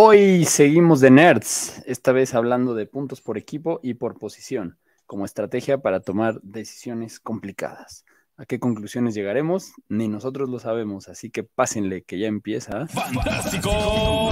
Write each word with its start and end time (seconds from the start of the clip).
Hoy 0.00 0.44
seguimos 0.44 1.00
de 1.00 1.10
nerds, 1.10 1.82
esta 1.84 2.12
vez 2.12 2.32
hablando 2.32 2.76
de 2.76 2.86
puntos 2.86 3.20
por 3.20 3.36
equipo 3.36 3.80
y 3.82 3.94
por 3.94 4.16
posición, 4.16 4.78
como 5.06 5.24
estrategia 5.24 5.78
para 5.78 5.98
tomar 5.98 6.40
decisiones 6.42 7.18
complicadas. 7.18 8.04
¿A 8.36 8.46
qué 8.46 8.60
conclusiones 8.60 9.16
llegaremos? 9.16 9.72
Ni 9.88 10.06
nosotros 10.06 10.50
lo 10.50 10.60
sabemos, 10.60 11.08
así 11.08 11.30
que 11.30 11.42
pásenle 11.42 12.04
que 12.04 12.16
ya 12.16 12.28
empieza. 12.28 12.86
Fantástico 12.86 13.72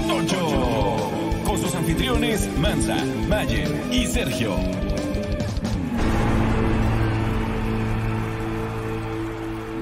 Tocho, 0.06 1.10
con 1.44 1.58
sus 1.58 1.74
anfitriones 1.74 2.48
Mansa, 2.60 3.04
Mayer 3.28 3.69
y 3.90 4.06
Sergio. 4.06 4.54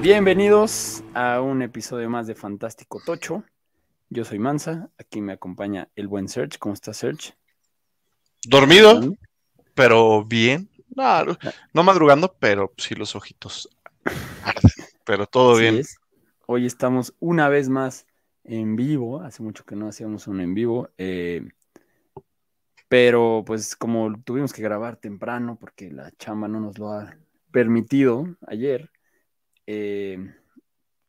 Bienvenidos 0.01 1.03
a 1.13 1.41
un 1.41 1.61
episodio 1.61 2.09
más 2.09 2.25
de 2.25 2.33
Fantástico 2.33 2.99
Tocho. 3.05 3.43
Yo 4.09 4.23
soy 4.23 4.39
Mansa, 4.39 4.89
aquí 4.97 5.21
me 5.21 5.33
acompaña 5.33 5.89
el 5.95 6.07
buen 6.07 6.27
Serge. 6.27 6.57
¿Cómo 6.59 6.73
está 6.73 6.93
Serge? 6.93 7.33
Dormido, 8.47 9.01
pero 9.73 10.23
bien. 10.23 10.69
No, 10.95 11.37
no 11.73 11.83
madrugando, 11.83 12.35
pero 12.39 12.71
sí 12.77 12.95
los 12.95 13.15
ojitos 13.15 13.69
arden, 14.43 14.71
pero 15.03 15.25
todo 15.27 15.55
Así 15.55 15.61
bien. 15.61 15.75
es. 15.77 15.97
Hoy 16.47 16.65
estamos 16.65 17.15
una 17.19 17.49
vez 17.49 17.69
más 17.69 18.05
en 18.43 18.75
vivo. 18.75 19.21
Hace 19.21 19.43
mucho 19.43 19.65
que 19.65 19.75
no 19.75 19.87
hacíamos 19.87 20.27
un 20.27 20.39
en 20.39 20.53
vivo. 20.53 20.89
eh, 20.97 21.47
pero 22.87 23.43
pues 23.45 23.75
como 23.75 24.21
tuvimos 24.23 24.53
que 24.53 24.61
grabar 24.61 24.97
temprano 24.97 25.57
porque 25.59 25.91
la 25.91 26.11
chamba 26.11 26.47
no 26.47 26.59
nos 26.59 26.77
lo 26.77 26.91
ha 26.91 27.17
permitido 27.51 28.27
ayer, 28.47 28.91
eh, 29.65 30.17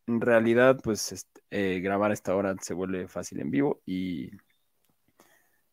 en 0.06 0.20
realidad 0.20 0.78
pues 0.82 1.12
est- 1.12 1.38
eh, 1.50 1.80
grabar 1.80 2.10
a 2.10 2.14
esta 2.14 2.34
hora 2.34 2.54
se 2.60 2.74
vuelve 2.74 3.08
fácil 3.08 3.40
en 3.40 3.50
vivo 3.50 3.80
y, 3.86 4.26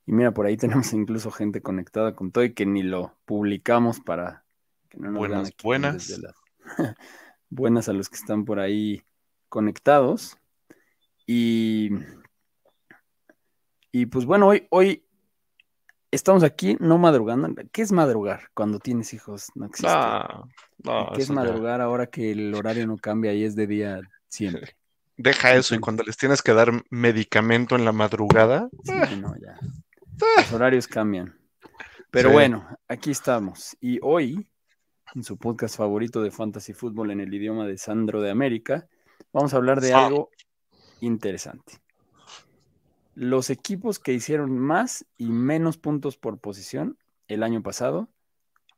y 0.06 0.12
mira, 0.12 0.34
por 0.34 0.46
ahí 0.46 0.58
tenemos 0.88 0.94
incluso 0.94 1.32
gente 1.32 1.62
conectada 1.62 2.16
con 2.16 2.32
todo 2.32 2.44
y 2.44 2.54
que 2.54 2.66
ni 2.66 2.84
lo 2.84 3.16
publicamos 3.26 4.00
para 4.00 4.44
que 4.90 4.98
no 5.00 5.10
nos 5.12 5.18
Buenas, 5.20 5.48
aquí 5.50 5.64
buenas. 5.64 6.10
las- 6.20 6.36
buenas 7.50 7.90
a 7.90 7.94
los 7.94 8.10
que 8.10 8.16
están 8.16 8.46
por 8.46 8.60
ahí 8.60 9.04
conectados. 9.50 10.38
Y, 11.28 11.90
y 13.92 14.06
pues 14.08 14.26
bueno, 14.26 14.48
hoy, 14.48 14.68
hoy 14.72 15.06
estamos 16.12 16.44
aquí 16.44 16.76
no 16.80 16.98
madrugando. 16.98 17.50
¿Qué 17.72 17.82
es 17.84 17.92
madrugar 17.92 18.50
cuando 18.54 18.80
tienes 18.80 19.14
hijos? 19.14 19.48
No 19.56 19.66
existe. 19.68 19.88
No, 19.96 20.50
no, 20.84 21.12
¿Qué 21.14 21.22
es 21.22 21.28
ya- 21.30 21.34
madrugar 21.36 21.80
ahora 21.82 22.08
que 22.08 22.32
el 22.32 22.54
horario 22.56 22.88
no 22.88 22.98
cambia 22.98 23.34
y 23.34 23.44
es 23.44 23.56
de 23.56 23.68
día 23.68 24.02
siempre? 24.34 24.76
Deja 25.16 25.54
eso 25.54 25.76
y 25.76 25.80
cuando 25.80 26.04
les 26.04 26.18
tienes 26.18 26.42
que 26.42 26.54
dar 26.54 26.72
medicamento 26.90 27.76
en 27.76 27.86
la 27.86 27.92
madrugada, 27.92 28.70
Sí, 28.84 28.92
no, 29.22 29.34
ya. 29.38 29.58
Los 30.38 30.52
horarios 30.52 30.88
cambian. 30.88 31.38
Pero 32.10 32.30
Sí. 32.30 32.34
bueno, 32.34 32.68
aquí 32.88 33.12
estamos. 33.12 33.78
Y 33.80 34.00
hoy, 34.02 34.50
en 35.16 35.24
su 35.24 35.38
podcast 35.38 35.78
favorito 35.78 36.22
de 36.22 36.32
Fantasy 36.32 36.74
Fútbol 36.74 37.12
en 37.12 37.20
el 37.20 37.34
idioma 37.34 37.66
de 37.68 37.78
Sandro 37.78 38.22
de 38.22 38.32
América, 38.32 38.88
vamos 39.32 39.54
a 39.54 39.58
hablar 39.58 39.82
de 39.82 39.94
algo 39.94 40.30
interesante. 41.02 41.80
Los 43.16 43.50
equipos 43.52 44.00
que 44.00 44.14
hicieron 44.14 44.58
más 44.58 45.06
y 45.18 45.28
menos 45.32 45.78
puntos 45.78 46.18
por 46.18 46.40
posición 46.40 46.98
el 47.28 47.44
año 47.44 47.62
pasado, 47.62 48.10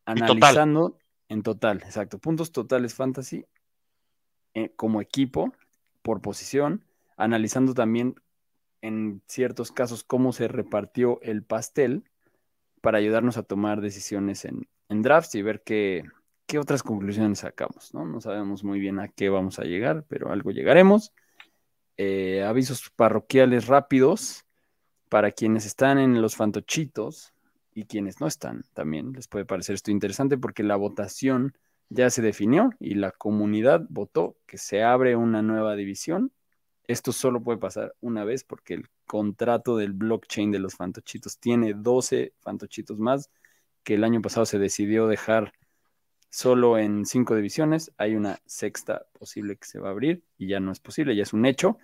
total. 0.06 0.23
analizando 0.23 0.97
en 1.30 1.42
total, 1.42 1.78
exacto, 1.84 2.19
puntos 2.19 2.52
totales 2.52 2.94
fantasy 2.94 3.45
eh, 4.56 4.72
como 4.75 5.02
equipo 5.02 5.53
por 6.02 6.22
posición, 6.22 6.84
analizando 7.17 7.73
también 7.73 8.16
en 8.81 9.22
ciertos 9.28 9.72
casos 9.72 10.03
cómo 10.03 10.34
se 10.34 10.47
repartió 10.47 11.20
el 11.22 11.44
pastel 11.44 12.03
para 12.81 13.00
ayudarnos 13.00 13.38
a 13.38 13.44
tomar 13.44 13.81
decisiones 13.81 14.45
en, 14.45 14.67
drafts 14.89 15.36
y 15.36 15.42
ver 15.42 15.62
qué, 15.64 16.03
qué 16.45 16.58
otras 16.58 16.84
conclusiones 16.84 17.39
sacamos, 17.39 17.94
¿no? 17.94 18.06
No 18.06 18.22
sabemos 18.22 18.63
muy 18.63 18.80
bien 18.80 19.00
a 19.00 19.07
qué 19.07 19.30
vamos 19.30 19.59
a 19.59 19.63
llegar, 19.63 20.06
pero 20.07 20.31
algo 20.31 20.52
llegaremos. 20.52 21.12
Eh, 21.97 22.44
avisos 22.44 22.90
parroquiales 22.96 23.68
rápidos 23.68 24.46
para 25.09 25.31
quienes 25.31 25.66
están 25.66 25.97
en 25.97 26.22
los 26.22 26.35
fantochitos 26.35 27.34
y 27.74 27.85
quienes 27.85 28.22
no 28.22 28.28
están 28.28 28.63
también. 28.74 29.13
Les 29.13 29.28
puede 29.28 29.46
parecer 29.46 29.75
esto 29.75 29.91
interesante 29.91 30.38
porque 30.38 30.63
la 30.63 30.75
votación 30.75 31.57
ya 31.90 32.09
se 32.09 32.22
definió 32.22 32.72
y 32.79 32.96
la 32.96 33.12
comunidad 33.12 33.85
votó 33.90 34.38
que 34.46 34.57
se 34.57 34.84
abre 34.84 35.16
una 35.16 35.41
nueva 35.41 35.75
división. 35.75 36.31
Esto 36.88 37.12
solo 37.12 37.41
puede 37.44 37.57
pasar 37.57 37.96
una 38.01 38.23
vez 38.23 38.44
porque 38.44 38.75
el 38.75 38.85
contrato 39.06 39.78
del 39.78 39.94
blockchain 39.94 40.51
de 40.51 40.59
los 40.59 40.75
fantochitos 40.75 41.40
tiene 41.40 41.74
12 41.74 42.34
fantochitos 42.41 43.00
más 43.00 43.29
que 43.85 43.94
el 43.94 44.03
año 44.03 44.22
pasado 44.22 44.45
se 44.45 44.59
decidió 44.59 45.07
dejar 45.07 45.53
solo 46.29 46.78
en 46.78 47.06
cinco 47.06 47.35
divisiones. 47.35 47.94
Hay 47.97 48.16
una 48.16 48.40
sexta 48.45 49.06
posible 49.18 49.56
que 49.56 49.66
se 49.68 49.79
va 49.79 49.90
a 49.90 49.91
abrir 49.91 50.24
y 50.38 50.47
ya 50.47 50.59
no 50.59 50.74
es 50.74 50.81
posible, 50.81 51.16
ya 51.16 51.24
es 51.24 51.31
un 51.31 51.45
hecho. 51.45 51.69
O 51.69 51.78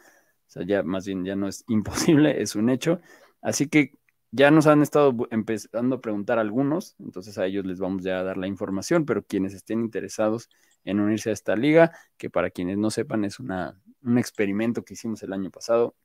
sea, 0.48 0.66
ya 0.66 0.84
más 0.84 1.06
bien 1.06 1.24
ya 1.24 1.38
no 1.38 1.48
es 1.48 1.64
imposible, 1.70 2.42
es 2.42 2.56
un 2.56 2.70
hecho. 2.70 3.00
Así 3.42 3.70
que 3.70 3.94
ya 4.32 4.50
nos 4.52 4.68
han 4.68 4.82
estado 4.82 5.16
empezando 5.30 5.98
a 5.98 6.02
preguntar 6.02 6.40
algunos, 6.40 6.96
entonces 7.00 7.38
a 7.38 7.46
ellos 7.46 7.66
les 7.66 7.80
vamos 7.80 8.04
ya 8.04 8.20
a 8.20 8.24
dar 8.24 8.38
la 8.38 8.48
información, 8.48 9.06
pero 9.06 9.24
quienes 9.24 9.54
estén 9.54 9.82
interesados 9.82 10.50
en 10.86 11.00
unirse 11.00 11.30
a 11.30 11.34
esta 11.34 11.56
liga, 11.56 11.92
que 12.18 12.30
para 12.30 12.50
quienes 12.50 12.78
no 12.78 12.90
sepan 12.90 13.26
es 13.26 13.40
una, 13.40 13.80
un 14.02 14.18
experimento 14.18 14.84
que 14.84 14.94
hicimos 14.94 15.22
el 15.24 15.34
año 15.34 15.52
pasado, 15.52 15.96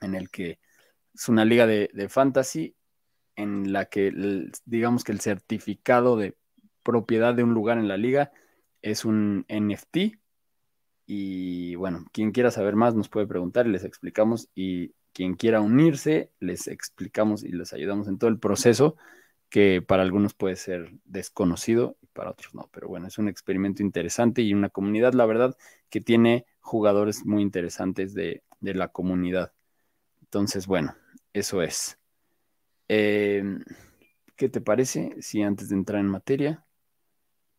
en 0.00 0.14
el 0.14 0.30
que 0.30 0.58
es 1.14 1.28
una 1.28 1.44
liga 1.44 1.66
de, 1.66 1.90
de 1.92 2.08
fantasy 2.08 2.74
en 3.36 3.72
la 3.72 3.86
que 3.86 4.12
digamos 4.64 5.04
que 5.04 5.12
el 5.12 5.20
certificado 5.20 6.16
de 6.16 6.36
propiedad 6.82 7.34
de 7.34 7.44
un 7.44 7.54
lugar 7.54 7.78
en 7.78 7.88
la 7.88 7.96
liga 7.96 8.32
es 8.82 9.04
un 9.04 9.46
NFT. 9.48 10.18
Y 11.06 11.74
bueno, 11.74 12.06
quien 12.12 12.32
quiera 12.32 12.50
saber 12.50 12.76
más 12.76 12.94
nos 12.94 13.08
puede 13.08 13.26
preguntar 13.26 13.66
y 13.66 13.70
les 13.70 13.84
explicamos. 13.84 14.48
Y 14.54 14.94
quien 15.12 15.34
quiera 15.34 15.60
unirse, 15.60 16.30
les 16.40 16.68
explicamos 16.68 17.42
y 17.44 17.52
les 17.52 17.72
ayudamos 17.72 18.08
en 18.08 18.18
todo 18.18 18.30
el 18.30 18.38
proceso, 18.38 18.96
que 19.48 19.82
para 19.82 20.02
algunos 20.02 20.34
puede 20.34 20.56
ser 20.56 20.92
desconocido 21.04 21.96
y 22.02 22.06
para 22.06 22.30
otros 22.30 22.54
no. 22.54 22.68
Pero 22.72 22.88
bueno, 22.88 23.08
es 23.08 23.18
un 23.18 23.28
experimento 23.28 23.82
interesante 23.82 24.42
y 24.42 24.54
una 24.54 24.70
comunidad, 24.70 25.12
la 25.14 25.26
verdad, 25.26 25.56
que 25.88 26.00
tiene 26.00 26.46
jugadores 26.60 27.24
muy 27.26 27.42
interesantes 27.42 28.14
de, 28.14 28.42
de 28.60 28.74
la 28.74 28.88
comunidad. 28.88 29.52
Entonces, 30.22 30.66
bueno, 30.66 30.94
eso 31.32 31.62
es. 31.62 31.98
Eh, 32.88 33.42
¿Qué 34.36 34.48
te 34.48 34.60
parece 34.60 35.16
si 35.20 35.42
antes 35.42 35.68
de 35.68 35.74
entrar 35.76 36.00
en 36.00 36.06
materia 36.06 36.64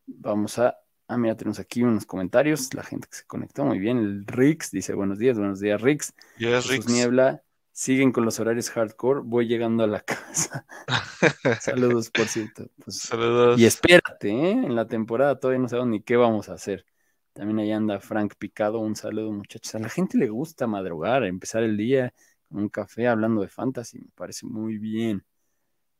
vamos 0.06 0.58
a... 0.58 0.78
Ah, 1.08 1.18
mira, 1.18 1.36
tenemos 1.36 1.58
aquí 1.58 1.82
unos 1.82 2.06
comentarios, 2.06 2.72
la 2.74 2.82
gente 2.82 3.06
que 3.08 3.16
se 3.16 3.24
conectó 3.26 3.64
muy 3.64 3.78
bien. 3.78 3.98
El 3.98 4.26
Rix 4.26 4.70
dice 4.70 4.94
buenos 4.94 5.18
días, 5.18 5.38
buenos 5.38 5.60
días, 5.60 5.80
Rix. 5.80 6.14
Yes, 6.38 6.66
Rix. 6.68 6.88
Niebla, 6.88 7.42
siguen 7.70 8.12
con 8.12 8.24
los 8.24 8.40
horarios 8.40 8.70
hardcore, 8.70 9.20
voy 9.24 9.46
llegando 9.46 9.84
a 9.84 9.86
la 9.86 10.00
casa. 10.04 10.64
Saludos, 11.60 12.10
por 12.10 12.26
cierto. 12.26 12.70
Pues, 12.82 12.98
Saludos. 12.98 13.60
y 13.60 13.66
espérate, 13.66 14.30
¿eh? 14.30 14.50
en 14.52 14.74
la 14.74 14.86
temporada 14.86 15.38
todavía 15.38 15.60
no 15.60 15.68
sabemos 15.68 15.90
ni 15.90 16.02
qué 16.02 16.16
vamos 16.16 16.48
a 16.48 16.54
hacer. 16.54 16.86
También 17.34 17.58
ahí 17.58 17.72
anda 17.72 17.98
Frank 18.00 18.34
Picado, 18.38 18.78
un 18.78 18.94
saludo 18.96 19.32
muchachos. 19.32 19.74
A 19.74 19.78
la 19.78 19.88
gente 19.88 20.18
le 20.18 20.28
gusta 20.28 20.66
madrugar, 20.66 21.24
empezar 21.24 21.62
el 21.62 21.76
día 21.76 22.12
con 22.48 22.60
un 22.60 22.68
café 22.68 23.08
hablando 23.08 23.40
de 23.40 23.48
fantasy, 23.48 23.98
me 23.98 24.10
parece 24.14 24.46
muy 24.46 24.78
bien. 24.78 25.24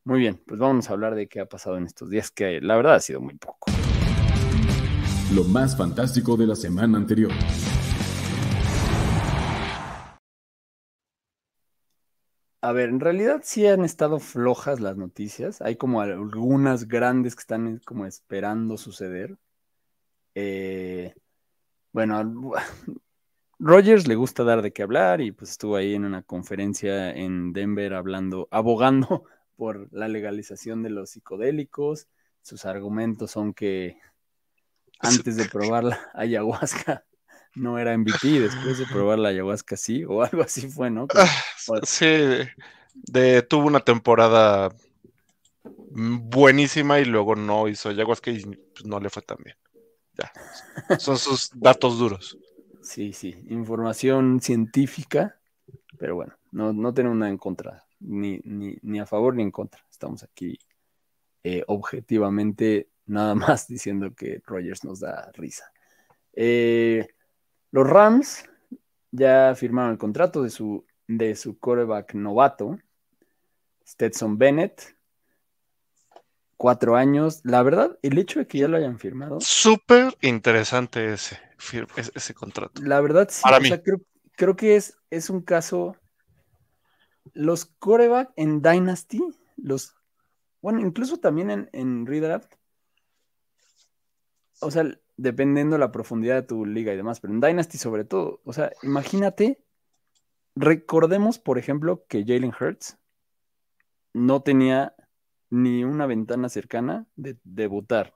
Muy 0.04 0.20
bien, 0.20 0.40
pues 0.46 0.58
vamos 0.60 0.90
a 0.90 0.92
hablar 0.92 1.14
de 1.14 1.28
qué 1.28 1.40
ha 1.40 1.46
pasado 1.46 1.76
en 1.76 1.84
estos 1.86 2.10
días, 2.10 2.30
que 2.30 2.60
la 2.60 2.76
verdad 2.76 2.96
ha 2.96 3.00
sido 3.00 3.20
muy 3.20 3.34
poco. 3.34 3.71
Lo 5.34 5.44
más 5.44 5.74
fantástico 5.78 6.36
de 6.36 6.46
la 6.46 6.54
semana 6.54 6.98
anterior. 6.98 7.30
A 12.60 12.72
ver, 12.72 12.90
en 12.90 13.00
realidad 13.00 13.40
sí 13.42 13.66
han 13.66 13.82
estado 13.82 14.20
flojas 14.20 14.78
las 14.80 14.98
noticias. 14.98 15.62
Hay 15.62 15.76
como 15.76 16.02
algunas 16.02 16.86
grandes 16.86 17.34
que 17.34 17.40
están 17.40 17.80
como 17.86 18.04
esperando 18.04 18.76
suceder. 18.76 19.38
Eh, 20.34 21.14
bueno, 21.92 22.52
Rogers 23.58 24.06
le 24.06 24.16
gusta 24.16 24.44
dar 24.44 24.60
de 24.60 24.72
qué 24.74 24.82
hablar 24.82 25.22
y 25.22 25.32
pues 25.32 25.52
estuvo 25.52 25.76
ahí 25.76 25.94
en 25.94 26.04
una 26.04 26.22
conferencia 26.22 27.10
en 27.10 27.54
Denver 27.54 27.94
hablando, 27.94 28.48
abogando 28.52 29.24
por 29.56 29.88
la 29.92 30.08
legalización 30.08 30.82
de 30.82 30.90
los 30.90 31.10
psicodélicos. 31.10 32.06
Sus 32.42 32.66
argumentos 32.66 33.30
son 33.30 33.54
que 33.54 33.96
antes 35.02 35.36
de 35.36 35.44
probar 35.46 35.84
la 35.84 35.98
ayahuasca 36.14 37.04
no 37.54 37.78
era 37.78 37.92
MVP, 37.92 38.40
después 38.40 38.78
de 38.78 38.86
probar 38.86 39.18
la 39.18 39.28
ayahuasca 39.28 39.76
sí, 39.76 40.04
o 40.04 40.22
algo 40.22 40.42
así 40.42 40.68
fue, 40.68 40.90
¿no? 40.90 41.06
Como- 41.08 41.24
Ah, 41.24 41.80
sí, 41.84 42.06
de, 42.94 43.42
tuvo 43.42 43.66
una 43.66 43.80
temporada 43.80 44.70
buenísima 45.90 47.00
y 47.00 47.04
luego 47.04 47.34
no 47.34 47.68
hizo 47.68 47.90
ayahuasca 47.90 48.30
y 48.30 48.42
pues, 48.42 48.86
no 48.86 49.00
le 49.00 49.10
fue 49.10 49.22
tan 49.22 49.38
bien. 49.44 49.56
Ya. 50.18 50.32
Son 50.98 51.18
sus 51.18 51.50
datos 51.54 51.98
duros. 51.98 52.38
Sí, 52.82 53.12
sí, 53.12 53.36
información 53.48 54.40
científica, 54.40 55.38
pero 55.98 56.14
bueno, 56.16 56.34
no, 56.50 56.72
no 56.72 56.92
tenemos 56.92 57.16
nada 57.16 57.30
en 57.30 57.38
contra 57.38 57.84
ni, 58.00 58.40
ni, 58.44 58.76
ni 58.82 58.98
a 58.98 59.06
favor 59.06 59.34
ni 59.34 59.42
en 59.42 59.50
contra. 59.50 59.84
Estamos 59.90 60.22
aquí 60.22 60.58
eh, 61.44 61.62
objetivamente 61.66 62.88
nada 63.06 63.34
más 63.34 63.68
diciendo 63.68 64.14
que 64.14 64.42
Rogers 64.46 64.84
nos 64.84 65.00
da 65.00 65.30
risa. 65.34 65.72
Eh, 66.34 67.06
los 67.70 67.88
Rams 67.88 68.44
ya 69.10 69.54
firmaron 69.54 69.92
el 69.92 69.98
contrato 69.98 70.42
de 70.42 70.50
su, 70.50 70.84
de 71.06 71.36
su 71.36 71.58
coreback 71.58 72.14
novato, 72.14 72.78
Stetson 73.86 74.38
Bennett. 74.38 74.96
Cuatro 76.56 76.94
años. 76.94 77.40
La 77.42 77.62
verdad, 77.62 77.98
el 78.02 78.18
hecho 78.18 78.38
de 78.38 78.46
que 78.46 78.58
ya 78.58 78.68
lo 78.68 78.76
hayan 78.76 78.98
firmado. 78.98 79.40
Súper 79.40 80.16
interesante 80.20 81.12
ese, 81.12 81.38
ese, 82.14 82.34
contrato. 82.34 82.80
La 82.82 83.00
verdad, 83.00 83.28
sí. 83.30 83.42
Para 83.42 83.58
mí. 83.58 83.68
creo, 83.82 84.00
creo, 84.36 84.54
que 84.54 84.76
es, 84.76 84.96
es 85.10 85.28
un 85.28 85.42
caso. 85.42 85.96
Los 87.32 87.64
coreback 87.64 88.30
en 88.36 88.62
Dynasty, 88.62 89.20
los. 89.56 89.96
Bueno, 90.60 90.80
incluso 90.80 91.16
también 91.16 91.50
en, 91.50 91.70
en 91.72 92.06
Redraft. 92.06 92.54
O 94.62 94.70
sea, 94.70 94.84
dependiendo 95.16 95.78
la 95.78 95.92
profundidad 95.92 96.36
de 96.36 96.42
tu 96.42 96.64
liga 96.64 96.92
y 96.92 96.96
demás, 96.96 97.20
pero 97.20 97.32
en 97.32 97.40
Dynasty 97.40 97.78
sobre 97.78 98.04
todo. 98.04 98.40
O 98.44 98.52
sea, 98.52 98.72
imagínate. 98.82 99.62
Recordemos, 100.54 101.38
por 101.38 101.58
ejemplo, 101.58 102.04
que 102.08 102.24
Jalen 102.26 102.52
Hurts 102.58 102.98
no 104.12 104.42
tenía 104.42 104.94
ni 105.48 105.84
una 105.84 106.06
ventana 106.06 106.48
cercana 106.48 107.06
de 107.16 107.38
debutar, 107.44 108.12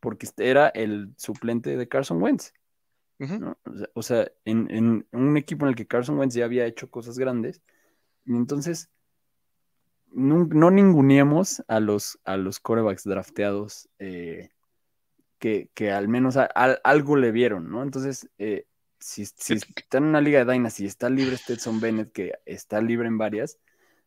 porque 0.00 0.26
este 0.26 0.50
era 0.50 0.68
el 0.68 1.14
suplente 1.16 1.76
de 1.76 1.88
Carson 1.88 2.22
Wentz. 2.22 2.52
¿no? 3.18 3.58
O 3.94 4.02
sea, 4.02 4.30
en, 4.44 4.70
en, 4.70 5.06
un 5.12 5.36
equipo 5.36 5.64
en 5.64 5.70
el 5.70 5.76
que 5.76 5.86
Carson 5.86 6.18
Wentz 6.18 6.34
ya 6.34 6.44
había 6.44 6.66
hecho 6.66 6.90
cosas 6.90 7.18
grandes, 7.18 7.62
y 8.24 8.36
entonces 8.36 8.90
no, 10.10 10.44
no 10.44 10.70
ninguneemos 10.70 11.62
a 11.68 11.80
los, 11.80 12.18
a 12.24 12.36
los 12.36 12.60
corebacks 12.60 13.04
drafteados 13.04 13.88
eh, 13.98 14.50
que, 15.38 15.70
que, 15.74 15.90
al 15.90 16.08
menos 16.08 16.36
a, 16.36 16.48
a, 16.54 16.78
algo 16.84 17.16
le 17.16 17.32
vieron, 17.32 17.70
¿no? 17.70 17.82
Entonces, 17.82 18.28
eh, 18.38 18.66
si, 18.98 19.26
si 19.26 19.54
está 19.54 19.98
en 19.98 20.04
una 20.04 20.20
liga 20.20 20.44
de 20.44 20.52
Dynasty 20.52 20.84
y 20.84 20.86
está 20.86 21.08
libre 21.08 21.36
Stetson 21.36 21.80
Bennett, 21.80 22.12
que 22.12 22.34
está 22.44 22.80
libre 22.80 23.08
en 23.08 23.18
varias, 23.18 23.58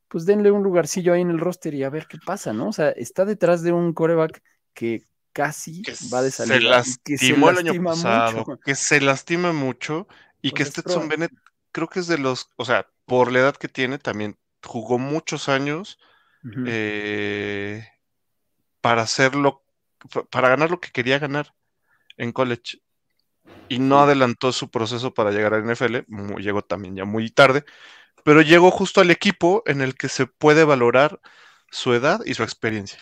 pues 0.08 0.26
denle 0.26 0.52
un 0.52 0.64
lugarcillo 0.64 1.14
ahí 1.14 1.22
en 1.22 1.32
el 1.32 1.40
roster 1.40 1.74
y 1.74 1.84
a 1.84 1.90
ver 1.90 2.08
qué 2.08 2.18
pasa, 2.26 2.52
¿no? 2.52 2.68
O 2.68 2.74
sea, 2.74 2.90
está 2.90 3.24
detrás 3.26 3.64
de 3.64 3.72
un 3.72 3.94
coreback 3.94 4.44
que 4.74 5.08
casi 5.34 5.82
que 5.82 5.94
va 6.14 6.22
de 6.22 6.32
salida. 6.32 6.56
Se 6.56 6.62
lastimó 6.62 7.48
que 7.48 7.56
se 7.56 7.62
el 7.62 7.70
año 7.70 7.84
pasado, 7.84 8.38
mucho. 8.40 8.60
que 8.60 8.76
se 8.76 9.00
lastima 9.00 9.54
mucho 9.54 10.08
y 10.42 10.52
pues 10.52 10.58
que 10.58 10.66
Stetson 10.66 11.08
Bennett 11.08 11.32
creo 11.72 11.88
que 11.88 12.00
es 12.02 12.08
de 12.08 12.18
los, 12.18 12.50
o 12.58 12.66
sea, 12.66 12.88
por 13.06 13.32
la 13.32 13.40
edad 13.40 13.56
que 13.56 13.70
tiene, 13.70 13.98
también 13.98 14.38
jugó 14.64 15.00
muchos 15.00 15.50
años 15.50 15.98
uh 16.44 16.48
-huh. 16.48 16.66
eh, 16.68 17.88
para 18.82 19.04
hacerlo, 19.04 19.61
para 20.30 20.50
ganar 20.50 20.72
lo 20.72 20.80
que 20.80 20.92
quería 20.92 21.20
ganar 21.20 21.54
en 22.18 22.32
college. 22.32 22.82
Y 23.70 23.80
no 23.80 24.00
adelantó 24.00 24.52
su 24.52 24.70
proceso 24.70 25.14
para 25.14 25.32
llegar 25.32 25.54
a 25.54 25.60
NFL, 25.60 26.06
llegó 26.38 26.62
también 26.62 26.96
ya 26.96 27.06
muy 27.06 27.30
tarde, 27.32 27.64
pero 28.24 28.42
llegó 28.42 28.70
justo 28.72 29.02
al 29.02 29.12
equipo 29.12 29.64
en 29.66 29.82
el 29.82 29.96
que 29.96 30.10
se 30.10 30.28
puede 30.28 30.64
valorar 30.64 31.20
su 31.72 31.94
edad 31.94 32.22
y 32.26 32.34
su 32.34 32.44
experiencia. 32.44 33.00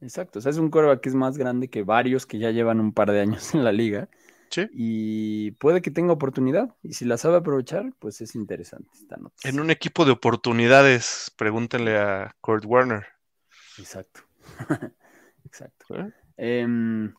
Exacto, 0.00 0.38
o 0.38 0.42
sea, 0.42 0.50
es 0.50 0.58
un 0.58 0.70
coreback 0.70 1.00
que 1.00 1.08
es 1.08 1.14
más 1.14 1.36
grande 1.38 1.68
que 1.68 1.82
varios 1.82 2.26
que 2.26 2.38
ya 2.38 2.50
llevan 2.50 2.80
un 2.80 2.92
par 2.92 3.10
de 3.10 3.20
años 3.20 3.54
en 3.54 3.64
la 3.64 3.72
liga. 3.72 4.08
Sí. 4.50 4.66
Y 4.72 5.50
puede 5.52 5.82
que 5.82 5.90
tenga 5.90 6.12
oportunidad. 6.12 6.74
Y 6.82 6.94
si 6.94 7.04
la 7.04 7.18
sabe 7.18 7.36
aprovechar, 7.36 7.92
pues 7.98 8.20
es 8.22 8.34
interesante 8.34 8.88
esta 8.94 9.16
noticia. 9.16 9.50
En 9.50 9.60
un 9.60 9.70
equipo 9.70 10.06
de 10.06 10.12
oportunidades, 10.12 11.30
pregúntenle 11.36 11.98
a 11.98 12.34
Kurt 12.40 12.64
Warner. 12.64 13.06
Exacto. 13.78 14.22
Exacto. 15.44 15.94
¿Eh? 15.94 16.12
Um, 16.38 17.14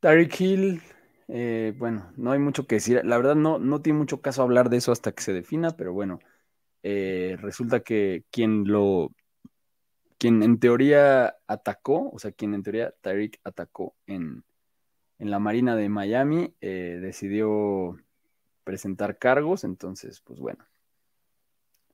Tyreek 0.00 0.40
Hill, 0.40 0.82
eh, 1.28 1.74
bueno, 1.76 2.10
no 2.16 2.32
hay 2.32 2.38
mucho 2.38 2.66
que 2.66 2.76
decir. 2.76 3.02
La 3.04 3.16
verdad, 3.16 3.34
no, 3.34 3.58
no 3.58 3.82
tiene 3.82 3.98
mucho 3.98 4.20
caso 4.22 4.42
hablar 4.42 4.70
de 4.70 4.78
eso 4.78 4.92
hasta 4.92 5.12
que 5.12 5.22
se 5.22 5.32
defina, 5.32 5.76
pero 5.76 5.92
bueno, 5.92 6.18
eh, 6.82 7.36
resulta 7.40 7.80
que 7.80 8.24
quien 8.30 8.64
lo. 8.66 9.12
Quien 10.18 10.42
en 10.42 10.58
teoría 10.58 11.36
atacó, 11.46 12.10
o 12.10 12.18
sea, 12.18 12.32
quien 12.32 12.52
en 12.54 12.64
teoría 12.64 12.92
Tyreek 13.02 13.40
atacó 13.44 13.94
en, 14.06 14.42
en 15.20 15.30
la 15.30 15.38
Marina 15.38 15.76
de 15.76 15.88
Miami, 15.88 16.54
eh, 16.60 16.98
decidió 17.00 17.96
presentar 18.64 19.18
cargos, 19.18 19.62
entonces, 19.62 20.20
pues 20.22 20.40
bueno, 20.40 20.66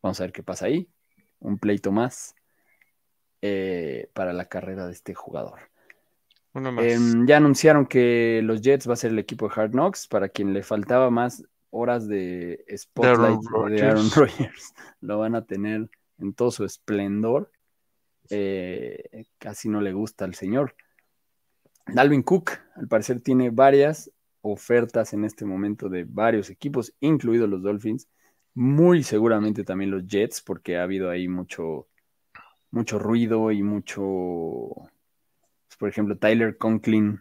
vamos 0.01 0.21
a 0.21 0.25
ver 0.25 0.33
qué 0.33 0.43
pasa 0.43 0.67
ahí. 0.67 0.89
Un 1.39 1.59
pleito 1.59 1.93
más 1.93 2.35
eh, 3.47 4.09
para 4.15 4.33
la 4.33 4.47
carrera 4.47 4.87
de 4.87 4.93
este 4.95 5.13
jugador. 5.13 5.59
Eh, 6.81 6.99
ya 7.27 7.37
anunciaron 7.37 7.85
que 7.85 8.41
los 8.43 8.63
Jets 8.63 8.89
va 8.89 8.95
a 8.95 8.97
ser 8.97 9.11
el 9.11 9.19
equipo 9.19 9.47
de 9.47 9.55
Hard 9.55 9.73
Knocks, 9.73 10.07
para 10.07 10.31
quien 10.31 10.55
le 10.55 10.63
faltaba 10.63 11.11
más 11.11 11.45
horas 11.69 12.09
de 12.09 12.65
spotlight 12.75 13.41
de 13.41 13.49
Aaron, 13.49 13.77
de 13.77 13.83
Aaron 13.83 14.11
Rodgers, 14.15 14.73
lo 15.03 15.19
van 15.19 15.35
a 15.35 15.45
tener 15.45 15.91
en 16.19 16.33
todo 16.33 16.51
su 16.51 16.65
esplendor. 16.65 17.51
Eh, 18.31 19.27
casi 19.37 19.69
no 19.69 19.83
le 19.83 19.93
gusta 19.93 20.25
al 20.25 20.35
señor. 20.35 20.75
Dalvin 21.87 22.23
Cook, 22.23 22.53
al 22.77 22.89
parecer, 22.89 23.21
tiene 23.21 23.51
varias 23.51 24.11
ofertas 24.41 25.13
en 25.13 25.27
este 25.27 25.45
momento 25.45 25.91
de 25.91 26.05
varios 26.09 26.49
equipos, 26.49 26.95
incluidos 27.01 27.51
los 27.51 27.63
Dolphins, 27.63 28.09
muy 28.55 29.03
seguramente 29.03 29.65
también 29.65 29.91
los 29.91 30.07
Jets, 30.07 30.41
porque 30.41 30.79
ha 30.79 30.85
habido 30.85 31.11
ahí 31.11 31.29
mucho, 31.29 31.89
mucho 32.75 32.99
ruido 32.99 33.53
y 33.53 33.63
mucho, 33.63 34.03
pues, 35.67 35.77
por 35.79 35.89
ejemplo, 35.89 36.19
Tyler 36.19 36.59
Conklin 36.59 37.21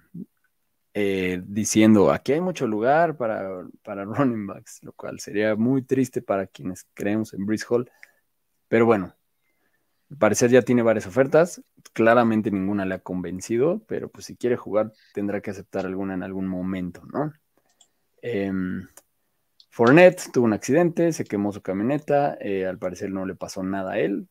eh, 0.93 1.41
diciendo, 1.45 2.11
aquí 2.11 2.33
hay 2.33 2.41
mucho 2.41 2.67
lugar 2.67 3.17
para, 3.17 3.65
para 3.83 4.03
running 4.05 4.47
backs, 4.47 4.83
lo 4.83 4.93
cual 4.93 5.19
sería 5.19 5.55
muy 5.55 5.83
triste 5.83 6.21
para 6.21 6.47
quienes 6.47 6.87
creemos 6.93 7.33
en 7.33 7.45
Brice 7.45 7.65
Hall, 7.69 7.89
pero 8.67 8.85
bueno, 8.85 9.15
al 10.09 10.17
parecer 10.17 10.49
ya 10.49 10.61
tiene 10.61 10.81
varias 10.81 11.07
ofertas, 11.07 11.61
claramente 11.93 12.51
ninguna 12.51 12.85
le 12.85 12.95
ha 12.95 12.99
convencido, 12.99 13.83
pero 13.87 14.09
pues 14.09 14.25
si 14.25 14.35
quiere 14.35 14.57
jugar 14.57 14.91
tendrá 15.13 15.41
que 15.41 15.51
aceptar 15.51 15.85
alguna 15.85 16.13
en 16.15 16.23
algún 16.23 16.47
momento, 16.47 17.03
¿no? 17.05 17.31
Eh, 18.21 18.51
Fournette 19.69 20.31
tuvo 20.31 20.45
un 20.45 20.53
accidente, 20.53 21.11
se 21.13 21.25
quemó 21.25 21.51
su 21.51 21.61
camioneta, 21.63 22.37
eh, 22.39 22.67
al 22.67 22.77
parecer 22.77 23.09
no 23.09 23.25
le 23.25 23.33
pasó 23.33 23.63
nada 23.63 23.93
a 23.93 23.99
él, 23.99 24.27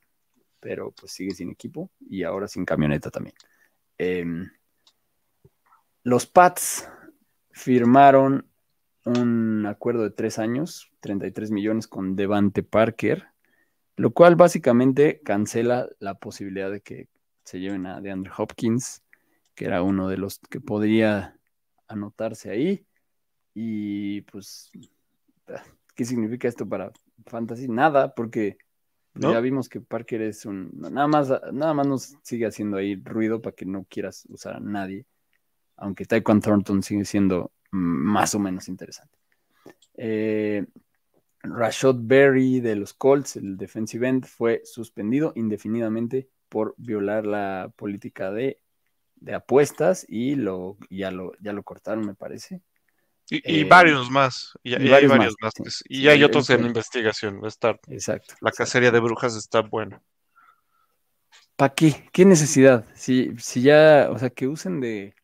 pero 0.63 0.93
pues 0.93 1.13
sigue 1.13 1.35
sin 1.35 1.51
equipo 1.51 1.91
y 2.09 2.23
ahora 2.23 2.47
sin 2.47 2.65
camioneta 2.65 3.11
también. 3.11 3.35
Eh, 3.99 4.25
los 6.05 6.27
Pats 6.27 6.89
firmaron 7.51 8.47
un 9.05 9.67
acuerdo 9.67 10.05
de 10.05 10.11
tres 10.11 10.39
años, 10.39 10.93
33 11.01 11.51
millones 11.51 11.89
con 11.89 12.15
Devante 12.15 12.63
Parker, 12.63 13.27
lo 13.97 14.13
cual 14.13 14.37
básicamente 14.37 15.21
cancela 15.25 15.89
la 15.99 16.15
posibilidad 16.15 16.71
de 16.71 16.81
que 16.81 17.09
se 17.45 17.59
lleven 17.59 17.87
a 17.87 18.01
DeAndre 18.01 18.31
Hopkins, 18.37 19.03
que 19.57 19.65
era 19.65 19.83
uno 19.83 20.09
de 20.09 20.17
los 20.17 20.39
que 20.39 20.61
podría 20.61 21.37
anotarse 21.89 22.51
ahí. 22.51 22.87
Y 23.53 24.23
pues, 24.23 24.71
¿qué 25.97 26.05
significa 26.05 26.47
esto 26.47 26.69
para 26.69 26.93
Fantasy? 27.27 27.67
Nada, 27.69 28.15
porque 28.15 28.59
Ya 29.15 29.41
vimos 29.41 29.69
que 29.69 29.81
Parker 29.81 30.23
es 30.23 30.47
un. 30.47 30.71
Nada 30.73 31.07
más, 31.07 31.29
nada 31.53 31.75
más 31.75 31.87
nos 31.87 32.17
sigue 32.23 32.47
haciendo 32.47 32.79
ahí 32.79 32.97
ruido 32.97 33.43
para 33.43 33.55
que 33.55 33.67
no 33.67 33.85
quieras 33.89 34.27
usar 34.31 34.57
a 34.57 34.61
nadie. 34.61 35.07
Aunque 35.77 36.07
Taekwondo 36.07 36.45
Thornton 36.45 36.83
sigue 36.83 37.05
siendo 37.05 37.53
más 37.73 38.35
o 38.35 38.39
menos 38.39 38.69
interesante. 38.69 39.19
Eh, 39.95 40.65
Rashad 41.43 41.97
Berry 41.99 42.61
de 42.61 42.77
los 42.77 42.95
Colts, 42.95 43.37
el 43.37 43.57
defensive 43.57 44.09
end, 44.09 44.27
fue 44.27 44.63
suspendido 44.65 45.33
indefinidamente 45.35 46.29
por 46.49 46.75
violar 46.79 47.27
la 47.27 47.73
política 47.77 48.31
de, 48.31 48.61
de 49.17 49.35
apuestas 49.35 50.07
y 50.09 50.37
lo, 50.37 50.79
ya, 50.89 51.11
lo, 51.11 51.33
ya 51.41 51.53
lo 51.53 51.63
cortaron, 51.65 52.07
me 52.07 52.15
parece. 52.15 52.63
Y, 53.33 53.37
y 53.51 53.61
eh, 53.61 53.65
varios 53.65 54.11
más. 54.11 54.53
Y, 54.63 54.75
y, 54.75 54.91
varios 54.91 54.93
hay 54.93 55.07
varios 55.07 55.35
más. 55.41 55.53
más 55.59 55.75
sí, 55.75 55.85
y 55.89 55.97
sí, 56.01 56.09
hay 56.09 56.23
otros 56.23 56.51
en 56.51 56.67
investigación. 56.67 57.41
Va 57.41 57.47
a 57.47 57.49
estar. 57.49 57.81
Exacto. 57.89 58.35
La 58.43 58.51
cacería 58.51 58.91
exacto. 58.91 59.03
de 59.03 59.09
brujas 59.09 59.37
está 59.37 59.63
buena. 59.63 60.03
¿Para 61.57 61.75
qué? 61.75 62.11
¿Qué 62.13 62.27
necesidad? 62.27 62.85
Si, 62.95 63.33
si 63.39 63.63
ya, 63.63 64.09
o 64.11 64.19
sea, 64.19 64.29
que 64.29 64.47
usen 64.49 64.81
de, 64.81 65.15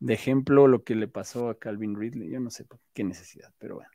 de 0.00 0.12
ejemplo 0.12 0.68
lo 0.68 0.84
que 0.84 0.94
le 0.94 1.08
pasó 1.08 1.48
a 1.48 1.58
Calvin 1.58 1.98
Ridley, 1.98 2.28
yo 2.28 2.40
no 2.40 2.50
sé 2.50 2.66
qué 2.92 3.04
necesidad, 3.04 3.54
pero 3.58 3.76
bueno. 3.76 3.90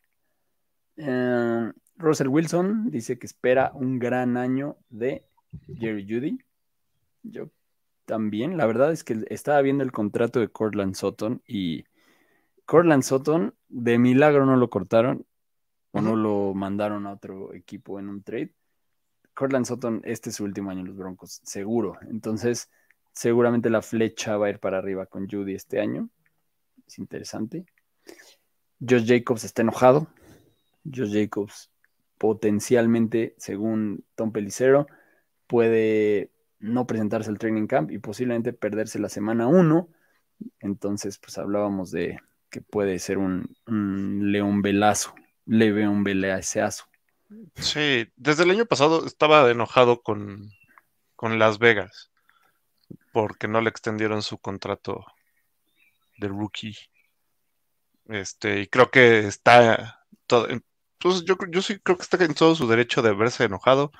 Uh, 0.97 1.71
Russell 1.97 2.29
Wilson 2.29 2.89
dice 2.89 3.19
que 3.19 3.27
espera 3.27 3.71
un 3.75 3.99
gran 3.99 4.37
año 4.37 4.77
de 4.89 5.23
Jerry 5.77 6.03
Judy. 6.09 6.39
Yo 7.21 7.51
también, 8.05 8.57
la 8.57 8.65
verdad 8.65 8.91
es 8.91 9.03
que 9.03 9.23
estaba 9.29 9.61
viendo 9.61 9.83
el 9.83 9.91
contrato 9.91 10.39
de 10.39 10.49
Cortland 10.49 10.95
Sutton 10.95 11.43
y 11.45 11.85
Cortland 12.69 13.01
Sutton 13.01 13.55
de 13.67 13.97
milagro 13.97 14.45
no 14.45 14.55
lo 14.55 14.69
cortaron 14.69 15.25
o 15.89 16.01
no 16.01 16.15
lo 16.15 16.53
mandaron 16.53 17.07
a 17.07 17.13
otro 17.13 17.51
equipo 17.55 17.99
en 17.99 18.09
un 18.09 18.21
trade. 18.21 18.53
Cortland 19.33 19.65
Sutton, 19.65 20.01
este 20.03 20.29
es 20.29 20.35
su 20.35 20.43
último 20.43 20.69
año 20.69 20.81
en 20.81 20.85
los 20.85 20.95
Broncos, 20.95 21.41
seguro. 21.43 21.97
Entonces, 22.11 22.69
seguramente 23.11 23.71
la 23.71 23.81
flecha 23.81 24.37
va 24.37 24.45
a 24.45 24.49
ir 24.51 24.59
para 24.59 24.77
arriba 24.77 25.07
con 25.07 25.27
Judy 25.27 25.55
este 25.55 25.79
año. 25.79 26.11
Es 26.85 26.99
interesante. 26.99 27.65
Josh 28.79 29.07
Jacobs 29.07 29.45
está 29.45 29.63
enojado. 29.63 30.05
Josh 30.85 31.11
Jacobs 31.11 31.71
potencialmente, 32.19 33.33
según 33.39 34.05
Tom 34.13 34.31
Pelicero, 34.31 34.85
puede 35.47 36.29
no 36.59 36.85
presentarse 36.85 37.31
al 37.31 37.39
training 37.39 37.65
camp 37.65 37.89
y 37.89 37.97
posiblemente 37.97 38.53
perderse 38.53 38.99
la 38.99 39.09
semana 39.09 39.47
1. 39.47 39.89
Entonces, 40.59 41.17
pues 41.17 41.35
hablábamos 41.39 41.89
de 41.89 42.19
que 42.49 42.61
puede 42.61 42.99
ser 42.99 43.17
un, 43.17 43.55
león 44.31 44.61
velazo, 44.61 45.13
leve 45.45 45.87
un 45.87 46.03
velaceazo. 46.03 46.85
Sí, 47.55 48.07
desde 48.15 48.43
el 48.43 48.51
año 48.51 48.65
pasado 48.65 49.05
estaba 49.05 49.49
enojado 49.49 50.01
con, 50.01 50.51
Las 51.21 51.59
Vegas 51.59 52.11
porque 53.11 53.47
no 53.47 53.61
le 53.61 53.69
extendieron 53.69 54.21
su 54.21 54.37
contrato 54.39 55.05
de 56.17 56.27
rookie. 56.27 56.75
Este, 58.07 58.61
y 58.61 58.67
creo 58.67 58.89
que 58.89 59.19
está 59.19 60.05
todo, 60.25 60.47
pues 60.99 61.23
yo, 61.25 61.35
yo 61.49 61.61
sí 61.61 61.79
creo 61.79 61.97
que 61.97 62.03
está 62.03 62.23
en 62.23 62.33
todo 62.33 62.55
su 62.55 62.67
derecho 62.67 63.01
de 63.01 63.13
verse 63.13 63.45
enojado, 63.45 63.91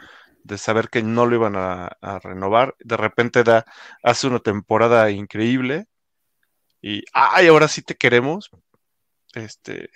de 0.43 0.57
saber 0.57 0.89
que 0.89 1.03
no 1.03 1.25
lo 1.25 1.35
iban 1.35 1.55
a, 1.55 1.97
renovar. 2.23 2.75
De 2.79 2.97
repente 2.97 3.43
da, 3.43 3.65
hace 4.03 4.27
una 4.27 4.39
temporada 4.39 5.09
increíble 5.11 5.87
y 6.81 7.03
ay, 7.13 7.47
ahora 7.47 7.67
sí 7.67 7.81
te 7.81 7.95
queremos. 7.95 8.49
Este, 9.33 9.89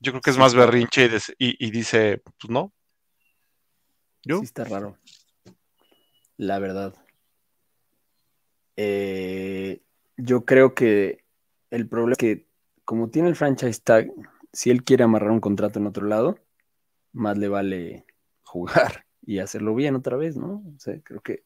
yo 0.00 0.12
creo 0.12 0.20
que 0.20 0.30
es 0.30 0.38
más 0.38 0.54
berrinche 0.54 1.08
y, 1.38 1.70
dice, 1.70 2.22
pues 2.24 2.50
no. 2.50 2.72
¿Yo? 4.22 4.38
Sí, 4.38 4.44
está 4.44 4.64
raro. 4.64 4.98
La 6.36 6.58
verdad. 6.58 6.94
Eh, 8.76 9.82
yo 10.16 10.44
creo 10.44 10.74
que 10.74 11.24
el 11.70 11.88
problema 11.88 12.12
es 12.12 12.18
que, 12.18 12.46
como 12.84 13.08
tiene 13.08 13.28
el 13.28 13.36
franchise 13.36 13.80
tag, 13.82 14.10
si 14.52 14.70
él 14.70 14.84
quiere 14.84 15.04
amarrar 15.04 15.30
un 15.30 15.40
contrato 15.40 15.78
en 15.78 15.86
otro 15.86 16.06
lado, 16.06 16.38
más 17.12 17.38
le 17.38 17.48
vale 17.48 18.06
jugar 18.42 19.06
y 19.22 19.38
hacerlo 19.38 19.74
bien 19.74 19.96
otra 19.96 20.16
vez, 20.16 20.36
¿no? 20.36 20.62
O 20.74 20.78
sea, 20.78 21.00
creo 21.02 21.20
que 21.20 21.44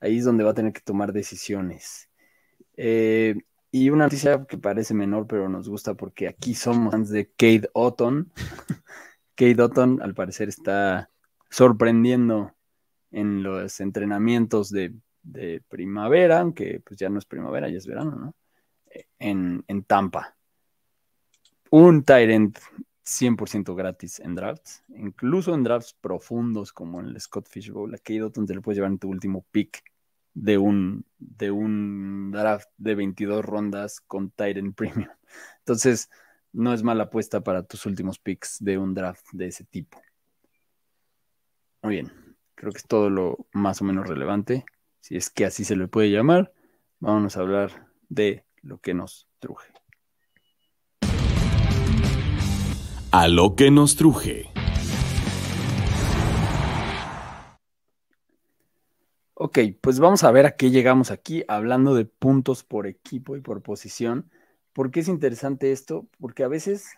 ahí 0.00 0.18
es 0.18 0.24
donde 0.24 0.44
va 0.44 0.50
a 0.50 0.54
tener 0.54 0.72
que 0.72 0.80
tomar 0.80 1.12
decisiones. 1.12 2.08
Eh, 2.76 3.36
y 3.74 3.88
una 3.88 4.04
noticia 4.04 4.44
que 4.44 4.58
parece 4.58 4.92
menor, 4.92 5.26
pero 5.26 5.48
nos 5.48 5.66
gusta 5.66 5.94
porque 5.94 6.28
aquí 6.28 6.54
somos 6.54 6.92
fans 6.92 7.08
de 7.08 7.30
Kate 7.30 7.70
Otton. 7.72 8.30
Kate 9.34 9.62
Otton, 9.62 10.02
al 10.02 10.14
parecer, 10.14 10.50
está 10.50 11.10
sorprendiendo 11.48 12.54
en 13.10 13.42
los 13.42 13.80
entrenamientos 13.80 14.70
de, 14.70 14.94
primavera, 15.68 16.40
aunque 16.40 16.80
pues 16.84 17.00
ya 17.00 17.08
no 17.08 17.18
es 17.18 17.24
primavera, 17.24 17.68
ya 17.70 17.78
es 17.78 17.86
verano, 17.86 18.14
¿no? 18.16 18.34
En, 19.18 19.64
en 19.66 19.84
Tampa. 19.84 20.36
Un 21.70 22.04
Tyrant 22.04 22.58
100% 23.06 23.74
gratis 23.74 24.20
en 24.20 24.34
drafts, 24.34 24.84
incluso 24.88 25.54
en 25.54 25.64
drafts 25.64 25.94
profundos 25.94 26.74
como 26.74 27.00
en 27.00 27.06
el 27.06 27.20
Scott 27.20 27.48
Fish 27.48 27.70
Bowl. 27.70 27.94
Aquí 27.94 28.18
donde 28.18 28.54
le 28.54 28.60
puedes 28.60 28.76
llevar 28.76 28.90
en 28.90 28.98
tu 28.98 29.08
último 29.08 29.46
pick 29.50 29.82
de 30.34 30.58
un, 30.58 31.04
de 31.18 31.50
un 31.50 32.30
draft 32.30 32.68
de 32.76 32.94
22 32.94 33.44
rondas 33.44 34.00
con 34.00 34.30
Titan 34.30 34.72
Premium. 34.72 35.10
Entonces, 35.58 36.10
no 36.52 36.72
es 36.72 36.82
mala 36.82 37.04
apuesta 37.04 37.42
para 37.42 37.62
tus 37.62 37.86
últimos 37.86 38.18
picks 38.18 38.56
de 38.60 38.78
un 38.78 38.94
draft 38.94 39.26
de 39.32 39.46
ese 39.46 39.64
tipo. 39.64 40.00
Muy 41.82 41.94
bien, 41.94 42.12
creo 42.54 42.72
que 42.72 42.78
es 42.78 42.86
todo 42.86 43.10
lo 43.10 43.46
más 43.52 43.80
o 43.80 43.84
menos 43.84 44.06
relevante. 44.08 44.64
Si 45.00 45.16
es 45.16 45.30
que 45.30 45.46
así 45.46 45.64
se 45.64 45.76
le 45.76 45.88
puede 45.88 46.10
llamar, 46.10 46.52
vamos 47.00 47.36
a 47.36 47.40
hablar 47.40 47.88
de 48.08 48.44
lo 48.62 48.78
que 48.78 48.94
nos 48.94 49.28
truje. 49.40 49.72
a 53.12 53.28
lo 53.28 53.56
que 53.56 53.70
nos 53.70 53.96
truje. 53.96 54.51
Ok, 59.54 59.58
pues 59.82 60.00
vamos 60.00 60.24
a 60.24 60.30
ver 60.30 60.46
a 60.46 60.56
qué 60.56 60.70
llegamos 60.70 61.10
aquí 61.10 61.44
hablando 61.46 61.94
de 61.94 62.06
puntos 62.06 62.64
por 62.64 62.86
equipo 62.86 63.36
y 63.36 63.42
por 63.42 63.60
posición. 63.60 64.30
¿Por 64.72 64.90
qué 64.90 65.00
es 65.00 65.08
interesante 65.08 65.72
esto? 65.72 66.08
Porque 66.18 66.42
a 66.42 66.48
veces, 66.48 66.96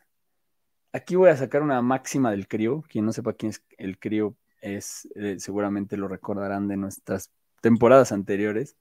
aquí 0.92 1.16
voy 1.16 1.30
a 1.30 1.36
sacar 1.36 1.62
una 1.62 1.82
máxima 1.82 2.30
del 2.30 2.46
crío. 2.46 2.84
Quien 2.88 3.06
no 3.06 3.12
sepa 3.12 3.32
quién 3.32 3.50
es 3.50 3.64
el 3.76 3.98
crío 3.98 4.36
es, 4.60 5.08
eh, 5.16 5.34
seguramente 5.40 5.96
lo 5.96 6.06
recordarán 6.06 6.68
de 6.68 6.76
nuestras 6.76 7.32
temporadas 7.60 8.12
anteriores. 8.12 8.76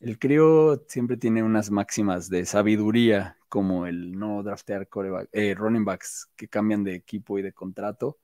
El 0.00 0.18
crío 0.18 0.82
siempre 0.88 1.18
tiene 1.18 1.42
unas 1.42 1.70
máximas 1.70 2.30
de 2.30 2.46
sabiduría, 2.46 3.36
como 3.50 3.86
el 3.86 4.18
no 4.18 4.42
draftear 4.42 4.88
eh, 5.32 5.54
running 5.54 5.84
backs 5.84 6.30
que 6.36 6.48
cambian 6.48 6.84
de 6.84 6.94
equipo 6.94 7.38
y 7.38 7.42
de 7.42 7.52
contrato. 7.52 8.18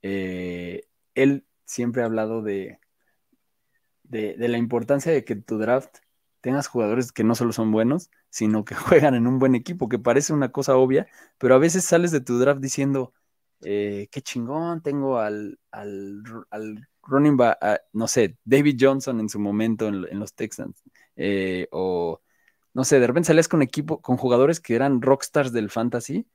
Eh, 0.00 0.86
él 1.14 1.44
siempre 1.66 2.00
ha 2.00 2.06
hablado 2.06 2.40
de, 2.40 2.78
de, 4.12 4.48
la 4.48 4.58
importancia 4.58 5.12
de 5.12 5.24
que 5.24 5.36
tu 5.36 5.58
draft 5.58 5.98
tengas 6.40 6.66
jugadores 6.68 7.12
que 7.12 7.24
no 7.24 7.34
solo 7.34 7.52
son 7.52 7.72
buenos, 7.72 8.10
sino 8.30 8.64
que 8.64 8.74
juegan 9.10 9.14
en 9.14 9.26
un 9.26 9.38
buen 9.38 9.54
equipo, 9.54 9.88
que 9.88 9.98
parece 9.98 10.32
una 10.32 10.52
cosa 10.52 10.76
obvia, 10.76 11.06
pero 11.38 11.54
a 11.54 11.58
veces 11.58 11.84
sales 11.84 12.10
de 12.12 12.20
tu 12.20 12.38
draft 12.38 12.60
diciendo, 12.60 13.12
eh, 13.62 14.08
qué 14.10 14.22
chingón, 14.22 14.82
tengo 14.82 15.18
al, 15.18 15.58
al, 15.70 16.22
running 17.02 17.36
back, 17.36 17.58
no 17.92 18.08
sé, 18.08 18.38
David 18.44 18.76
Johnson 18.80 19.20
en 19.20 19.28
su 19.28 19.40
momento 19.40 19.88
en 19.88 20.18
los 20.20 20.34
Texans 20.34 20.82
eh, 21.16 21.68
o 21.72 22.20
no 22.74 22.84
sé, 22.84 23.00
de 23.00 23.06
repente 23.06 23.28
salías 23.28 23.48
con 23.48 23.62
equipo, 23.62 24.00
con 24.00 24.16
jugadores 24.16 24.60
que 24.60 24.74
eran 24.74 25.02
rockstars 25.02 25.52
del 25.52 25.70
fantasy 25.70 26.26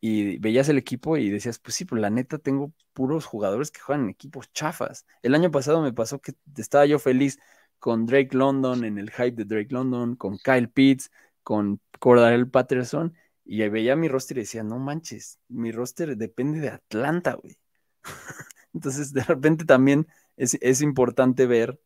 y 0.00 0.38
veías 0.38 0.68
el 0.68 0.78
equipo 0.78 1.16
y 1.16 1.30
decías, 1.30 1.58
pues 1.58 1.74
sí, 1.74 1.84
pues 1.84 2.00
la 2.00 2.10
neta 2.10 2.38
tengo 2.38 2.72
puros 2.92 3.24
jugadores 3.26 3.70
que 3.70 3.80
juegan 3.80 4.04
en 4.04 4.10
equipos 4.10 4.52
chafas. 4.52 5.06
El 5.22 5.34
año 5.34 5.50
pasado 5.50 5.82
me 5.82 5.92
pasó 5.92 6.20
que 6.20 6.34
estaba 6.56 6.86
yo 6.86 6.98
feliz 6.98 7.38
con 7.78 8.06
Drake 8.06 8.36
London 8.36 8.84
en 8.84 8.98
el 8.98 9.10
hype 9.10 9.32
de 9.32 9.44
Drake 9.44 9.72
London, 9.72 10.16
con 10.16 10.38
Kyle 10.38 10.68
Pitts, 10.68 11.10
con 11.42 11.80
Cordarel 11.98 12.48
Patterson, 12.50 13.14
y 13.44 13.66
veía 13.68 13.96
mi 13.96 14.08
roster 14.08 14.36
y 14.38 14.40
decía, 14.40 14.62
no 14.62 14.78
manches, 14.78 15.38
mi 15.48 15.72
roster 15.72 16.16
depende 16.16 16.60
de 16.60 16.68
Atlanta, 16.70 17.34
güey. 17.34 17.58
Entonces, 18.74 19.12
de 19.12 19.22
repente 19.24 19.64
también 19.64 20.06
es, 20.36 20.58
es 20.60 20.82
importante 20.82 21.46
ver 21.46 21.80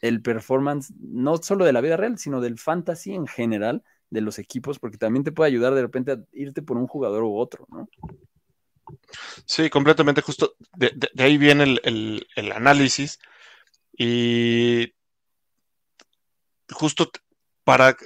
el 0.00 0.22
performance, 0.22 0.92
no 0.98 1.36
solo 1.38 1.64
de 1.64 1.72
la 1.72 1.80
vida 1.80 1.96
real, 1.96 2.18
sino 2.18 2.40
del 2.40 2.58
fantasy 2.58 3.14
en 3.14 3.26
general 3.26 3.84
de 4.10 4.20
los 4.20 4.38
equipos, 4.38 4.78
porque 4.78 4.98
también 4.98 5.24
te 5.24 5.32
puede 5.32 5.48
ayudar 5.48 5.74
de 5.74 5.82
repente 5.82 6.12
a 6.12 6.18
irte 6.32 6.62
por 6.62 6.76
un 6.76 6.86
jugador 6.86 7.22
u 7.22 7.36
otro, 7.36 7.66
¿no? 7.70 7.88
Sí, 9.46 9.70
completamente 9.70 10.20
justo. 10.20 10.54
De, 10.76 10.94
ahí 11.18 11.38
viene 11.38 11.78
el, 11.82 12.52
análisis 12.52 13.18
y 13.96 14.92
justo 16.70 17.10
para 17.64 17.96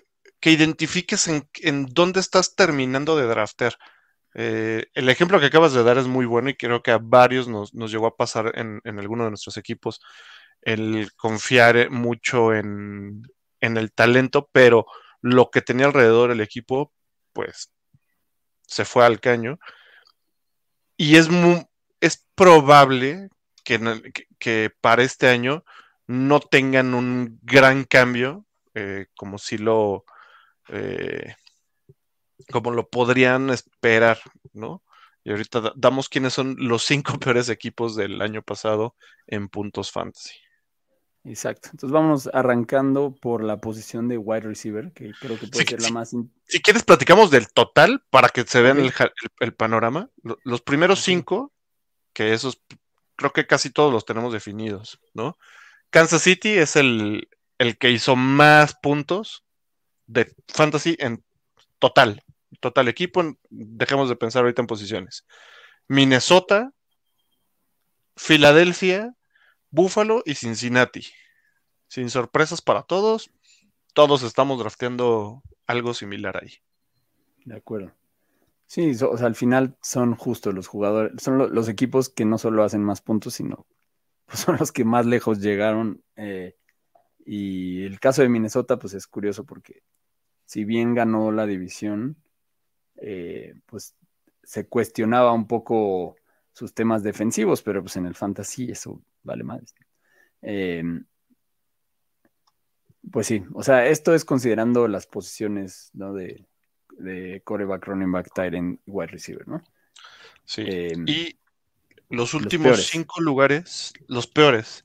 que 0.41 0.51
identifiques 0.53 1.29
en, 1.29 1.87
dónde 1.87 2.21
estás 2.21 2.55
terminando 2.55 3.17
de 3.17 3.27
drafter. 3.27 3.77
Eh, 4.35 4.87
el 4.95 5.09
ejemplo 5.09 5.41
que 5.41 5.47
acabas 5.47 5.73
de 5.73 5.83
dar 5.83 5.99
es 5.99 6.07
muy 6.07 6.27
bueno 6.27 6.51
y 6.51 6.55
creo 6.55 6.83
que 6.83 6.93
a 6.93 6.99
varios 6.99 7.49
nos, 7.49 7.73
llegó 7.73 8.07
a 8.07 8.17
pasar 8.17 8.53
en, 8.55 8.81
en 8.85 8.99
alguno 9.01 9.25
de 9.25 9.31
nuestros 9.31 9.57
equipos 9.57 10.01
el 10.63 11.11
confiar 11.17 11.91
mucho 11.91 12.55
en, 12.55 13.23
el 13.61 13.93
talento, 13.93 14.49
pero 14.53 14.87
lo 15.21 15.51
que 15.51 15.63
tenía 15.63 15.87
alrededor 15.87 16.31
el 16.31 16.41
equipo, 16.41 16.93
pues 17.33 17.73
se 18.67 18.85
fue 18.85 19.05
al 19.05 19.21
caño. 19.21 19.59
Y 20.97 21.17
es, 21.17 21.29
muy, 21.29 21.65
es 22.01 22.27
probable 22.35 23.29
que, 23.65 24.25
que, 24.39 24.71
para 24.81 25.03
este 25.03 25.29
año 25.29 25.65
no 26.07 26.41
tengan 26.41 26.95
un 26.95 27.39
gran 27.43 27.85
cambio, 27.85 28.47
eh, 28.75 29.07
como 29.17 29.39
si 29.39 29.59
lo, 29.59 30.05
eh, 30.69 31.35
como 32.51 32.71
lo 32.71 32.89
podrían 32.89 33.51
esperar, 33.51 34.19
¿no? 34.53 34.83
Y 35.25 35.31
ahorita 35.31 35.73
damos 35.77 36.09
quiénes 36.09 36.33
son 36.33 36.57
los 36.59 36.85
cinco 36.85 37.19
peores 37.21 37.49
equipos 37.49 37.97
del 37.97 38.23
año 38.23 38.43
pasado 38.43 38.97
en 39.27 39.49
puntos 39.49 39.93
fantasy. 39.93 40.35
Exacto. 41.25 41.71
Entonces 41.73 41.93
vamos 41.93 42.31
arrancando 42.33 43.15
por 43.15 43.43
la 43.43 43.59
posición 43.59 44.09
de 44.09 44.19
wide 44.19 44.41
receiver, 44.41 44.93
que 44.93 45.13
creo 45.21 45.39
que 45.39 45.47
puede 45.49 45.67
ser 45.67 45.83
la 45.83 45.91
más. 45.91 46.15
Si 46.45 46.63
quieres, 46.63 46.85
platicamos 46.85 47.31
del 47.31 47.49
total 47.49 48.03
para 48.11 48.29
que 48.29 48.45
se 48.45 48.63
vean 48.63 48.79
el, 49.41 49.55
panorama. 49.55 50.11
Los 50.45 50.63
primeros 50.63 51.01
cinco, 51.01 51.53
que 52.13 52.33
esos 52.33 52.63
creo 53.17 53.33
que 53.33 53.47
casi 53.47 53.71
todos 53.71 53.93
los 53.93 54.05
tenemos 54.05 54.33
definidos, 54.33 55.01
¿no? 55.13 55.37
Kansas 55.91 56.23
City 56.23 56.51
es 56.51 56.77
el, 56.77 57.29
el 57.59 57.77
que 57.77 57.91
hizo 57.91 58.15
más 58.15 58.75
puntos 58.75 59.45
de 60.07 60.33
fantasy 60.47 60.97
en 60.99 61.25
total. 61.79 62.23
Total 62.61 62.89
equipo, 62.89 63.37
dejemos 63.51 64.09
de 64.09 64.17
pensar 64.17 64.43
ahorita 64.43 64.63
en 64.63 64.67
posiciones. 64.67 65.27
Minnesota, 65.89 66.73
Filadelfia, 68.17 69.15
Buffalo 69.71 70.23
y 70.25 70.35
Cincinnati. 70.35 71.07
Sin 71.89 72.11
sorpresas 72.11 72.63
para 72.63 72.83
todos. 72.83 73.31
Todos 73.95 74.23
estamos 74.23 74.59
drafteando 74.59 75.43
algo 75.67 75.95
similar 75.95 76.39
ahí. 76.43 76.53
De 77.45 77.57
acuerdo. 77.57 77.93
Sí, 78.67 78.93
o 79.03 79.17
sea, 79.17 79.27
al 79.27 79.35
final 79.35 79.77
son 79.81 80.15
justo 80.15 80.53
los 80.53 80.67
jugadores, 80.67 81.23
son 81.23 81.55
los 81.55 81.69
equipos 81.71 82.11
que 82.11 82.27
no 82.27 82.37
solo 82.37 82.65
hacen 82.65 82.85
más 82.85 83.01
puntos, 83.01 83.33
sino 83.35 83.67
pues 84.27 84.41
son 84.41 84.57
los 84.59 84.73
que 84.73 84.85
más 84.85 85.07
lejos 85.07 85.41
llegaron. 85.41 86.03
Eh, 86.17 86.55
y 87.25 87.85
el 87.85 87.99
caso 87.99 88.23
de 88.23 88.29
Minnesota, 88.29 88.79
pues 88.79 88.95
es 88.95 89.07
curioso 89.07 89.45
porque 89.45 89.83
si 90.45 90.65
bien 90.65 90.95
ganó 90.95 91.33
la 91.33 91.47
división, 91.47 92.17
eh, 92.97 93.55
pues 93.67 93.95
se 94.43 94.67
cuestionaba 94.67 95.33
un 95.33 95.47
poco 95.47 96.17
sus 96.53 96.75
temas 96.75 97.03
defensivos, 97.03 97.63
pero 97.63 97.83
pues 97.83 97.97
en 97.97 98.07
el 98.07 98.15
fantasy 98.15 98.71
eso 98.71 99.01
vale 99.29 99.45
más. 99.45 99.75
Em, 100.43 101.05
pues 103.13 103.27
sí, 103.27 103.45
o 103.55 103.63
sea, 103.63 103.87
esto 103.87 104.15
es 104.15 104.25
considerando 104.25 104.89
las 104.89 105.07
posiciones 105.07 105.91
¿no? 105.93 106.13
de, 106.13 106.47
de 106.99 107.41
coreback, 107.45 107.87
running 107.87 108.11
back, 108.11 108.33
tight 108.35 108.55
end 108.55 108.81
y 108.85 108.91
wide 108.91 109.13
receiver, 109.13 109.47
¿no? 109.47 109.63
Sí. 110.45 110.65
Em, 110.67 111.05
y 111.07 111.39
los 112.09 112.35
últimos 112.35 112.87
cinco 112.87 113.21
lugares, 113.21 113.93
los 114.07 114.27
peores. 114.27 114.85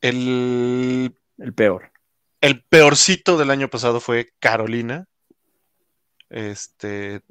El, 0.00 1.16
el 1.38 1.54
peor. 1.54 1.92
El 2.40 2.62
peorcito 2.64 3.38
del 3.38 3.50
año 3.50 3.68
pasado 3.68 4.00
fue 4.00 4.32
Carolina. 4.40 5.06
Este 6.28 7.22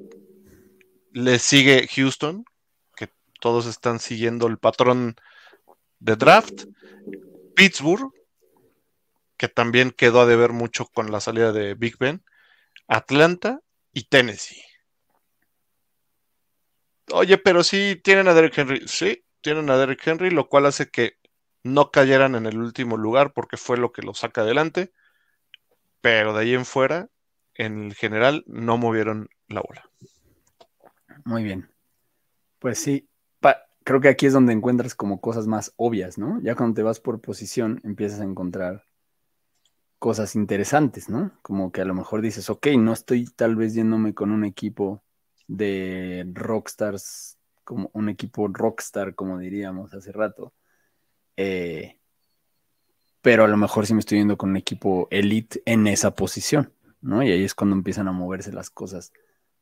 le 1.12 1.38
sigue 1.38 1.86
Houston, 1.88 2.44
que 2.96 3.10
todos 3.40 3.66
están 3.66 3.98
siguiendo 3.98 4.46
el 4.46 4.58
patrón 4.58 5.16
de 6.02 6.16
draft. 6.16 6.64
Pittsburgh, 7.54 8.12
que 9.36 9.48
también 9.48 9.90
quedó 9.90 10.22
a 10.22 10.26
deber 10.26 10.52
mucho 10.52 10.86
con 10.86 11.12
la 11.12 11.20
salida 11.20 11.52
de 11.52 11.74
Big 11.74 11.96
Ben. 11.98 12.24
Atlanta 12.88 13.60
y 13.92 14.04
Tennessee. 14.04 14.62
Oye, 17.12 17.38
pero 17.38 17.62
sí 17.62 18.00
tienen 18.02 18.28
a 18.28 18.34
Derrick 18.34 18.56
Henry. 18.58 18.88
Sí, 18.88 19.24
tienen 19.40 19.70
a 19.70 19.76
Derrick 19.76 20.06
Henry, 20.06 20.30
lo 20.30 20.48
cual 20.48 20.66
hace 20.66 20.90
que 20.90 21.18
no 21.62 21.90
cayeran 21.90 22.34
en 22.34 22.46
el 22.46 22.58
último 22.58 22.96
lugar 22.96 23.32
porque 23.32 23.56
fue 23.56 23.76
lo 23.76 23.92
que 23.92 24.02
lo 24.02 24.14
saca 24.14 24.40
adelante. 24.40 24.92
Pero 26.00 26.32
de 26.32 26.40
ahí 26.40 26.54
en 26.54 26.64
fuera, 26.64 27.08
en 27.54 27.92
general, 27.92 28.44
no 28.46 28.76
movieron 28.78 29.28
la 29.46 29.60
bola. 29.60 29.88
Muy 31.24 31.44
bien. 31.44 31.70
Pues 32.58 32.78
sí, 32.78 33.08
creo 33.84 34.00
que 34.00 34.08
aquí 34.08 34.26
es 34.26 34.32
donde 34.32 34.52
encuentras 34.52 34.94
como 34.94 35.20
cosas 35.20 35.46
más 35.46 35.72
obvias, 35.76 36.18
¿no? 36.18 36.40
Ya 36.42 36.54
cuando 36.54 36.74
te 36.74 36.82
vas 36.82 37.00
por 37.00 37.20
posición, 37.20 37.80
empiezas 37.84 38.20
a 38.20 38.24
encontrar 38.24 38.84
cosas 39.98 40.34
interesantes, 40.34 41.08
¿no? 41.08 41.32
Como 41.42 41.70
que 41.70 41.80
a 41.80 41.84
lo 41.84 41.94
mejor 41.94 42.22
dices, 42.22 42.50
ok, 42.50 42.68
no 42.78 42.92
estoy 42.92 43.26
tal 43.26 43.56
vez 43.56 43.74
yéndome 43.74 44.14
con 44.14 44.32
un 44.32 44.44
equipo 44.44 45.02
de 45.46 46.26
rockstars, 46.32 47.38
como 47.64 47.90
un 47.92 48.08
equipo 48.08 48.48
rockstar, 48.48 49.14
como 49.14 49.38
diríamos 49.38 49.94
hace 49.94 50.12
rato. 50.12 50.52
Eh, 51.36 51.98
pero 53.20 53.44
a 53.44 53.48
lo 53.48 53.56
mejor 53.56 53.86
sí 53.86 53.94
me 53.94 54.00
estoy 54.00 54.18
yendo 54.18 54.36
con 54.36 54.50
un 54.50 54.56
equipo 54.56 55.06
elite 55.10 55.62
en 55.64 55.86
esa 55.86 56.14
posición, 56.14 56.72
¿no? 57.00 57.22
Y 57.22 57.30
ahí 57.30 57.44
es 57.44 57.54
cuando 57.54 57.76
empiezan 57.76 58.08
a 58.08 58.12
moverse 58.12 58.52
las 58.52 58.70
cosas 58.70 59.12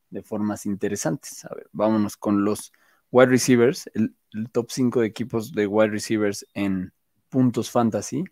de 0.09 0.23
formas 0.23 0.65
interesantes. 0.65 1.45
A 1.45 1.53
ver, 1.53 1.69
vámonos 1.71 2.17
con 2.17 2.43
los 2.43 2.73
wide 3.11 3.27
receivers, 3.27 3.89
el, 3.93 4.15
top 4.51 4.71
5 4.71 5.01
de 5.01 5.07
equipos 5.07 5.51
de 5.51 5.67
wide 5.67 5.89
receivers 5.91 6.45
en 6.53 6.93
puntos 7.29 7.69
fantasy. 7.69 8.23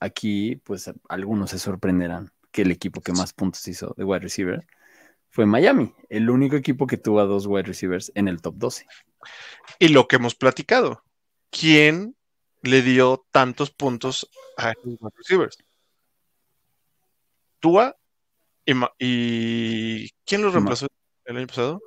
Aquí, 0.00 0.56
pues 0.64 0.90
algunos 1.08 1.50
se 1.50 1.58
sorprenderán 1.58 2.32
que 2.50 2.62
el 2.62 2.70
equipo 2.70 3.00
que 3.00 3.12
más 3.12 3.32
puntos 3.32 3.66
hizo 3.68 3.94
de 3.96 4.04
wide 4.04 4.20
receiver 4.20 4.66
fue 5.30 5.46
Miami, 5.46 5.94
el 6.10 6.28
único 6.28 6.56
equipo 6.56 6.86
que 6.86 6.98
tuvo 6.98 7.20
a 7.20 7.24
dos 7.24 7.46
wide 7.46 7.62
receivers 7.62 8.12
en 8.14 8.28
el 8.28 8.42
top 8.42 8.54
12. 8.56 8.86
Y 9.78 9.88
lo 9.88 10.06
que 10.06 10.16
hemos 10.16 10.34
platicado, 10.34 11.02
¿quién 11.50 12.16
le 12.62 12.82
dio 12.82 13.24
tantos 13.30 13.70
puntos 13.70 14.28
a 14.58 14.74
los 14.84 14.96
wide 15.00 15.14
receivers? 15.16 15.58
Tua 17.60 17.96
y, 18.98 20.10
¿quién 20.24 20.42
los 20.42 20.52
reemplazó 20.52 20.86
el 21.24 21.36
año 21.36 21.46
pasado? 21.46 21.80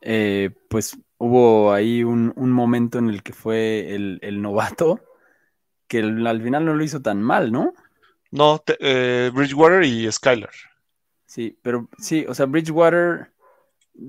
Eh, 0.00 0.50
pues 0.68 0.96
hubo 1.24 1.72
ahí 1.72 2.04
un, 2.04 2.34
momento 2.36 2.98
en 2.98 3.08
el 3.08 3.22
que 3.22 3.32
fue 3.32 3.94
el, 3.94 4.42
novato 4.42 5.00
que 5.88 6.00
al 6.00 6.42
final 6.42 6.64
no 6.64 6.74
lo 6.74 6.84
hizo 6.84 7.00
tan 7.00 7.22
mal, 7.22 7.50
¿no? 7.50 7.72
No, 8.30 8.62
eh, 8.80 9.30
Bridgewater 9.32 9.84
y 9.84 10.10
Skyler. 10.10 10.50
Sí, 11.24 11.58
pero 11.62 11.88
sí, 11.98 12.26
o 12.28 12.34
sea, 12.34 12.46
Bridgewater 12.46 13.32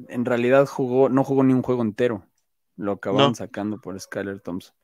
en 0.09 0.25
realidad 0.25 0.65
jugó, 0.65 1.09
no 1.09 1.23
jugó 1.23 1.43
ni 1.43 1.53
un 1.53 1.61
juego 1.61 1.83
entero. 1.83 2.25
Lo 2.75 2.93
acabaron 2.93 3.35
sacando 3.35 3.79
por 3.79 3.99
Skyler 3.99 4.41
Thompson. 4.41 4.75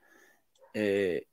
Eh, 0.73 1.27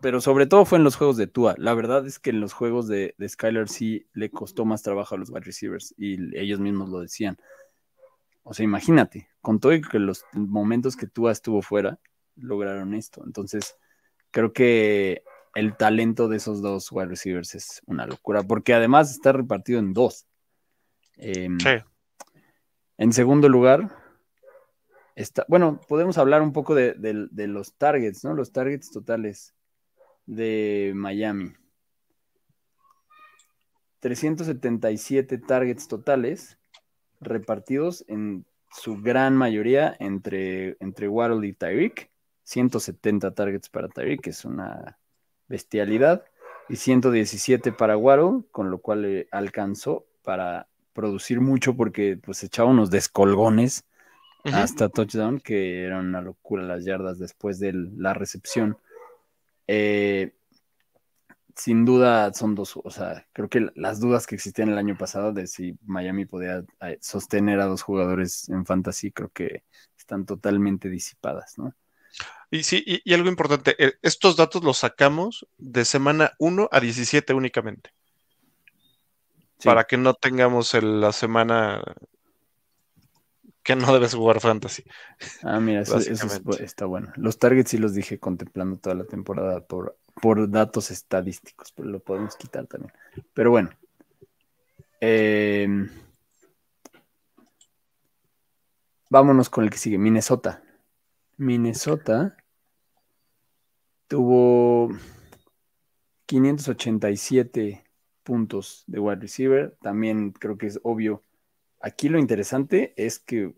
pero 0.00 0.20
sobre 0.20 0.46
todo 0.46 0.64
fue 0.64 0.78
en 0.78 0.84
los 0.84 0.96
juegos 0.96 1.16
de 1.16 1.26
Tua. 1.26 1.54
La 1.56 1.74
verdad 1.74 2.06
es 2.06 2.18
que 2.18 2.30
en 2.30 2.40
los 2.40 2.52
juegos 2.52 2.88
de, 2.88 3.14
de 3.16 3.28
Skyler 3.28 3.68
sí 3.68 4.06
le 4.12 4.30
costó 4.30 4.64
más 4.64 4.82
trabajo 4.82 5.14
a 5.14 5.18
los 5.18 5.30
wide 5.30 5.40
receivers 5.40 5.94
y 5.96 6.36
ellos 6.38 6.60
mismos 6.60 6.90
lo 6.90 7.00
decían. 7.00 7.38
O 8.42 8.54
sea, 8.54 8.64
imagínate, 8.64 9.28
con 9.48 9.60
todo 9.60 9.72
y 9.72 9.80
que 9.80 9.98
los 9.98 10.26
momentos 10.34 10.94
que 10.94 11.06
Tua 11.06 11.32
estuvo 11.32 11.62
fuera, 11.62 11.98
lograron 12.36 12.92
esto. 12.92 13.22
Entonces, 13.24 13.78
creo 14.30 14.52
que 14.52 15.22
el 15.54 15.74
talento 15.74 16.28
de 16.28 16.36
esos 16.36 16.60
dos 16.60 16.92
wide 16.92 17.06
receivers 17.06 17.54
es 17.54 17.80
una 17.86 18.06
locura, 18.06 18.42
porque 18.42 18.74
además 18.74 19.10
está 19.10 19.32
repartido 19.32 19.78
en 19.78 19.94
dos. 19.94 20.26
Em, 21.16 21.58
sí. 21.60 21.82
En 22.98 23.14
segundo 23.14 23.48
lugar, 23.48 23.96
está, 25.14 25.46
bueno, 25.48 25.80
podemos 25.88 26.18
hablar 26.18 26.42
un 26.42 26.52
poco 26.52 26.74
de, 26.74 26.94
los 27.32 27.72
targets, 27.72 28.24
¿no? 28.24 28.34
Los 28.34 28.52
targets 28.52 28.90
totales 28.90 29.54
de 30.26 30.92
Miami. 30.94 31.54
377 34.00 35.38
targets 35.38 35.88
totales 35.88 36.58
repartidos 37.18 38.04
en 38.08 38.44
su 38.70 39.00
gran 39.00 39.36
mayoría 39.36 39.96
entre, 39.98 40.76
entre 40.80 41.08
Waddle 41.08 41.46
y 41.46 41.52
Tyreek. 41.52 42.10
170 42.44 43.34
targets 43.34 43.68
para 43.68 43.88
Tyreek, 43.88 44.22
que 44.22 44.30
es 44.30 44.44
una 44.44 44.98
bestialidad, 45.48 46.24
y 46.68 46.76
117 46.76 47.72
para 47.72 47.96
Waddle, 47.96 48.44
con 48.50 48.70
lo 48.70 48.78
cual 48.78 49.26
alcanzó 49.30 50.06
para 50.22 50.68
producir 50.92 51.40
mucho 51.40 51.76
porque 51.76 52.16
pues 52.16 52.42
echaba 52.42 52.70
unos 52.70 52.90
descolgones 52.90 53.84
hasta 54.44 54.88
touchdown, 54.88 55.40
que 55.40 55.84
era 55.84 55.98
una 55.98 56.20
locura 56.20 56.62
las 56.62 56.84
yardas 56.84 57.18
después 57.18 57.58
de 57.58 57.72
la 57.72 58.14
recepción. 58.14 58.78
Eh, 59.66 60.37
sin 61.58 61.84
duda 61.84 62.32
son 62.32 62.54
dos, 62.54 62.78
o 62.82 62.90
sea, 62.90 63.26
creo 63.32 63.48
que 63.48 63.68
las 63.74 63.98
dudas 63.98 64.26
que 64.26 64.36
existían 64.36 64.68
el 64.68 64.78
año 64.78 64.96
pasado 64.96 65.32
de 65.32 65.48
si 65.48 65.76
Miami 65.84 66.24
podía 66.24 66.64
eh, 66.80 66.98
sostener 67.00 67.58
a 67.58 67.66
dos 67.66 67.82
jugadores 67.82 68.48
en 68.48 68.64
fantasy, 68.64 69.10
creo 69.10 69.30
que 69.30 69.64
están 69.98 70.24
totalmente 70.24 70.88
disipadas, 70.88 71.58
¿no? 71.58 71.74
Y 72.50 72.62
sí, 72.62 72.82
y, 72.86 73.12
algo 73.12 73.28
importante, 73.28 73.74
eh, 73.78 73.94
estos 74.02 74.36
datos 74.36 74.62
los 74.64 74.78
sacamos 74.78 75.46
de 75.58 75.84
semana 75.84 76.32
1 76.38 76.68
a 76.70 76.80
17 76.80 77.34
únicamente. 77.34 77.90
Para 79.64 79.84
que 79.84 79.96
no 79.96 80.14
tengamos 80.14 80.72
la 80.74 81.12
semana 81.12 81.82
que 83.64 83.76
no 83.76 83.92
debes 83.92 84.14
jugar 84.14 84.40
fantasy. 84.40 84.84
Ah, 85.42 85.60
mira, 85.60 85.82
eso, 85.82 85.98
está 85.98 86.86
bueno. 86.86 87.12
Los 87.16 87.38
targets 87.38 87.70
sí 87.70 87.78
los 87.78 87.92
dije 87.92 88.18
contemplando 88.18 88.78
toda 88.78 88.94
la 88.94 89.04
temporada 89.04 89.60
por, 89.66 89.98
por 90.20 90.50
datos 90.50 90.90
estadísticos, 90.90 91.72
pero 91.72 91.88
lo 91.88 92.00
podemos 92.00 92.36
quitar 92.36 92.66
también. 92.66 92.92
Pero 93.34 93.50
bueno. 93.50 93.70
Em, 95.00 95.88
vámonos 99.10 99.48
con 99.48 99.64
el 99.64 99.70
que 99.70 99.78
sigue, 99.78 99.98
Minnesota. 99.98 100.62
Minnesota 101.36 102.36
tuvo 104.08 104.90
587 106.26 107.84
puntos 108.24 108.84
de 108.86 108.98
wide 108.98 109.20
receiver. 109.20 109.76
También 109.80 110.32
creo 110.32 110.58
que 110.58 110.66
es 110.66 110.80
obvio. 110.82 111.22
Aquí 111.80 112.08
lo 112.08 112.18
interesante 112.18 112.92
es 112.96 113.18
que, 113.20 113.54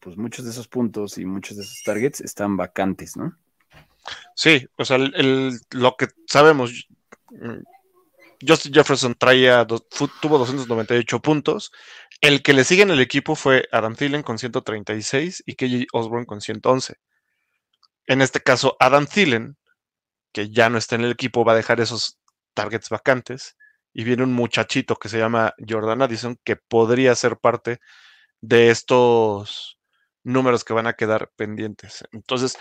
pues 0.00 0.16
muchos 0.16 0.44
de 0.44 0.50
esos 0.50 0.68
puntos 0.68 1.16
y 1.18 1.24
muchos 1.24 1.56
de 1.56 1.62
esos 1.62 1.82
targets 1.82 2.20
están 2.20 2.56
vacantes, 2.56 3.16
¿no? 3.16 3.36
Sí, 4.34 4.66
o 4.76 4.84
sea, 4.84 4.98
lo 4.98 5.96
que 5.96 6.08
sabemos, 6.26 6.88
mm, 7.30 7.62
Justin 8.46 8.74
Jefferson 8.74 9.14
traía, 9.14 9.66
tuvo 9.66 10.38
298 10.38 11.20
puntos. 11.20 11.72
El 12.20 12.42
que 12.42 12.52
le 12.52 12.64
sigue 12.64 12.82
en 12.82 12.90
el 12.90 13.00
equipo 13.00 13.34
fue 13.36 13.68
Adam 13.72 13.94
Thielen 13.94 14.22
con 14.22 14.38
136 14.38 15.42
y 15.46 15.54
KJ 15.54 15.86
Osborne 15.92 16.26
con 16.26 16.40
111. 16.40 16.96
en 18.06 18.20
este 18.22 18.40
caso, 18.40 18.76
Adam 18.80 19.06
Thielen, 19.06 19.56
que 20.32 20.50
ya 20.50 20.68
no 20.68 20.78
está 20.78 20.96
en 20.96 21.04
el 21.04 21.12
equipo, 21.12 21.44
va 21.44 21.52
a 21.52 21.56
dejar 21.56 21.80
esos 21.80 22.18
targets 22.54 22.90
vacantes. 22.90 23.56
Y 23.94 24.04
viene 24.04 24.24
un 24.24 24.32
muchachito 24.32 24.96
que 24.96 25.08
se 25.08 25.18
llama 25.18 25.54
Jordan 25.68 26.02
Addison, 26.02 26.38
que 26.44 26.56
podría 26.56 27.14
ser 27.14 27.38
parte 27.38 27.80
de 28.40 28.70
estos 28.70 29.78
números 30.24 30.64
que 30.64 30.74
van 30.74 30.86
a 30.86 30.94
quedar 30.94 31.30
pendientes. 31.36 32.04
Entonces, 32.12 32.58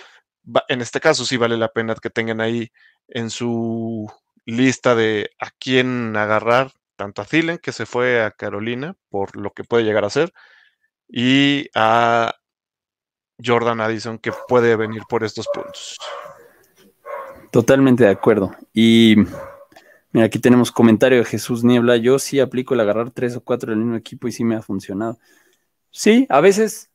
en 0.68 0.82
este 0.82 1.00
caso 1.00 1.26
sí 1.26 1.38
vale 1.38 1.58
la 1.58 1.70
pena 1.70 1.96
que 1.96 2.10
tengan 2.10 2.42
ahí 2.42 2.72
en 3.08 3.30
su 3.30 4.12
lista 4.46 4.96
de 4.96 5.32
a 5.40 5.52
quién 5.52 6.16
agarrar, 6.16 6.72
tanto 6.96 7.22
a 7.22 7.26
Thielen, 7.26 7.58
que 7.58 7.72
se 7.72 7.86
fue 7.86 8.22
a 8.22 8.32
Carolina 8.32 8.96
por 9.10 9.36
lo 9.36 9.52
que 9.52 9.64
puede 9.64 9.84
llegar 9.84 10.06
a 10.06 10.10
ser, 10.10 10.34
y 11.08 11.70
a 11.76 12.34
Jordan 13.44 13.82
Addison, 13.82 14.18
que 14.20 14.32
puede 14.48 14.76
venir 14.76 15.04
por 15.08 15.24
estos 15.24 15.48
puntos. 15.54 15.98
Totalmente 17.52 18.04
de 18.04 18.10
acuerdo. 18.10 18.56
Y 18.74 19.16
mira, 20.12 20.26
aquí 20.26 20.40
tenemos 20.40 20.72
comentario 20.72 21.20
de 21.20 21.26
Jesús 21.26 21.64
Niebla. 21.64 21.98
Yo 21.98 22.20
sí 22.20 22.40
aplico 22.40 22.74
el 22.74 22.80
agarrar 22.80 23.12
tres 23.12 23.36
o 23.36 23.42
cuatro 23.42 23.72
del 23.72 23.80
mismo 23.80 23.96
equipo 23.96 24.28
y 24.28 24.32
sí 24.32 24.44
me 24.44 24.56
ha 24.56 24.62
funcionado. 24.62 25.20
Sí, 25.92 26.26
a 26.30 26.42
veces 26.42 26.90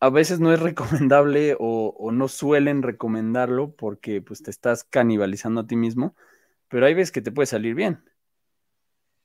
a 0.00 0.08
veces 0.08 0.40
no 0.40 0.52
es 0.52 0.60
recomendable 0.60 1.56
o, 1.58 2.10
no 2.12 2.28
suelen 2.28 2.82
recomendarlo 2.82 3.72
porque 3.76 4.22
pues 4.22 4.42
te 4.42 4.50
estás 4.50 4.82
canibalizando 4.82 5.60
a 5.60 5.66
ti 5.66 5.76
mismo, 5.76 6.16
pero 6.68 6.86
hay 6.86 6.94
veces 6.94 7.12
que 7.12 7.22
te 7.22 7.30
puede 7.30 7.46
salir 7.46 7.74
bien. 7.74 8.02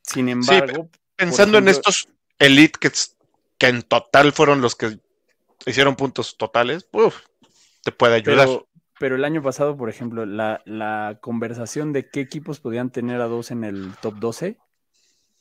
Sin 0.02 0.30
embargo, 0.30 0.90
pensando 1.16 1.58
en 1.58 1.70
estos 1.70 2.08
elite 2.38 2.78
que, 2.80 2.92
que, 3.58 3.68
en 3.68 3.82
total 3.82 4.34
fueron 4.34 4.62
los 4.62 4.76
que 4.76 5.00
hicieron 5.66 5.96
puntos 5.96 6.38
totales, 6.38 6.88
te 7.84 7.92
puede 7.92 8.16
ayudar. 8.16 8.48
Pero, 8.98 9.16
el 9.16 9.26
año 9.26 9.42
pasado, 9.42 9.76
por 9.76 9.90
ejemplo, 9.90 10.26
la, 10.26 10.62
la, 10.66 11.18
conversación 11.22 11.92
de 11.92 12.10
qué 12.10 12.22
equipos 12.22 12.62
podían 12.62 12.92
tener 12.92 13.20
a 13.20 13.26
dos 13.26 13.52
en 13.52 13.66
el 13.66 13.94
top 14.02 14.16
12 14.20 14.58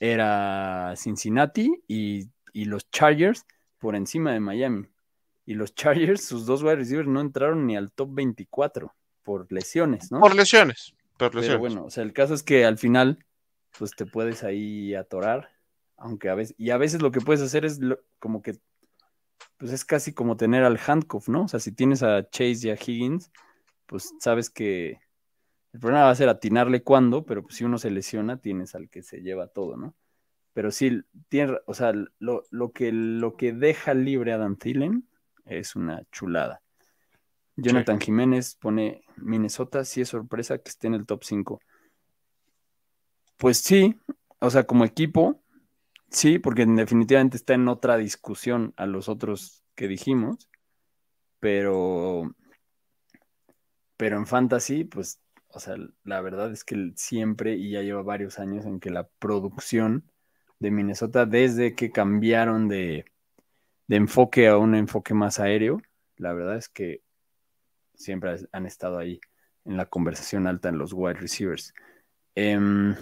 era 0.01 0.95
Cincinnati 0.97 1.71
y, 1.87 2.31
y 2.53 2.65
los 2.65 2.91
Chargers 2.91 3.47
por 3.79 3.95
encima 3.95 4.33
de 4.33 4.41
Miami. 4.41 4.89
Y 5.47 5.55
los 5.55 5.75
Chargers, 5.75 6.25
sus 6.25 6.47
dos 6.47 6.63
wide 6.63 6.77
receivers 6.77 7.09
no 7.09 7.21
entraron 7.21 7.67
ni 7.67 7.77
al 7.77 7.93
top 7.93 8.11
24 8.13 8.95
por 9.23 9.51
lesiones, 9.53 10.11
¿no? 10.11 10.21
Por 10.21 10.35
lesiones, 10.35 10.95
por 11.19 11.35
lesiones. 11.35 11.49
Pero 11.49 11.59
bueno, 11.59 11.85
o 11.85 11.91
sea, 11.91 12.03
el 12.03 12.13
caso 12.13 12.35
es 12.35 12.43
que 12.43 12.65
al 12.65 12.79
final, 12.79 13.25
pues 13.79 13.93
te 13.93 14.07
puedes 14.07 14.45
ahí 14.45 14.95
atorar, 14.95 15.51
aunque 15.97 16.29
a 16.29 16.35
veces, 16.35 16.55
y 16.59 16.71
a 16.71 16.79
veces 16.79 17.03
lo 17.03 17.11
que 17.11 17.21
puedes 17.21 17.43
hacer 17.43 17.65
es 17.65 17.81
como 18.19 18.43
que, 18.43 18.57
pues 19.59 19.73
es 19.73 19.85
casi 19.85 20.13
como 20.13 20.37
tener 20.37 20.65
al 20.65 20.79
handcuff, 20.85 21.29
¿no? 21.29 21.45
O 21.45 21.49
sea, 21.49 21.61
si 21.61 21.73
tienes 21.73 22.03
a 22.03 22.29
Chase 22.29 22.69
y 22.69 22.71
a 22.71 22.75
Higgins, 22.75 23.31
pues 23.87 24.15
sabes 24.21 24.51
que 24.51 25.01
el 25.73 25.81
problema 25.81 26.05
va 26.05 26.11
a 26.11 26.15
ser 26.15 26.29
atinarle 26.29 26.83
cuándo, 26.83 27.25
pero 27.25 27.43
pues 27.43 27.57
si 27.57 27.65
uno 27.65 27.79
se 27.79 27.91
lesiona, 27.91 28.41
tienes 28.41 28.75
al 28.75 28.89
que 28.89 29.03
se 29.03 29.23
lleva 29.23 29.49
todo, 29.49 29.77
¿no? 29.77 29.95
Pero 30.53 30.71
sí, 30.71 31.03
tiene, 31.29 31.59
o 31.67 31.75
sea, 31.75 31.93
lo, 32.19 32.45
lo, 32.51 32.73
que, 32.73 32.93
lo 32.93 33.37
que 33.37 33.53
deja 33.53 33.93
libre 33.93 34.33
a 34.33 34.39
Dan 34.39 34.57
Thielen 34.57 35.09
es 35.45 35.77
una 35.77 36.03
chulada. 36.11 36.63
Jonathan 37.57 38.01
Jiménez 38.01 38.57
pone 38.57 39.05
Minnesota, 39.17 39.85
sí 39.85 40.01
es 40.01 40.09
sorpresa 40.09 40.59
que 40.59 40.71
esté 40.71 40.89
en 40.89 40.95
el 40.95 41.07
top 41.07 41.23
5. 41.25 41.61
Pues 43.37 43.59
sí, 43.59 44.01
o 44.41 44.51
sea, 44.51 44.65
como 44.65 44.85
equipo, 44.85 45.43
sí, 46.11 46.39
porque 46.39 46.67
definitivamente 46.67 47.37
está 47.37 47.55
en 47.55 47.69
otra 47.69 47.97
discusión 47.97 48.75
a 48.77 48.87
los 48.87 49.09
otros 49.09 49.63
que 49.75 49.89
dijimos, 49.89 50.49
pero, 51.39 52.35
pero 53.97 54.17
en 54.17 54.27
fantasy, 54.27 54.85
pues, 54.85 55.21
o 55.49 55.61
sea, 55.61 55.77
la 56.03 56.21
verdad 56.21 56.51
es 56.53 56.65
que 56.65 56.93
siempre, 56.97 57.55
y 57.55 57.71
ya 57.71 57.83
lleva 57.83 58.03
varios 58.03 58.39
años 58.39 58.67
en 58.67 58.81
que 58.81 58.91
la 58.91 59.09
producción 59.19 60.11
de 60.59 60.71
Minnesota, 60.71 61.27
desde 61.27 61.75
que 61.75 61.93
cambiaron 61.93 62.69
de, 62.69 63.05
de 63.87 63.97
enfoque 63.97 64.49
a 64.49 64.59
un 64.59 64.75
enfoque 64.75 65.15
más 65.15 65.41
aéreo, 65.41 65.81
la 66.17 66.33
verdad 66.33 66.57
es 66.57 66.69
que 66.69 67.03
siempre 67.95 68.37
han 68.53 68.67
estado 68.67 68.99
ahí 68.99 69.21
en 69.65 69.77
la 69.77 69.87
conversación 69.87 70.47
alta 70.47 70.69
en 70.69 70.79
los 70.79 70.93
wide 70.93 71.15
receivers. 71.15 71.75
Em, 72.35 72.95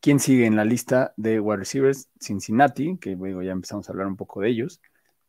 ¿Quién 0.00 0.20
sigue 0.20 0.46
en 0.46 0.56
la 0.56 0.64
lista 0.64 1.12
de 1.16 1.40
wide 1.40 1.58
receivers? 1.58 2.08
Cincinnati, 2.20 2.98
que 2.98 3.16
luego 3.16 3.42
ya 3.42 3.52
empezamos 3.52 3.88
a 3.88 3.92
hablar 3.92 4.06
un 4.06 4.16
poco 4.16 4.40
de 4.40 4.48
ellos. 4.50 4.80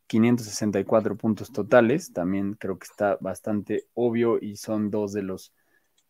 564 0.07 1.17
puntos 1.17 1.51
totales, 1.51 2.13
también 2.13 2.53
creo 2.53 2.77
que 2.77 2.85
está 2.85 3.17
bastante 3.19 3.87
obvio 3.93 4.39
y 4.41 4.55
son 4.57 4.89
dos 4.89 5.13
de 5.13 5.23
los 5.23 5.53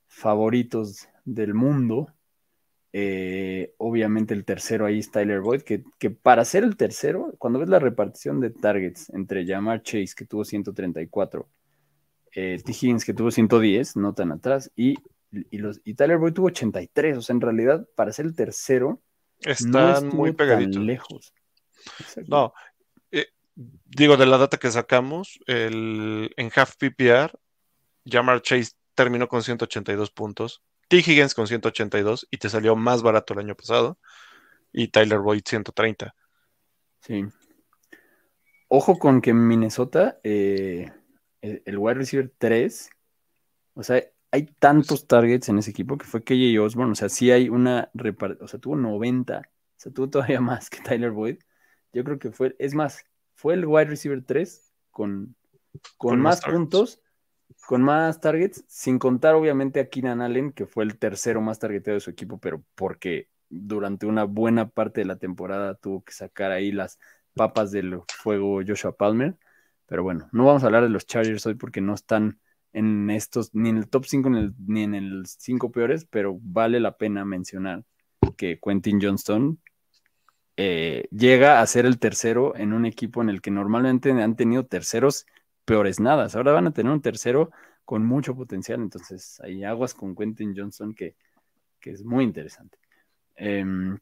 favoritos 0.07 1.07
del 1.25 1.53
mundo 1.53 2.13
eh, 2.91 3.75
obviamente 3.77 4.33
el 4.33 4.45
tercero 4.45 4.85
ahí 4.85 4.99
es 4.99 5.11
Tyler 5.11 5.41
Boyd, 5.41 5.61
que, 5.61 5.83
para 6.09 6.43
ser 6.45 6.63
el 6.63 6.75
tercero, 6.75 7.33
cuando 7.37 7.59
ves 7.59 7.69
la 7.69 7.79
repartición 7.79 8.39
de 8.39 8.49
targets 8.49 9.09
entre 9.11 9.45
Jamar 9.45 9.83
Chase, 9.83 10.13
que 10.15 10.25
tuvo 10.25 10.43
134, 10.43 11.47
eh, 12.33 12.61
T. 12.63 12.71
Higgins, 12.71 13.05
que 13.05 13.13
tuvo 13.13 13.29
110, 13.29 13.95
no 13.97 14.13
tan 14.13 14.31
atrás, 14.31 14.71
y, 14.75 14.95
los, 15.51 15.81
y 15.83 15.93
Tyler 15.93 16.17
Boyd 16.17 16.33
tuvo 16.33 16.47
83, 16.47 17.17
o 17.17 17.21
sea, 17.21 17.35
en 17.35 17.41
realidad, 17.41 17.87
para 17.95 18.11
ser 18.11 18.25
el 18.25 18.35
tercero, 18.35 19.01
están 19.39 20.09
muy 20.09 20.33
pegaditos. 20.33 20.83
lejos. 20.83 21.33
No, 22.27 22.53
eh, 23.11 23.27
digo, 23.85 24.17
de 24.17 24.25
la 24.25 24.37
data 24.37 24.57
que 24.57 24.71
sacamos, 24.71 25.39
el, 25.45 26.33
en 26.35 26.51
half 26.55 26.75
PPR, 26.75 27.37
Jamar 28.05 28.41
Chase 28.41 28.71
terminó 28.95 29.27
con 29.27 29.43
182 29.43 30.11
puntos, 30.11 30.63
T. 30.89 30.97
Higgins 30.97 31.35
con 31.35 31.47
182 31.47 32.27
y 32.29 32.37
te 32.37 32.49
salió 32.49 32.75
más 32.75 33.03
barato 33.03 33.33
el 33.33 33.39
año 33.39 33.55
pasado. 33.55 33.97
Y 34.71 34.89
Tyler 34.89 35.19
Boyd 35.19 35.41
130. 35.45 36.13
Sí. 37.01 37.25
Ojo 38.67 38.99
con 38.99 39.21
que 39.21 39.29
en 39.29 39.47
Minnesota, 39.47 40.19
eh, 40.23 40.91
el, 41.41 41.77
wide 41.77 41.95
receiver 41.95 42.31
3, 42.37 42.89
o 43.73 43.83
sea, 43.83 44.03
hay 44.31 44.45
tantos 44.59 45.07
targets 45.07 45.49
en 45.49 45.59
ese 45.59 45.71
equipo 45.71 45.97
que 45.97 46.05
fue 46.05 46.23
KJ 46.23 46.59
Osborne, 46.59 46.91
o 46.91 46.95
sea, 46.95 47.09
sí 47.09 47.31
hay 47.31 47.49
una 47.49 47.89
o 48.39 48.47
sea, 48.47 48.59
tuvo 48.59 48.75
90, 48.75 49.39
o 49.39 49.41
sea, 49.75 49.91
tuvo 49.91 50.09
todavía 50.09 50.41
más 50.41 50.69
que 50.69 50.81
Tyler 50.81 51.11
Boyd. 51.11 51.37
Yo 51.93 52.03
creo 52.03 52.19
que 52.19 52.31
fue, 52.31 52.55
es 52.59 52.75
más, 52.75 53.05
fue 53.33 53.55
el 53.55 53.65
wide 53.65 53.85
receiver 53.85 54.23
3 54.23 54.71
con, 54.91 55.35
con, 55.97 56.19
más 56.19 56.41
puntos 56.41 57.01
con 57.67 57.81
más 57.81 58.19
targets, 58.19 58.63
sin 58.67 58.99
contar 58.99 59.35
obviamente 59.35 59.79
a 59.79 59.89
Keenan 59.89 60.21
Allen, 60.21 60.51
que 60.51 60.65
fue 60.65 60.83
el 60.83 60.97
tercero 60.97 61.41
más 61.41 61.59
targeteado 61.59 61.95
de 61.95 62.01
su 62.01 62.09
equipo, 62.09 62.39
pero 62.39 62.63
porque 62.75 63.29
durante 63.49 64.05
una 64.05 64.23
buena 64.25 64.69
parte 64.69 65.01
de 65.01 65.05
la 65.05 65.17
temporada 65.17 65.75
tuvo 65.75 66.03
que 66.03 66.13
sacar 66.13 66.51
ahí 66.51 66.71
las 66.71 66.99
papas 67.33 67.71
del 67.71 68.01
fuego 68.07 68.61
Joshua 68.65 68.95
Palmer. 68.95 69.37
Pero 69.87 70.03
bueno, 70.03 70.29
no 70.31 70.45
vamos 70.45 70.63
a 70.63 70.67
hablar 70.67 70.83
de 70.83 70.89
los 70.89 71.05
Chargers 71.05 71.45
hoy 71.45 71.55
porque 71.55 71.81
no 71.81 71.93
están 71.93 72.39
en 72.73 73.09
estos, 73.09 73.53
ni 73.53 73.69
en 73.69 73.77
el 73.77 73.89
top 73.89 74.05
5 74.05 74.29
ni 74.67 74.83
en 74.83 74.93
el 74.93 75.25
5 75.25 75.71
peores, 75.71 76.05
pero 76.05 76.37
vale 76.41 76.79
la 76.79 76.97
pena 76.97 77.25
mencionar 77.25 77.83
que 78.37 78.59
Quentin 78.63 78.99
Johnston 79.01 79.59
eh, 80.57 81.07
llega 81.11 81.61
a 81.61 81.67
ser 81.67 81.85
el 81.85 81.99
tercero 81.99 82.55
en 82.55 82.73
un 82.73 82.85
equipo 82.85 83.21
en 83.21 83.29
el 83.29 83.41
que 83.41 83.49
normalmente 83.51 84.11
han 84.11 84.35
tenido 84.35 84.65
terceros 84.65 85.25
peores 85.69 85.99
nada. 85.99 86.27
Ahora 86.33 86.53
van 86.53 86.65
a 86.65 86.71
tener 86.71 86.91
un 86.91 87.01
tercero 87.01 87.51
con 87.85 88.03
mucho 88.03 88.35
potencial, 88.35 88.81
entonces 88.81 89.39
hay 89.41 89.63
aguas 89.63 89.93
con 89.93 90.15
Quentin 90.15 90.55
Johnson 90.57 90.95
que, 90.95 91.15
es 91.81 92.03
muy 92.03 92.23
interesante. 92.23 92.77
Em, 93.35 93.97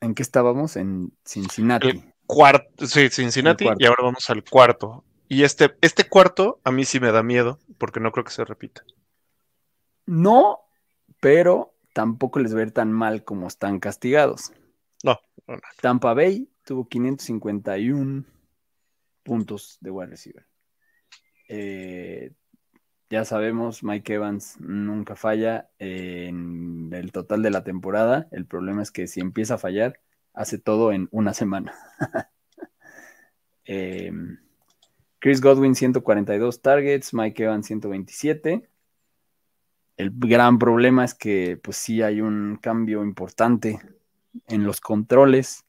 ¿En 0.00 0.14
qué 0.14 0.22
estábamos? 0.22 0.76
En 0.76 1.12
Cincinnati. 1.24 2.02
cuarto, 2.26 2.86
sí, 2.86 3.10
Cincinnati, 3.10 3.66
y 3.78 3.84
ahora 3.84 4.04
vamos 4.04 4.28
al 4.30 4.42
cuarto. 4.42 5.04
Y 5.28 5.44
este, 5.44 5.76
este 5.82 6.08
cuarto 6.08 6.60
a 6.64 6.72
mí 6.72 6.84
sí 6.84 6.98
me 6.98 7.12
da 7.12 7.22
miedo, 7.22 7.58
porque 7.76 8.00
no 8.00 8.10
creo 8.10 8.24
que 8.24 8.32
se 8.32 8.44
repita. 8.44 8.82
No, 10.06 10.60
pero 11.20 11.74
tampoco 11.92 12.38
les 12.38 12.54
va 12.54 12.60
a 12.60 12.64
ir 12.64 12.72
tan 12.72 12.90
mal 12.90 13.22
como 13.22 13.48
están 13.48 13.80
castigados. 13.80 14.52
No, 15.02 15.20
no, 15.46 15.56
no. 15.56 15.62
Tampa 15.80 16.14
Bay 16.14 16.48
tuvo 16.64 16.88
551 16.88 18.33
puntos 19.24 19.78
de 19.80 19.90
wide 19.90 20.10
receiver. 20.10 20.46
Eh, 21.48 22.32
ya 23.10 23.24
sabemos, 23.24 23.84
Mike 23.84 24.14
Evans 24.14 24.58
nunca 24.60 25.14
falla 25.14 25.68
en 25.78 26.90
el 26.92 27.12
total 27.12 27.42
de 27.42 27.50
la 27.50 27.62
temporada. 27.62 28.28
El 28.32 28.46
problema 28.46 28.82
es 28.82 28.90
que 28.90 29.06
si 29.06 29.20
empieza 29.20 29.54
a 29.54 29.58
fallar, 29.58 30.00
hace 30.32 30.58
todo 30.58 30.92
en 30.92 31.08
una 31.10 31.34
semana. 31.34 31.74
Em, 33.66 34.36
Chris 35.20 35.40
Godwin 35.40 35.74
142 35.74 36.60
targets, 36.60 37.14
Mike 37.14 37.44
Evans 37.44 37.66
127. 37.66 38.68
El 39.96 40.10
gran 40.12 40.58
problema 40.58 41.02
es 41.02 41.14
que 41.14 41.56
pues 41.62 41.78
sí 41.78 42.02
hay 42.02 42.20
un 42.20 42.58
cambio 42.60 43.02
importante 43.02 43.80
en 44.48 44.64
los 44.64 44.82
controles. 44.82 45.64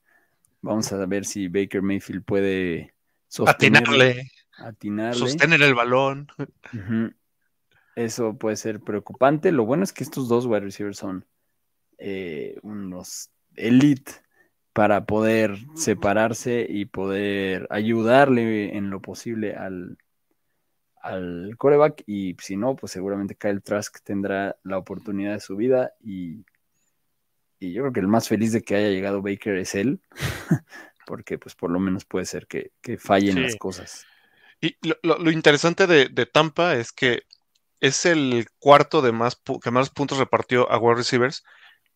Vamos 0.61 0.91
a 0.91 1.05
ver 1.05 1.23
si 1.23 1.47
Baker 1.47 1.81
Mayfield 1.83 2.25
puede 2.25 2.94
Atinarle. 3.45 4.32
atinarle. 4.58 5.19
Sostener 5.19 5.62
el 5.62 5.74
balón. 5.74 6.28
Eso 7.95 8.38
puede 8.38 8.56
ser 8.58 8.82
preocupante. 8.82 9.52
Lo 9.52 9.65
bueno 9.65 9.84
es 9.84 9.93
que 9.93 10.04
estos 10.04 10.28
dos 10.28 10.45
wide 10.45 10.62
receivers 10.62 10.98
son 10.98 11.26
eh, 11.98 12.58
unos 12.62 13.30
elite 13.56 14.12
para 14.74 15.06
poder 15.06 15.58
separarse 15.76 16.65
y 16.67 16.86
poder 16.86 17.65
ayudarle 17.69 18.76
en 18.76 18.89
lo 18.89 19.02
posible 19.02 19.56
al, 19.56 19.98
al 21.02 21.56
coreback. 21.58 22.04
Y 22.06 22.36
si 22.41 22.58
no, 22.58 22.76
pues 22.76 22.91
seguramente 22.91 23.36
Kyle 23.36 23.62
Trask 23.62 24.04
tendrá 24.04 24.58
la 24.63 24.78
oportunidad 24.78 25.34
de 25.34 25.39
su 25.39 25.56
vida. 25.56 25.93
Y, 26.04 26.43
yo 27.62 27.82
creo 27.84 27.93
que 27.93 28.00
el 28.02 28.08
más 28.08 28.28
feliz 28.28 28.52
de 28.52 28.62
que 28.62 28.76
haya 28.76 28.89
llegado 28.89 29.21
Baker 29.21 29.56
es 29.56 29.76
él, 29.76 30.02
porque 31.05 31.37
pues 31.37 31.55
por 31.55 31.71
lo 31.71 31.79
menos 31.79 32.05
puede 32.05 32.25
ser 32.25 32.47
que, 32.47 32.71
fallen 32.97 33.41
las 33.41 33.55
cosas. 33.55 34.05
Y 34.61 34.77
lo, 35.03 35.31
interesante 35.31 35.85
de, 35.85 36.09
de, 36.09 36.25
Tampa 36.25 36.75
es 36.75 36.91
que 36.91 37.23
es 37.79 38.05
el 38.05 38.47
cuarto 38.59 39.01
de 39.01 39.11
más 39.11 39.39
que 39.61 39.71
más 39.71 39.89
puntos 39.89 40.17
repartió 40.17 40.71
a 40.71 40.77
wide 40.77 40.95
receivers, 40.95 41.43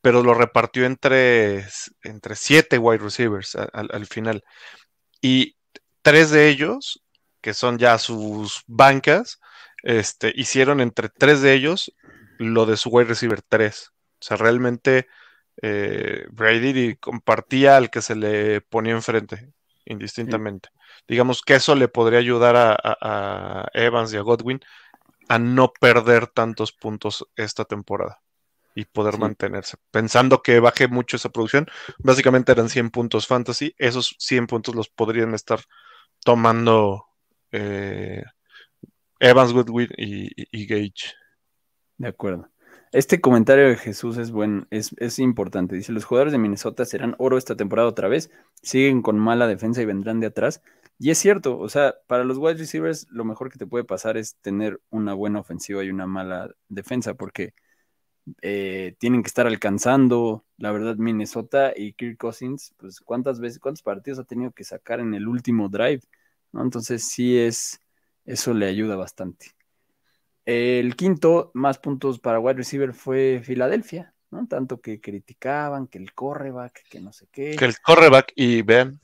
pero 0.01 0.23
lo 0.23 0.33
repartió 0.33 0.85
entre, 0.85 1.65
entre 2.03 2.35
siete 2.35 2.77
wide 2.77 3.03
receivers 3.03 3.55
al, 3.55 4.05
final. 4.05 4.43
Y 5.21 5.57
tres 6.01 6.31
de 6.31 6.49
ellos, 6.49 7.03
que 7.41 7.53
son 7.53 7.77
ya 7.77 7.97
sus 7.97 8.63
bancas, 8.67 9.39
este, 9.83 10.31
hicieron 10.35 10.81
entre 10.81 11.09
tres 11.09 11.41
de 11.41 11.53
ellos 11.53 11.93
lo 12.37 12.65
de 12.65 12.77
su 12.77 12.89
wide 12.89 13.09
receiver 13.09 13.41
3. 13.41 13.89
O 13.89 13.93
sea, 14.21 14.37
realmente 14.37 15.07
eh, 15.61 16.25
Brady 16.31 16.95
compartía 16.97 17.77
al 17.77 17.89
que 17.89 18.01
se 18.01 18.15
le 18.15 18.61
ponía 18.61 18.93
enfrente, 18.93 19.53
indistintamente. 19.85 20.69
Digamos 21.07 21.41
que 21.41 21.55
eso 21.55 21.75
le 21.75 21.87
podría 21.87 22.19
ayudar 22.19 22.55
a 22.55 23.67
Evans 23.73 24.13
y 24.13 24.17
a 24.17 24.21
Godwin 24.21 24.59
a 25.27 25.39
no 25.39 25.71
perder 25.79 26.27
tantos 26.27 26.71
puntos 26.71 27.27
esta 27.35 27.65
temporada 27.65 28.21
y 28.75 28.85
poder 28.85 29.17
mantenerse. 29.17 29.77
Pensando 29.91 30.41
que 30.41 30.59
baje 30.59 30.87
mucho 30.87 31.17
esa 31.17 31.29
producción, 31.29 31.67
básicamente 31.99 32.51
eran 32.51 32.69
100 32.69 32.91
puntos 32.91 33.27
fantasy, 33.27 33.75
esos 33.77 34.15
100 34.19 34.47
puntos 34.47 34.75
los 34.75 34.89
podrían 34.89 35.33
estar 35.33 35.59
tomando 36.23 37.05
eh, 37.51 38.23
Evans, 39.19 39.53
Goodwin 39.53 39.89
y, 39.97 40.65
Gage. 40.65 41.13
De 41.97 42.07
acuerdo. 42.07 42.49
Este 42.91 43.21
comentario 43.21 43.67
de 43.67 43.75
Jesús 43.75 44.17
es 44.17 44.31
bueno, 44.31 44.65
es, 44.71 44.95
es, 44.97 45.19
importante. 45.19 45.75
Dice, 45.75 45.91
los 45.91 46.05
jugadores 46.05 46.31
de 46.33 46.39
Minnesota 46.39 46.85
serán 46.85 47.15
oro 47.19 47.37
esta 47.37 47.55
temporada 47.55 47.87
otra 47.87 48.07
vez, 48.07 48.31
siguen 48.63 49.03
con 49.03 49.19
mala 49.19 49.47
defensa 49.47 49.81
y 49.81 49.85
vendrán 49.85 50.19
de 50.19 50.27
atrás. 50.27 50.61
Y 50.97 51.11
es 51.11 51.19
cierto, 51.19 51.59
o 51.59 51.69
sea, 51.69 51.95
para 52.07 52.23
los 52.23 52.37
wide 52.39 52.55
receivers 52.55 53.07
lo 53.11 53.25
mejor 53.25 53.51
que 53.51 53.59
te 53.59 53.67
puede 53.67 53.83
pasar 53.83 54.17
es 54.17 54.37
tener 54.37 54.81
una 54.89 55.13
buena 55.13 55.39
ofensiva 55.39 55.83
y 55.83 55.89
una 55.91 56.07
mala 56.07 56.49
defensa, 56.67 57.13
porque 57.13 57.53
eh, 58.41 58.95
tienen 58.99 59.23
que 59.23 59.27
estar 59.27 59.47
alcanzando, 59.47 60.45
la 60.57 60.71
verdad, 60.71 60.95
Minnesota 60.97 61.73
y 61.75 61.93
Kirk 61.93 62.17
Cousins, 62.17 62.73
pues 62.77 63.01
cuántas 63.01 63.39
veces, 63.39 63.59
cuántos 63.59 63.83
partidos 63.83 64.19
ha 64.19 64.23
tenido 64.25 64.51
que 64.51 64.63
sacar 64.63 64.99
en 64.99 65.13
el 65.13 65.27
último 65.27 65.69
drive, 65.69 66.01
¿no? 66.51 66.63
Entonces 66.63 67.03
sí 67.05 67.37
es, 67.37 67.81
eso 68.25 68.53
le 68.53 68.67
ayuda 68.67 68.95
bastante. 68.95 69.58
El 70.45 70.95
quinto 70.95 71.51
más 71.53 71.77
puntos 71.77 72.19
para 72.19 72.39
wide 72.39 72.55
receiver 72.55 72.93
fue 72.93 73.41
Filadelfia, 73.43 74.13
¿no? 74.31 74.47
Tanto 74.47 74.81
que 74.81 74.99
criticaban 74.99 75.87
que 75.87 75.97
el 75.97 76.13
correback, 76.13 76.83
que 76.89 76.99
no 76.99 77.13
sé 77.13 77.27
qué. 77.31 77.55
Que 77.55 77.65
el 77.65 77.75
correback 77.79 78.33
y 78.35 78.61
vean. 78.61 78.99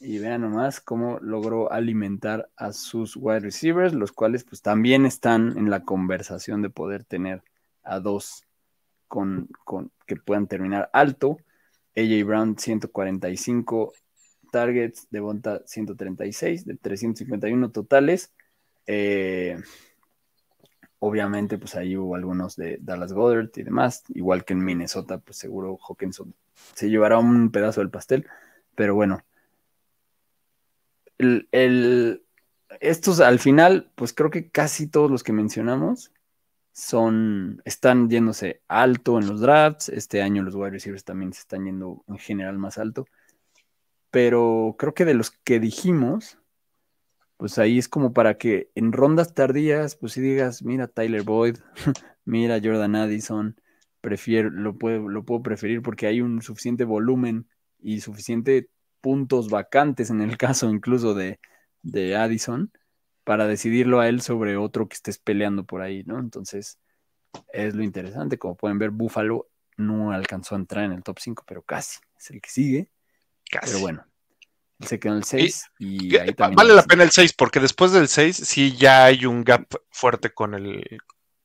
Y 0.00 0.18
vean 0.18 0.42
nomás 0.42 0.80
cómo 0.80 1.18
logró 1.20 1.72
alimentar 1.72 2.48
a 2.56 2.72
sus 2.72 3.16
wide 3.16 3.40
receivers, 3.40 3.92
los 3.94 4.12
cuales 4.12 4.44
pues 4.44 4.62
también 4.62 5.06
están 5.06 5.58
en 5.58 5.70
la 5.70 5.84
conversación 5.84 6.62
de 6.62 6.70
poder 6.70 7.04
tener 7.04 7.42
a 7.82 7.98
dos 7.98 8.44
con, 9.08 9.48
que 10.06 10.16
puedan 10.16 10.46
terminar 10.46 10.90
alto. 10.92 11.38
AJ 11.96 12.24
Brown 12.24 12.58
145 12.58 13.92
targets, 14.52 15.08
de 15.10 15.20
Bonta 15.20 15.62
136, 15.66 16.64
de 16.64 16.76
351 16.76 17.70
totales. 17.70 18.32
Eh, 18.86 19.60
obviamente, 20.98 21.58
pues 21.58 21.74
ahí 21.74 21.96
hubo 21.96 22.14
algunos 22.14 22.56
de 22.56 22.78
Dallas 22.80 23.12
Goddard 23.12 23.50
y 23.56 23.62
demás, 23.62 24.04
igual 24.08 24.44
que 24.44 24.54
en 24.54 24.64
Minnesota, 24.64 25.18
pues 25.18 25.36
seguro 25.38 25.78
Hawkinson 25.78 26.34
se 26.74 26.90
llevará 26.90 27.18
un 27.18 27.50
pedazo 27.50 27.80
del 27.80 27.90
pastel, 27.90 28.26
pero 28.74 28.94
bueno, 28.94 29.22
el, 31.18 32.22
estos 32.80 33.20
al 33.20 33.38
final, 33.38 33.90
pues 33.94 34.12
creo 34.12 34.30
que 34.30 34.50
casi 34.50 34.86
todos 34.88 35.10
los 35.10 35.22
que 35.22 35.32
mencionamos 35.32 36.12
son, 36.72 37.60
están 37.64 38.08
yéndose 38.08 38.62
alto 38.68 39.18
en 39.18 39.26
los 39.26 39.40
drafts. 39.40 39.88
Este 39.88 40.22
año 40.22 40.42
los 40.42 40.54
wide 40.54 40.70
receivers 40.70 41.04
también 41.04 41.32
se 41.32 41.40
están 41.40 41.64
yendo 41.64 42.04
en 42.06 42.18
general 42.18 42.58
más 42.58 42.78
alto. 42.78 43.06
Pero 44.10 44.76
creo 44.78 44.94
que 44.94 45.04
de 45.04 45.14
los 45.14 45.30
que 45.30 45.60
dijimos, 45.60 46.38
pues 47.38 47.58
ahí 47.58 47.78
es 47.78 47.88
como 47.88 48.12
para 48.12 48.36
que 48.36 48.70
en 48.74 48.92
rondas 48.92 49.32
tardías, 49.32 49.96
pues 49.96 50.12
si 50.12 50.20
digas, 50.20 50.62
mira 50.62 50.88
Tyler 50.88 51.22
Boyd, 51.22 51.56
mira 52.24 52.60
Jordan 52.62 52.96
Addison, 52.96 53.60
prefiero, 54.00 54.50
lo 54.50 54.76
puedo, 54.76 55.08
lo 55.08 55.24
puedo 55.24 55.42
preferir 55.42 55.80
porque 55.80 56.06
hay 56.08 56.20
un 56.20 56.42
suficiente 56.42 56.84
volumen 56.84 57.48
y 57.78 58.00
suficiente 58.00 58.68
puntos 59.00 59.48
vacantes 59.50 60.10
en 60.10 60.20
el 60.20 60.36
caso 60.38 60.68
incluso 60.68 61.14
de, 61.14 61.40
de 61.82 62.16
Addison 62.16 62.72
para 63.22 63.46
decidirlo 63.46 64.00
a 64.00 64.08
él 64.08 64.20
sobre 64.20 64.56
otro 64.56 64.88
que 64.88 64.94
estés 64.94 65.18
peleando 65.18 65.64
por 65.64 65.80
ahí, 65.80 66.02
¿no? 66.04 66.18
Entonces, 66.18 66.78
es 67.52 67.74
lo 67.74 67.84
interesante. 67.84 68.38
Como 68.38 68.56
pueden 68.56 68.78
ver, 68.78 68.90
Buffalo 68.90 69.48
no 69.76 70.12
alcanzó 70.12 70.54
a 70.54 70.58
entrar 70.58 70.84
en 70.84 70.92
el 70.92 71.02
top 71.02 71.18
5, 71.20 71.44
pero 71.46 71.62
casi. 71.62 71.98
Es 72.18 72.30
el 72.30 72.40
que 72.40 72.50
sigue. 72.50 72.90
Casi. 73.50 73.66
Pero 73.66 73.80
bueno, 73.80 74.07
se 74.80 74.98
quedó 74.98 75.12
en 75.12 75.18
el 75.18 75.24
6 75.24 75.70
y, 75.78 76.16
ahí 76.16 76.32
también 76.34 76.56
Vale 76.56 76.74
la 76.74 76.82
pena 76.82 77.02
el 77.02 77.10
6, 77.10 77.32
porque 77.34 77.60
después 77.60 77.92
del 77.92 78.08
6 78.08 78.36
sí 78.36 78.76
ya 78.76 79.04
hay 79.04 79.26
un 79.26 79.44
gap 79.44 79.66
fuerte 79.90 80.30
con, 80.30 80.54
el, 80.54 80.84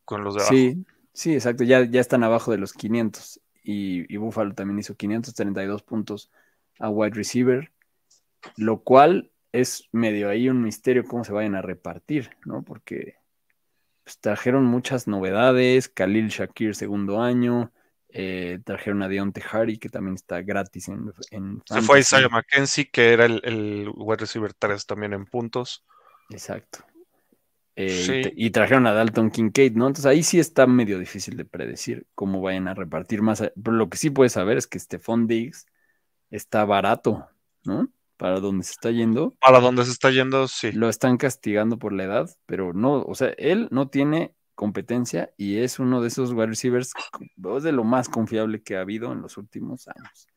con 0.06 0.24
los 0.24 0.36
de 0.36 0.42
abajo. 0.42 0.56
Sí, 0.56 0.86
sí, 1.14 1.34
exacto. 1.34 1.64
Ya, 1.64 1.84
ya 1.84 2.02
están 2.02 2.24
abajo 2.24 2.52
de 2.52 2.58
los 2.58 2.74
500. 2.74 3.40
Y, 3.64 4.14
y 4.14 4.18
Buffalo 4.18 4.54
también 4.54 4.80
hizo 4.80 4.96
532 4.96 5.84
puntos 5.84 6.30
a 6.80 6.90
wide 6.90 7.16
receiver, 7.16 7.72
lo 8.58 8.84
cual 8.84 9.32
es 9.52 9.88
medio 9.92 10.30
ahí 10.30 10.50
un 10.50 10.62
misterio 10.62 11.06
cómo 11.06 11.24
se 11.24 11.32
vayan 11.32 11.56
a 11.56 11.62
repartir, 11.62 12.32
¿no? 12.46 12.64
Porque 12.64 13.16
pues, 14.04 14.20
trajeron 14.20 14.66
muchas 14.66 15.08
novedades, 15.08 15.88
Khalil 15.88 16.28
Shakir 16.28 16.76
segundo 16.76 17.22
año, 17.22 17.72
eh, 18.16 18.60
trajeron 18.64 19.02
a 19.02 19.08
Deontay 19.08 19.44
Harry, 19.52 19.80
que 19.80 19.90
también 19.90 20.14
está 20.14 20.44
gratis 20.44 20.88
en, 20.88 21.12
Se 21.66 21.82
fue 21.82 22.02
Isaiah 22.02 22.30
McKenzie, 22.30 22.92
que 22.92 23.12
era 23.12 23.26
el, 23.26 23.92
wide 23.96 24.18
receiver 24.18 24.54
3 24.54 24.86
también 24.86 25.14
en 25.14 25.26
puntos. 25.26 25.84
Exacto. 26.30 26.86
Eh, 27.76 28.32
y, 28.36 28.52
trajeron 28.52 28.86
a 28.86 28.94
Dalton 28.94 29.32
Kincaid, 29.32 29.74
¿no? 29.74 29.88
Entonces 29.88 30.06
ahí 30.06 30.22
sí 30.22 30.40
está 30.40 30.68
medio 30.68 31.00
difícil 31.00 31.36
de 31.38 31.46
predecir 31.46 32.06
cómo 32.14 32.40
vayan 32.40 32.68
a 32.68 32.76
repartir 32.76 33.24
más. 33.24 33.42
Pero 33.42 33.76
lo 33.76 33.90
que 33.90 33.98
sí 33.98 34.12
puedes 34.12 34.34
saber 34.34 34.58
es 34.58 34.68
que 34.68 34.78
Stephon 34.78 35.26
Diggs 35.26 35.66
está 36.30 36.66
barato, 36.66 37.28
¿no? 37.66 37.90
Para 38.18 38.40
donde 38.40 38.64
se 38.64 38.74
está 38.74 38.92
yendo. 38.92 39.34
Para 39.42 39.60
donde 39.60 39.86
se 39.86 39.92
está 39.92 40.12
yendo, 40.12 40.48
sí. 40.48 40.72
Lo 40.72 40.88
están 40.88 41.18
castigando 41.18 41.80
por 41.80 41.94
la 41.94 42.04
edad, 42.04 42.30
pero 42.46 42.74
no, 42.74 43.02
o 43.02 43.16
sea, 43.16 43.34
él 43.40 43.70
no 43.72 43.90
tiene 43.90 44.36
competencia 44.56 45.34
y 45.38 45.58
es 45.58 45.80
uno 45.80 46.02
de 46.02 46.08
esos 46.08 46.32
wide 46.32 46.48
receivers 46.48 46.92
de 47.36 47.72
lo 47.72 47.84
más 47.84 48.10
confiable 48.10 48.62
que 48.62 48.78
ha 48.78 48.82
habido 48.82 49.12
en 49.12 49.22
los 49.22 49.38
últimos 49.38 49.88
años. 49.88 50.28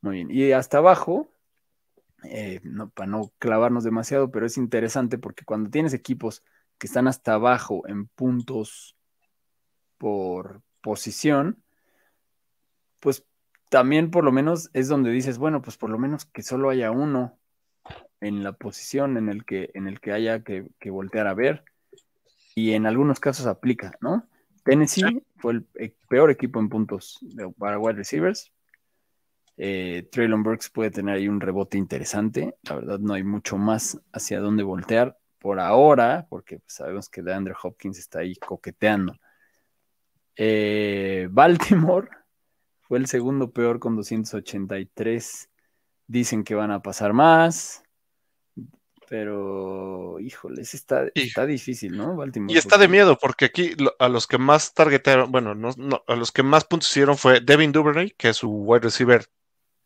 Muy 0.00 0.16
bien. 0.16 0.30
Y 0.30 0.52
hasta 0.52 0.78
abajo, 0.78 1.28
eh, 2.24 2.60
no, 2.64 2.90
para 2.90 3.10
no 3.10 3.32
clavarnos 3.38 3.84
demasiado, 3.84 4.30
pero 4.30 4.46
es 4.46 4.56
interesante 4.56 5.18
porque 5.18 5.44
cuando 5.44 5.70
tienes 5.70 5.94
equipos 5.94 6.42
que 6.78 6.86
están 6.86 7.08
hasta 7.08 7.34
abajo 7.34 7.86
en 7.86 8.08
puntos 8.08 8.96
por 9.98 10.62
posición, 10.80 11.62
pues 13.00 13.24
también 13.70 14.10
por 14.10 14.24
lo 14.24 14.32
menos 14.32 14.70
es 14.72 14.88
donde 14.88 15.10
dices, 15.10 15.38
bueno, 15.38 15.62
pues 15.62 15.76
por 15.76 15.90
lo 15.90 15.98
menos 15.98 16.26
que 16.26 16.42
solo 16.42 16.70
haya 16.70 16.90
uno 16.90 17.38
en 18.20 18.42
la 18.42 18.52
posición 18.52 19.16
en 19.16 19.28
el 19.28 19.44
que, 19.44 19.70
en 19.74 19.86
el 19.86 20.00
que 20.00 20.12
haya 20.12 20.42
que, 20.42 20.90
voltear 20.90 21.26
a 21.26 21.34
ver. 21.34 21.64
Y 22.54 22.72
en 22.72 22.86
algunos 22.86 23.20
casos 23.20 23.46
aplica, 23.46 23.92
¿no? 24.00 24.28
Tennessee 24.64 25.22
fue 25.36 25.52
el, 25.52 25.66
e, 25.74 25.94
peor 26.08 26.30
equipo 26.30 26.58
en 26.60 26.68
puntos 26.68 27.18
para 27.58 27.78
wide 27.78 27.98
receivers. 27.98 28.52
Eh, 29.56 30.08
Traylon 30.10 30.42
Burks 30.42 30.70
puede 30.70 30.90
tener 30.90 31.16
ahí 31.16 31.28
un 31.28 31.40
rebote 31.40 31.78
interesante. 31.78 32.56
La 32.62 32.76
verdad, 32.76 32.98
no 32.98 33.14
hay 33.14 33.22
mucho 33.22 33.56
más 33.56 34.00
hacia 34.12 34.40
dónde 34.40 34.62
voltear 34.62 35.16
por 35.38 35.60
ahora, 35.60 36.26
porque 36.28 36.58
pues, 36.58 36.72
sabemos 36.72 37.08
que 37.08 37.22
DeAndre 37.22 37.54
Hopkins 37.62 37.98
está 37.98 38.20
ahí 38.20 38.34
coqueteando. 38.36 39.14
Eh, 40.36 41.28
Baltimore 41.30 42.08
fue 42.80 42.98
el 42.98 43.06
segundo 43.06 43.52
peor 43.52 43.78
con 43.78 43.96
283. 43.96 45.50
Dicen 46.06 46.44
que 46.44 46.54
van 46.54 46.70
a 46.70 46.82
pasar 46.82 47.12
más. 47.12 47.83
Pero, 49.16 50.18
híjole, 50.18 50.62
está, 50.62 51.06
está 51.14 51.46
difícil, 51.46 51.96
¿no? 51.96 52.18
Y 52.48 52.58
está 52.58 52.78
de 52.78 52.88
miedo, 52.88 53.16
porque 53.16 53.44
aquí 53.44 53.76
a 54.00 54.08
los 54.08 54.26
que 54.26 54.38
más 54.38 54.74
targetaron, 54.74 55.30
bueno, 55.30 55.54
no, 55.54 55.70
a 56.08 56.16
los 56.16 56.32
que 56.32 56.42
más 56.42 56.64
puntos 56.64 56.90
hicieron 56.90 57.16
fue 57.16 57.38
Devin 57.38 57.70
Duvernay, 57.70 58.10
que 58.10 58.30
es 58.30 58.38
su 58.38 58.50
wide 58.50 58.80
receiver 58.80 59.24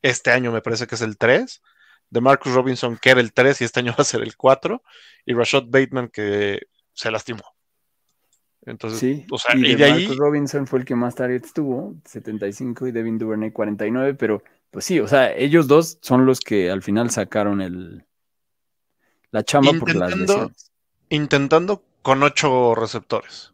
este 0.01 0.31
año 0.31 0.51
me 0.51 0.63
parece 0.63 0.87
que 0.87 0.95
es 0.95 1.03
el 1.03 1.19
3, 1.19 1.61
de 2.09 2.21
Marcus 2.23 2.55
Robinson, 2.55 2.97
que 2.97 3.11
era 3.11 3.21
el 3.21 3.35
3 3.35 3.61
y 3.61 3.65
este 3.65 3.81
año 3.81 3.93
va 3.99 4.01
a 4.01 4.05
ser 4.05 4.23
el 4.23 4.35
4, 4.35 4.83
y 5.27 5.35
Rashad 5.35 5.65
Bateman, 5.67 6.09
que 6.09 6.63
se 6.95 7.11
lastimó. 7.11 7.43
Entonces, 8.65 8.99
sí, 8.99 9.27
o 9.31 9.37
sea, 9.37 9.55
y, 9.55 9.75
de, 9.75 9.91
Marcus 9.91 10.17
Robinson 10.17 10.67
fue 10.67 10.79
el 10.79 10.87
que 10.87 10.95
más 10.95 11.17
targets 11.17 11.53
tuvo, 11.53 11.97
75, 12.07 12.87
y 12.87 12.93
Devin 12.93 13.19
Duvernay 13.19 13.51
49, 13.51 14.15
pero 14.15 14.43
pues 14.71 14.87
sí, 14.87 14.99
o 15.01 15.07
sea, 15.07 15.37
ellos 15.37 15.69
dos 15.69 15.99
son 16.01 16.25
los 16.25 16.41
que 16.41 16.71
al 16.71 16.83
final 16.83 17.11
sacaron 17.11 17.61
el 17.61 18.08
la 19.31 19.43
chamba 19.43 19.73
por 19.79 19.95
las 19.95 20.17
lesiones. 20.17 20.73
Intentando 21.11 21.83
con 22.03 22.23
ocho 22.23 22.75
receptores. 22.75 23.53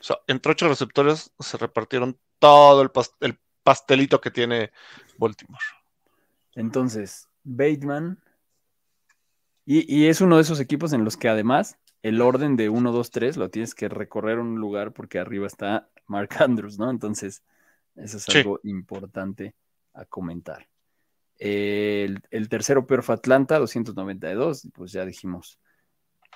O 0.00 0.02
sea, 0.02 0.18
entre 0.26 0.52
ocho 0.52 0.68
receptores 0.68 1.32
se 1.38 1.56
repartieron 1.56 2.18
todo 2.38 2.82
el, 2.82 2.90
el 3.20 3.38
pastelito 3.62 4.20
que 4.20 4.30
tiene 4.30 4.70
Baltimore. 5.18 5.64
Entonces, 6.54 7.28
Bateman. 7.42 8.20
Y, 9.66 10.06
es 10.08 10.20
uno 10.20 10.36
de 10.36 10.42
esos 10.42 10.60
equipos 10.60 10.92
en 10.92 11.04
los 11.04 11.16
que 11.16 11.30
además 11.30 11.78
el 12.02 12.20
orden 12.20 12.54
de 12.56 12.68
1, 12.68 12.92
2, 12.92 13.10
3 13.10 13.36
lo 13.38 13.48
tienes 13.48 13.74
que 13.74 13.88
recorrer 13.88 14.38
un 14.38 14.56
lugar 14.56 14.92
porque 14.92 15.18
arriba 15.18 15.46
está 15.46 15.88
Mark 16.06 16.36
Andrews, 16.38 16.78
¿no? 16.78 16.90
Entonces, 16.90 17.42
eso 17.96 18.18
es 18.18 18.28
algo 18.28 18.60
importante 18.62 19.54
a 19.94 20.04
comentar. 20.04 20.68
El, 21.38 22.22
tercero 22.48 22.86
peor 22.86 23.02
fue 23.02 23.14
Atlanta, 23.14 23.58
292, 23.58 24.68
pues 24.72 24.92
ya 24.92 25.04
dijimos. 25.04 25.58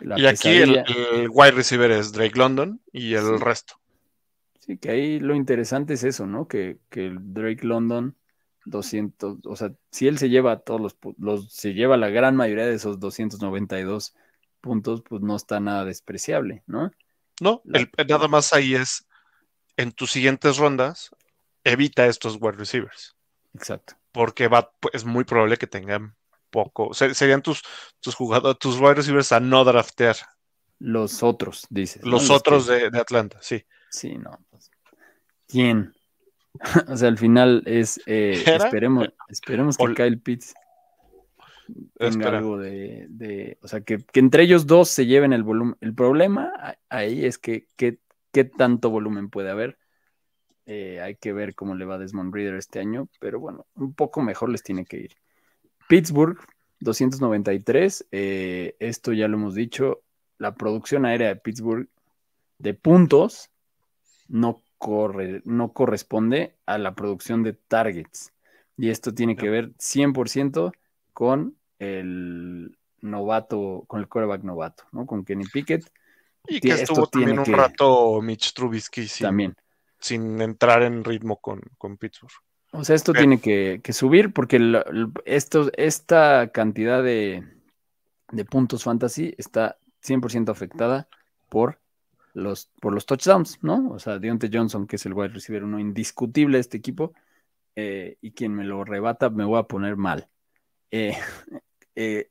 y 0.00 0.26
aquí 0.26 0.48
el, 0.48 0.84
wide 1.30 1.52
receiver 1.52 1.90
es 1.90 2.12
Drake 2.12 2.38
London 2.38 2.80
y 2.92 3.14
el 3.14 3.40
resto. 3.40 3.74
Sí, 4.60 4.76
que 4.76 4.90
ahí 4.90 5.20
lo 5.20 5.34
interesante 5.34 5.94
es 5.94 6.04
eso, 6.04 6.26
¿no? 6.26 6.46
Que, 6.46 6.78
que 6.90 7.16
Drake 7.18 7.66
London, 7.66 8.16
200, 8.66 9.38
o 9.44 9.56
sea, 9.56 9.72
si 9.90 10.08
él 10.08 10.18
se 10.18 10.28
lleva 10.28 10.58
todos 10.60 10.80
los, 10.80 10.98
los, 11.18 11.52
se 11.52 11.72
lleva 11.72 11.96
la 11.96 12.10
gran 12.10 12.36
mayoría 12.36 12.66
de 12.66 12.74
esos 12.74 13.00
292 13.00 14.14
puntos, 14.60 15.02
pues 15.08 15.22
no 15.22 15.36
está 15.36 15.60
nada 15.60 15.84
despreciable, 15.84 16.62
¿no? 16.66 16.90
No, 17.40 17.62
nada 17.64 18.28
más 18.28 18.52
ahí 18.52 18.74
es, 18.74 19.06
en 19.76 19.92
tus 19.92 20.10
siguientes 20.10 20.58
rondas, 20.58 21.14
evita 21.64 22.06
estos 22.06 22.36
wide 22.40 22.56
receivers. 22.56 23.16
Exacto. 23.54 23.94
Porque 24.18 24.48
va, 24.48 24.72
es 24.92 25.04
muy 25.04 25.22
probable 25.22 25.58
que 25.58 25.68
tengan 25.68 26.16
poco, 26.50 26.92
serían 26.92 27.40
tus, 27.40 27.62
tus 28.00 28.16
jugadores, 28.16 28.58
tus 28.58 28.80
wide 28.80 28.94
receivers 28.94 29.30
a 29.30 29.38
no 29.38 29.62
draftear. 29.64 30.16
Los 30.80 31.22
otros, 31.22 31.68
dices. 31.70 32.04
Los 32.04 32.28
otros 32.28 32.66
de, 32.66 32.86
Atlanta, 32.98 33.38
sí. 33.40 33.64
Sí, 33.92 34.18
no. 34.18 34.36
Pues, 34.50 34.72
¿Quién? 35.46 35.94
o 36.88 36.96
sea, 36.96 37.06
al 37.06 37.16
final 37.16 37.62
es. 37.64 38.00
Eh, 38.06 38.42
esperemos, 38.44 39.06
esperemos 39.28 39.76
que 39.76 39.94
Kyle 39.94 40.18
Pitts 40.20 40.52
tenga 41.96 42.38
algo 42.38 42.58
de, 42.58 43.56
O 43.62 43.68
sea, 43.68 43.82
que, 43.82 44.04
entre 44.14 44.42
ellos 44.42 44.66
dos 44.66 44.88
se 44.88 45.06
lleven 45.06 45.32
el 45.32 45.44
volumen. 45.44 45.76
El 45.80 45.94
problema 45.94 46.76
ahí 46.88 47.24
es 47.24 47.38
que 47.38 47.68
qué 47.76 48.00
tanto 48.44 48.90
volumen 48.90 49.30
puede 49.30 49.50
haber. 49.50 49.78
Eh, 50.70 51.00
hay 51.00 51.14
que 51.14 51.32
ver 51.32 51.54
cómo 51.54 51.74
le 51.74 51.86
va 51.86 51.94
a 51.94 51.98
Desmond 51.98 52.34
Reader 52.34 52.56
este 52.56 52.78
año, 52.78 53.08
pero 53.20 53.40
bueno, 53.40 53.64
un 53.74 53.94
poco 53.94 54.20
mejor 54.20 54.50
les 54.50 54.62
tiene 54.62 54.84
que 54.84 54.98
ir. 54.98 55.16
Pittsburgh, 55.88 56.38
293. 56.80 58.06
Eh, 58.12 58.76
esto 58.78 59.14
ya 59.14 59.28
lo 59.28 59.38
hemos 59.38 59.54
dicho. 59.54 60.02
La 60.36 60.54
producción 60.54 61.06
aérea 61.06 61.28
de 61.28 61.36
Pittsburgh 61.36 61.88
de 62.58 62.74
puntos 62.74 63.48
no, 64.28 64.62
corre, 64.76 65.40
no 65.46 65.72
corresponde 65.72 66.54
a 66.66 66.76
la 66.76 66.94
producción 66.94 67.42
de 67.42 67.54
targets. 67.54 68.34
Y 68.76 68.90
esto 68.90 69.14
tiene 69.14 69.36
que 69.36 69.48
ver 69.48 69.72
100% 69.78 70.72
con 71.14 71.56
el 71.78 72.76
novato, 73.00 73.84
con 73.86 74.00
el 74.00 74.08
quarterback 74.08 74.42
novato, 74.42 74.84
¿no? 74.92 75.06
Con 75.06 75.24
Kenny 75.24 75.46
Pickett. 75.46 75.90
Y 76.46 76.60
que 76.60 76.72
estuvo 76.72 77.06
también 77.06 77.38
un 77.38 77.46
rato 77.46 78.20
Mitch 78.20 78.52
Trubisky 78.52 79.08
sin, 79.08 79.28
también. 79.28 79.56
Sin 80.00 80.40
entrar 80.40 80.82
en 80.82 81.04
ritmo 81.04 81.40
con, 81.40 81.60
Pittsburgh. 81.98 82.32
O 82.72 82.84
sea, 82.84 82.94
esto 82.94 83.12
tiene 83.12 83.40
que, 83.40 83.80
subir 83.92 84.32
porque 84.32 84.82
esto, 85.24 85.70
esta 85.76 86.50
cantidad 86.52 87.02
de, 87.02 87.44
de 88.30 88.44
puntos 88.44 88.84
fantasy 88.84 89.34
está 89.38 89.78
100% 90.02 90.50
afectada 90.50 91.08
por 91.48 91.80
los, 92.34 92.70
por 92.80 92.92
los 92.92 93.06
touchdowns, 93.06 93.58
¿no? 93.62 93.90
O 93.90 93.98
sea, 93.98 94.18
Deontay 94.18 94.50
Johnson, 94.52 94.86
que 94.86 94.96
es 94.96 95.06
el 95.06 95.14
wide 95.14 95.30
receiver 95.30 95.64
uno 95.64 95.78
indiscutible 95.78 96.58
de 96.58 96.60
este 96.60 96.76
equipo, 96.76 97.14
eh, 97.74 98.18
y 98.20 98.32
quien 98.32 98.54
me 98.54 98.64
lo 98.64 98.84
rebata 98.84 99.30
me 99.30 99.44
voy 99.44 99.58
a 99.58 99.64
poner 99.64 99.96
mal. 99.96 100.28
Eh, 100.90 101.16
eh, 101.94 102.30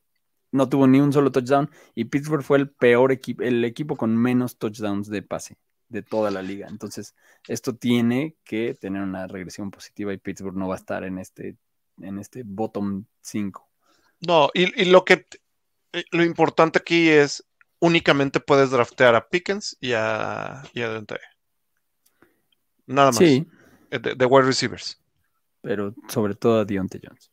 no 0.51 0.69
tuvo 0.69 0.87
ni 0.87 0.99
un 0.99 1.13
solo 1.13 1.31
touchdown 1.31 1.69
y 1.93 2.05
Pittsburgh 2.05 2.43
fue 2.43 2.57
el 2.57 2.69
peor 2.69 3.11
equipo, 3.11 3.43
el 3.43 3.63
equipo 3.65 3.95
con 3.95 4.15
menos 4.15 4.57
touchdowns 4.57 5.09
de 5.09 5.21
pase 5.21 5.57
de 5.89 6.03
toda 6.03 6.31
la 6.31 6.41
liga. 6.41 6.67
Entonces, 6.67 7.15
esto 7.47 7.75
tiene 7.75 8.35
que 8.43 8.73
tener 8.73 9.01
una 9.01 9.27
regresión 9.27 9.71
positiva 9.71 10.13
y 10.13 10.17
Pittsburgh 10.17 10.55
no 10.57 10.67
va 10.67 10.75
a 10.75 10.77
estar 10.77 11.03
en 11.03 11.17
este, 11.17 11.57
en 12.01 12.19
este 12.19 12.43
bottom 12.45 13.05
5. 13.21 13.67
No, 14.27 14.49
y, 14.53 14.85
lo 14.85 15.05
que 15.05 15.25
lo 16.11 16.23
importante 16.23 16.79
aquí 16.79 17.09
es 17.09 17.45
únicamente 17.79 18.39
puedes 18.39 18.71
draftear 18.71 19.15
a 19.15 19.27
Pickens 19.29 19.77
y 19.79 19.93
a, 19.93 20.63
y 20.73 20.81
a 20.81 21.03
Nada 22.87 23.11
más. 23.11 23.17
Sí. 23.17 23.47
Eh, 23.91 23.99
de, 23.99 24.25
wide 24.25 24.47
receivers. 24.47 25.01
Pero 25.61 25.93
sobre 26.07 26.35
todo 26.35 26.61
a 26.61 26.65
Deontay 26.65 27.01
Jones. 27.03 27.31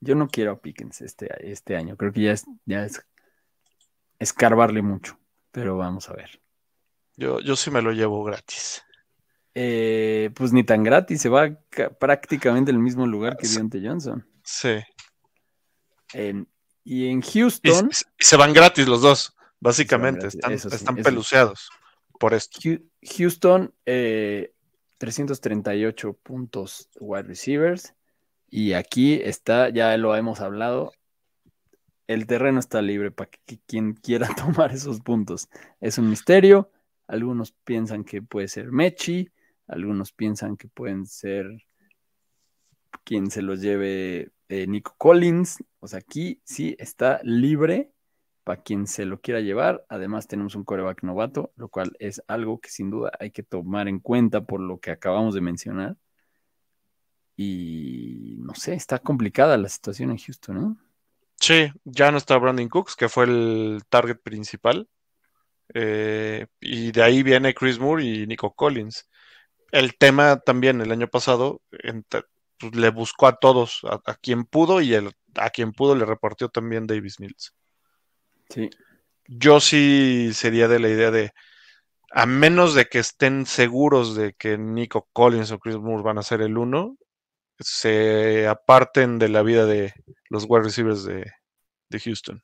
Yo 0.00 0.14
no 0.14 0.28
quiero 0.28 0.52
a 0.52 0.60
Pickens 0.60 1.00
este, 1.00 1.28
este 1.50 1.76
año. 1.76 1.96
Creo 1.96 2.12
que 2.12 2.22
ya 2.22 2.32
es, 2.32 2.44
ya 2.64 2.84
es 2.84 3.04
escarbarle 4.18 4.82
mucho. 4.82 5.18
Pero 5.50 5.76
vamos 5.76 6.08
a 6.08 6.14
ver. 6.14 6.41
Yo, 7.16 7.40
yo 7.40 7.56
sí 7.56 7.70
me 7.70 7.82
lo 7.82 7.92
llevo 7.92 8.24
gratis. 8.24 8.82
Eh, 9.54 10.30
pues 10.34 10.52
ni 10.52 10.64
tan 10.64 10.82
gratis, 10.82 11.20
se 11.20 11.28
va 11.28 11.50
prácticamente 12.00 12.70
el 12.70 12.78
mismo 12.78 13.06
lugar 13.06 13.36
que 13.36 13.46
Deontay 13.46 13.86
Johnson. 13.86 14.26
Sí. 14.42 14.80
y 16.84 17.08
en 17.08 17.20
Houston. 17.20 17.90
y, 18.18 18.24
se 18.24 18.36
van 18.36 18.52
gratis 18.52 18.88
los 18.88 19.02
dos. 19.02 19.36
Básicamente, 19.60 20.26
están, 20.26 20.96
peluceados 20.96 21.70
por 22.18 22.34
esto. 22.34 22.58
Houston, 23.02 23.72
338 23.84 26.08
eh, 26.08 26.14
puntos 26.22 26.88
wide 26.98 27.24
receivers. 27.24 27.94
Y 28.48 28.72
aquí 28.72 29.14
está, 29.14 29.68
ya 29.70 29.96
lo 29.96 30.16
hemos 30.16 30.40
hablado, 30.40 30.92
el 32.06 32.26
terreno 32.26 32.60
está 32.60 32.82
libre 32.82 33.10
para 33.10 33.30
que 33.46 33.58
quien 33.66 33.94
quiera 33.94 34.28
tomar 34.36 34.72
esos 34.72 35.00
puntos. 35.00 35.48
Es 35.80 35.98
un 35.98 36.10
misterio. 36.10 36.70
Algunos 37.12 37.52
piensan 37.52 38.04
que 38.04 38.22
puede 38.22 38.48
ser 38.48 38.72
Mechi, 38.72 39.28
algunos 39.66 40.12
piensan 40.12 40.56
que 40.56 40.68
pueden 40.68 41.04
ser 41.04 41.46
quien 43.04 43.30
se 43.30 43.42
los 43.42 43.60
lleve 43.60 44.30
eh, 44.48 44.66
Nico 44.66 44.94
Collins. 44.96 45.62
O 45.80 45.88
sea, 45.88 45.98
aquí 45.98 46.40
sí 46.42 46.74
está 46.78 47.20
libre 47.22 47.92
para 48.44 48.62
quien 48.62 48.86
se 48.86 49.04
lo 49.04 49.20
quiera 49.20 49.40
llevar. 49.40 49.84
Además, 49.90 50.26
tenemos 50.26 50.54
un 50.54 50.64
coreback 50.64 51.02
novato, 51.02 51.52
lo 51.56 51.68
cual 51.68 51.92
es 51.98 52.22
algo 52.28 52.62
que 52.62 52.70
sin 52.70 52.88
duda 52.88 53.12
hay 53.20 53.30
que 53.30 53.42
tomar 53.42 53.88
en 53.88 54.00
cuenta 54.00 54.46
por 54.46 54.60
lo 54.60 54.80
que 54.80 54.90
acabamos 54.90 55.34
de 55.34 55.42
mencionar. 55.42 55.98
Y 57.36 58.36
no 58.38 58.54
sé, 58.54 58.72
está 58.72 58.98
complicada 59.00 59.58
la 59.58 59.68
situación 59.68 60.12
en 60.12 60.16
Houston, 60.16 60.54
¿no? 60.54 60.78
Sí, 61.36 61.70
ya 61.84 62.10
no 62.10 62.16
está 62.16 62.38
Brandon 62.38 62.70
Cooks, 62.70 62.96
que 62.96 63.10
fue 63.10 63.24
el 63.24 63.82
target 63.90 64.16
principal. 64.16 64.88
Eh, 65.74 66.46
y 66.60 66.92
de 66.92 67.02
ahí 67.02 67.22
viene 67.22 67.54
Chris 67.54 67.78
Moore 67.78 68.04
y 68.04 68.26
Nico 68.26 68.52
Collins. 68.54 69.08
El 69.70 69.96
tema 69.96 70.38
también 70.38 70.80
el 70.80 70.92
año 70.92 71.08
pasado 71.08 71.62
pues, 71.70 72.74
le 72.74 72.90
buscó 72.90 73.26
a 73.26 73.36
todos, 73.36 73.80
a, 73.84 74.14
quien 74.16 74.44
pudo 74.44 74.80
y 74.80 74.94
el, 74.94 75.12
a 75.36 75.50
quien 75.50 75.72
pudo 75.72 75.94
le 75.94 76.04
repartió 76.04 76.48
también 76.48 76.86
Davis 76.86 77.20
Mills. 77.20 77.54
Yo 79.26 79.60
sí 79.60 80.30
sería 80.34 80.68
de 80.68 80.78
la 80.78 80.88
idea 80.88 81.10
de, 81.10 81.32
a 82.10 82.26
menos 82.26 82.74
de 82.74 82.86
que 82.86 82.98
estén 82.98 83.46
seguros 83.46 84.14
de 84.14 84.34
que 84.34 84.58
Nico 84.58 85.08
Collins 85.12 85.50
o 85.50 85.58
Chris 85.58 85.76
Moore 85.76 86.02
van 86.02 86.18
a 86.18 86.22
ser 86.22 86.42
el 86.42 86.58
uno, 86.58 86.98
se 87.58 88.46
aparten 88.46 89.18
de 89.18 89.28
la 89.28 89.42
vida 89.42 89.66
de 89.66 89.94
los 90.28 90.44
wide 90.48 90.64
receivers 90.64 91.04
de, 91.04 91.24
Houston. 92.04 92.42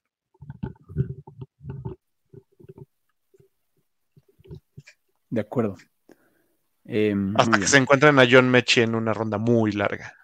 De 5.30 5.40
acuerdo. 5.40 5.76
Em, 6.84 7.34
Hasta 7.36 7.58
que 7.58 7.66
se 7.66 7.76
encuentren 7.76 8.18
a 8.18 8.26
John 8.28 8.50
Mechie 8.50 8.82
en 8.82 8.94
una 8.94 9.12
ronda 9.12 9.38
muy 9.38 9.72
larga. 9.72 10.14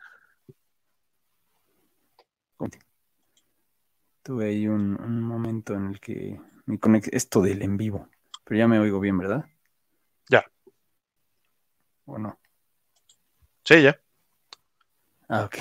Tuve 4.23 4.47
ahí 4.47 4.67
un, 4.67 5.21
momento 5.21 5.75
en 5.75 5.89
el 5.89 6.01
que 6.01 6.41
mi 6.65 6.79
esto 7.13 7.43
del 7.43 7.61
en 7.61 7.77
vivo, 7.77 8.09
pero 8.43 8.57
ya 8.57 8.67
me 8.67 8.79
oigo 8.79 8.99
bien, 8.99 9.19
¿verdad? 9.19 9.45
Ya. 10.31 10.43
¿O 12.07 12.19
no? 12.19 12.39
Sí, 13.65 13.83
ya. 13.83 14.01
Ah, 15.29 15.45
ok. 15.45 15.57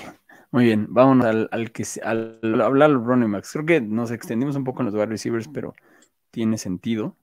Muy 0.52 0.66
bien, 0.66 0.88
vámonos 0.90 1.48
al, 1.52 1.72
que 1.72 1.84
al, 2.04 2.40
hablar 2.62 2.90
de 2.90 2.96
los 2.96 3.06
running 3.06 3.32
backs. 3.32 3.52
Creo 3.52 3.66
que 3.66 3.82
nos 3.82 4.12
extendimos 4.12 4.56
un 4.56 4.64
poco 4.64 4.82
en 4.82 4.86
los 4.86 4.96
wide 4.96 5.08
receivers, 5.08 5.50
pero 5.54 5.74
tiene 6.32 6.58
sentido. 6.58 7.18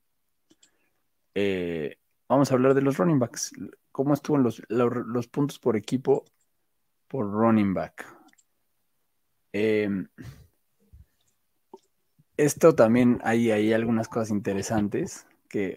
Eh, 1.33 1.97
vamos 2.31 2.49
a 2.49 2.53
hablar 2.53 2.73
de 2.73 2.81
los 2.81 2.97
running 2.97 3.19
backs. 3.19 3.51
¿Cómo 3.91 4.13
estuvo 4.13 4.37
los, 4.37 4.63
los, 4.69 5.27
puntos 5.27 5.59
por 5.59 5.75
equipo 5.75 6.23
por 7.09 7.29
running 7.29 7.73
back? 7.73 8.05
Em, 9.51 10.07
esto 12.37 12.73
también 12.73 13.19
hay, 13.25 13.51
hay, 13.51 13.73
algunas 13.73 14.07
cosas 14.07 14.29
interesantes 14.29 15.27
que, 15.49 15.75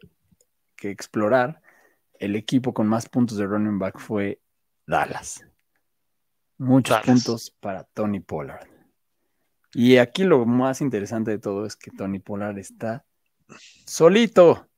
que 0.77 0.91
explorar. 0.91 1.61
El 2.21 2.37
equipo 2.37 2.73
con 2.73 2.87
más 2.87 3.09
puntos 3.09 3.37
de 3.37 3.47
running 3.47 3.81
back 3.81 3.99
fue 3.99 4.41
Dallas. 4.87 5.45
Muchos 6.57 7.01
puntos 7.01 7.51
para 7.51 7.83
Tony 7.83 8.21
Pollard. 8.21 8.69
Y 9.73 9.97
aquí 9.97 10.23
lo 10.23 10.47
más 10.47 10.81
interesante 10.81 11.33
de 11.33 11.41
todo 11.41 11.67
es 11.67 11.75
que 11.75 11.91
Tony 11.91 12.21
Pollard 12.21 12.59
está 12.59 13.05
solito. 13.87 14.69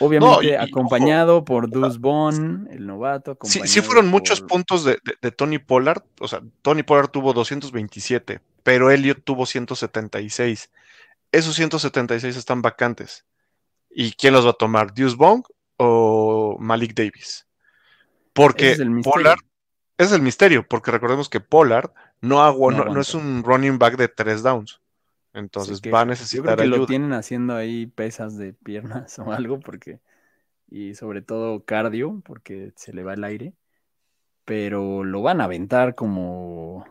Obviamente 0.00 0.56
acompañado 0.56 1.44
por 1.44 1.68
Deuce 1.68 1.98
Bond, 1.98 2.70
el 2.70 2.86
novato. 2.86 3.36
Sí, 3.42 3.60
sí 3.64 3.80
fueron 3.80 4.08
muchos 4.08 4.40
puntos 4.40 4.84
de, 4.84 4.98
Tony 5.36 5.58
Pollard. 5.58 6.02
O 6.20 6.28
sea, 6.28 6.40
Tony 6.62 6.82
Pollard 6.82 7.08
tuvo 7.08 7.32
227, 7.32 8.40
pero 8.62 8.90
Elliot 8.90 9.22
tuvo 9.24 9.46
176. 9.46 10.70
Esos 11.32 11.54
176 11.56 12.36
están 12.36 12.62
vacantes. 12.62 13.24
¿Y 13.90 14.12
quién 14.12 14.34
los 14.34 14.46
va 14.46 14.50
a 14.50 14.54
tomar? 14.54 14.94
¿Deuce 14.94 15.16
Bond 15.16 15.44
o 15.76 16.56
Malik 16.60 16.94
Davis? 16.94 17.46
Porque 18.32 18.76
Pollard 19.02 19.40
es 19.96 20.12
el 20.12 20.22
misterio, 20.22 20.66
porque 20.66 20.92
recordemos 20.92 21.28
que 21.28 21.40
Pollard 21.40 21.90
no, 22.20 22.56
no, 22.70 23.00
es 23.00 23.14
un 23.14 23.42
running 23.42 23.78
back 23.78 23.96
de 23.96 24.08
tres 24.08 24.42
downs. 24.42 24.80
Entonces 25.32 25.80
va 25.92 26.00
a 26.00 26.04
necesitar 26.04 26.44
yo 26.44 26.56
creo 26.56 26.72
que 26.72 26.78
lo 26.78 26.86
tienen 26.86 27.12
haciendo 27.12 27.54
ahí 27.54 27.86
pesas 27.86 28.36
de 28.36 28.52
piernas 28.52 29.18
o 29.18 29.32
algo, 29.32 29.60
porque. 29.60 30.00
Y 30.70 30.94
sobre 30.94 31.22
todo 31.22 31.64
cardio, 31.64 32.20
porque 32.24 32.72
se 32.76 32.92
le 32.92 33.02
va 33.02 33.14
el 33.14 33.24
aire. 33.24 33.54
Pero 34.44 35.04
lo 35.04 35.22
van 35.22 35.40
a 35.40 35.44
aventar 35.44 35.94
como. 35.94 36.84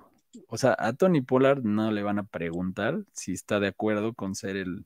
O 0.47 0.57
sea, 0.57 0.75
a 0.77 0.93
Tony 0.93 1.21
Pollard 1.21 1.63
no 1.63 1.91
le 1.91 2.03
van 2.03 2.19
a 2.19 2.23
preguntar 2.23 3.03
si 3.13 3.33
está 3.33 3.59
de 3.59 3.67
acuerdo 3.67 4.13
con 4.13 4.35
ser 4.35 4.55
el 4.55 4.85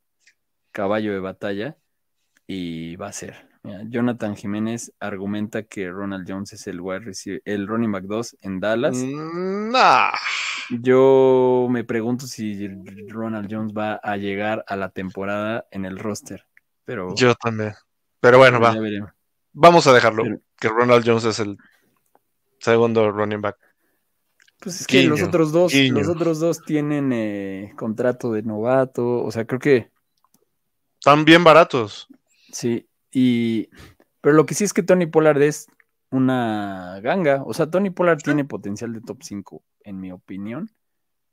caballo 0.71 1.13
de 1.13 1.19
batalla. 1.19 1.77
Y 2.47 2.95
va 2.97 3.07
a 3.07 3.13
ser. 3.13 3.50
Jonathan 3.63 4.35
Jiménez 4.35 4.91
argumenta 4.99 5.63
que 5.63 5.89
Ronald 5.89 6.25
Jones 6.27 6.53
es 6.53 6.65
el 6.67 6.81
el 7.45 7.67
running 7.67 7.91
back 7.91 8.05
2 8.05 8.37
en 8.41 8.59
Dallas. 8.59 8.97
Mm, 8.97 9.71
yo 10.81 11.67
me 11.69 11.83
pregunto 11.83 12.25
si 12.25 12.67
Ronald 13.07 13.47
Jones 13.51 13.73
va 13.73 13.95
a 13.95 14.17
llegar 14.17 14.63
a 14.67 14.75
la 14.75 14.89
temporada 14.89 15.67
en 15.71 15.85
el 15.85 15.99
roster. 15.99 16.47
Pero 16.85 17.13
yo 17.15 17.35
también. 17.35 17.73
Pero 18.19 18.37
bueno, 18.37 18.59
va. 18.59 18.75
Vamos 19.53 19.85
a 19.87 19.93
dejarlo. 19.93 20.23
Que 20.59 20.69
Ronald 20.69 21.03
Jones 21.05 21.25
es 21.25 21.39
el 21.39 21.57
segundo 22.59 23.11
running 23.11 23.41
back. 23.41 23.57
Pues 24.59 24.81
es 24.81 24.87
que 24.87 25.03
los 25.03 25.21
otros 25.21 25.51
dos, 25.51 25.73
los 25.73 26.07
otros 26.07 26.39
dos 26.39 26.61
tienen 26.63 27.11
eh, 27.13 27.73
contrato 27.75 28.31
de 28.31 28.43
novato. 28.43 29.23
O 29.23 29.31
sea, 29.31 29.45
creo 29.45 29.59
que. 29.59 29.91
Están 30.99 31.25
bien 31.25 31.43
baratos. 31.43 32.07
Sí. 32.51 32.87
Y. 33.11 33.69
Pero 34.21 34.35
lo 34.35 34.45
que 34.45 34.53
sí 34.53 34.63
es 34.63 34.73
que 34.73 34.83
Tony 34.83 35.07
Pollard 35.07 35.41
es 35.41 35.67
una 36.11 36.99
ganga. 37.01 37.43
O 37.43 37.53
sea, 37.53 37.69
Tony 37.69 37.89
Pollard 37.89 38.21
tiene 38.21 38.45
potencial 38.45 38.93
de 38.93 39.01
top 39.01 39.23
5 39.23 39.63
en 39.83 39.99
mi 39.99 40.11
opinión, 40.11 40.71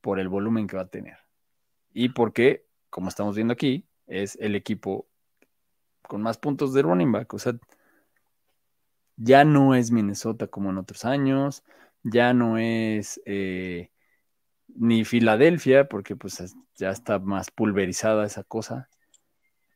por 0.00 0.18
el 0.20 0.28
volumen 0.28 0.66
que 0.66 0.76
va 0.76 0.82
a 0.82 0.88
tener. 0.88 1.18
Y 1.92 2.10
porque, 2.10 2.66
como 2.90 3.08
estamos 3.08 3.36
viendo 3.36 3.52
aquí, 3.52 3.86
es 4.06 4.36
el 4.40 4.54
equipo 4.54 5.06
con 6.02 6.22
más 6.22 6.38
puntos 6.38 6.72
de 6.72 6.82
running 6.82 7.12
back. 7.12 7.34
O 7.34 7.38
sea, 7.38 7.54
ya 9.16 9.44
no 9.44 9.74
es 9.74 9.90
Minnesota 9.90 10.46
como 10.46 10.70
en 10.70 10.78
otros 10.78 11.04
años, 11.04 11.64
ya 12.02 12.32
no 12.32 12.56
es 12.58 13.20
eh, 13.26 13.90
ni 14.68 15.04
Filadelfia, 15.04 15.88
porque 15.88 16.16
pues 16.16 16.56
ya 16.76 16.90
está 16.90 17.18
más 17.18 17.50
pulverizada 17.50 18.24
esa 18.24 18.44
cosa 18.44 18.88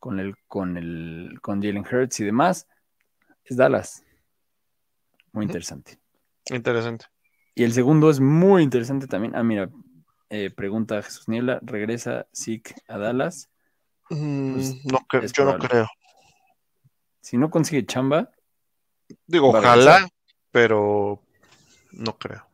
con 0.02 0.18
el, 0.18 0.34
con 0.48 0.76
el, 0.76 1.38
con 1.40 1.62
Jalen 1.62 1.86
Hurts 1.86 2.18
y 2.18 2.24
demás. 2.24 2.66
Es 3.44 3.56
Dallas. 3.56 4.02
Muy 5.30 5.44
interesante. 5.44 6.00
Interesante. 6.46 7.04
Y 7.54 7.62
el 7.62 7.72
segundo 7.72 8.10
es 8.10 8.18
muy 8.18 8.64
interesante 8.64 9.06
también. 9.06 9.36
Ah, 9.36 9.44
mira, 9.44 9.70
eh, 10.28 10.50
pregunta 10.50 11.00
Jesús 11.02 11.28
Niebla, 11.28 11.60
¿regresa 11.62 12.26
Zeke 12.34 12.74
a 12.88 12.98
Dallas? 12.98 13.48
Mm, 14.10 14.54
pues, 14.54 14.84
no, 14.86 14.98
yo 15.36 15.44
no 15.44 15.58
creo. 15.58 15.86
Si 17.20 17.36
no 17.36 17.48
consigue 17.48 17.86
chamba. 17.86 18.28
Digo, 19.28 19.50
ojalá, 19.50 20.08
pero 20.50 21.22
no 21.92 22.18
creo. 22.18 22.44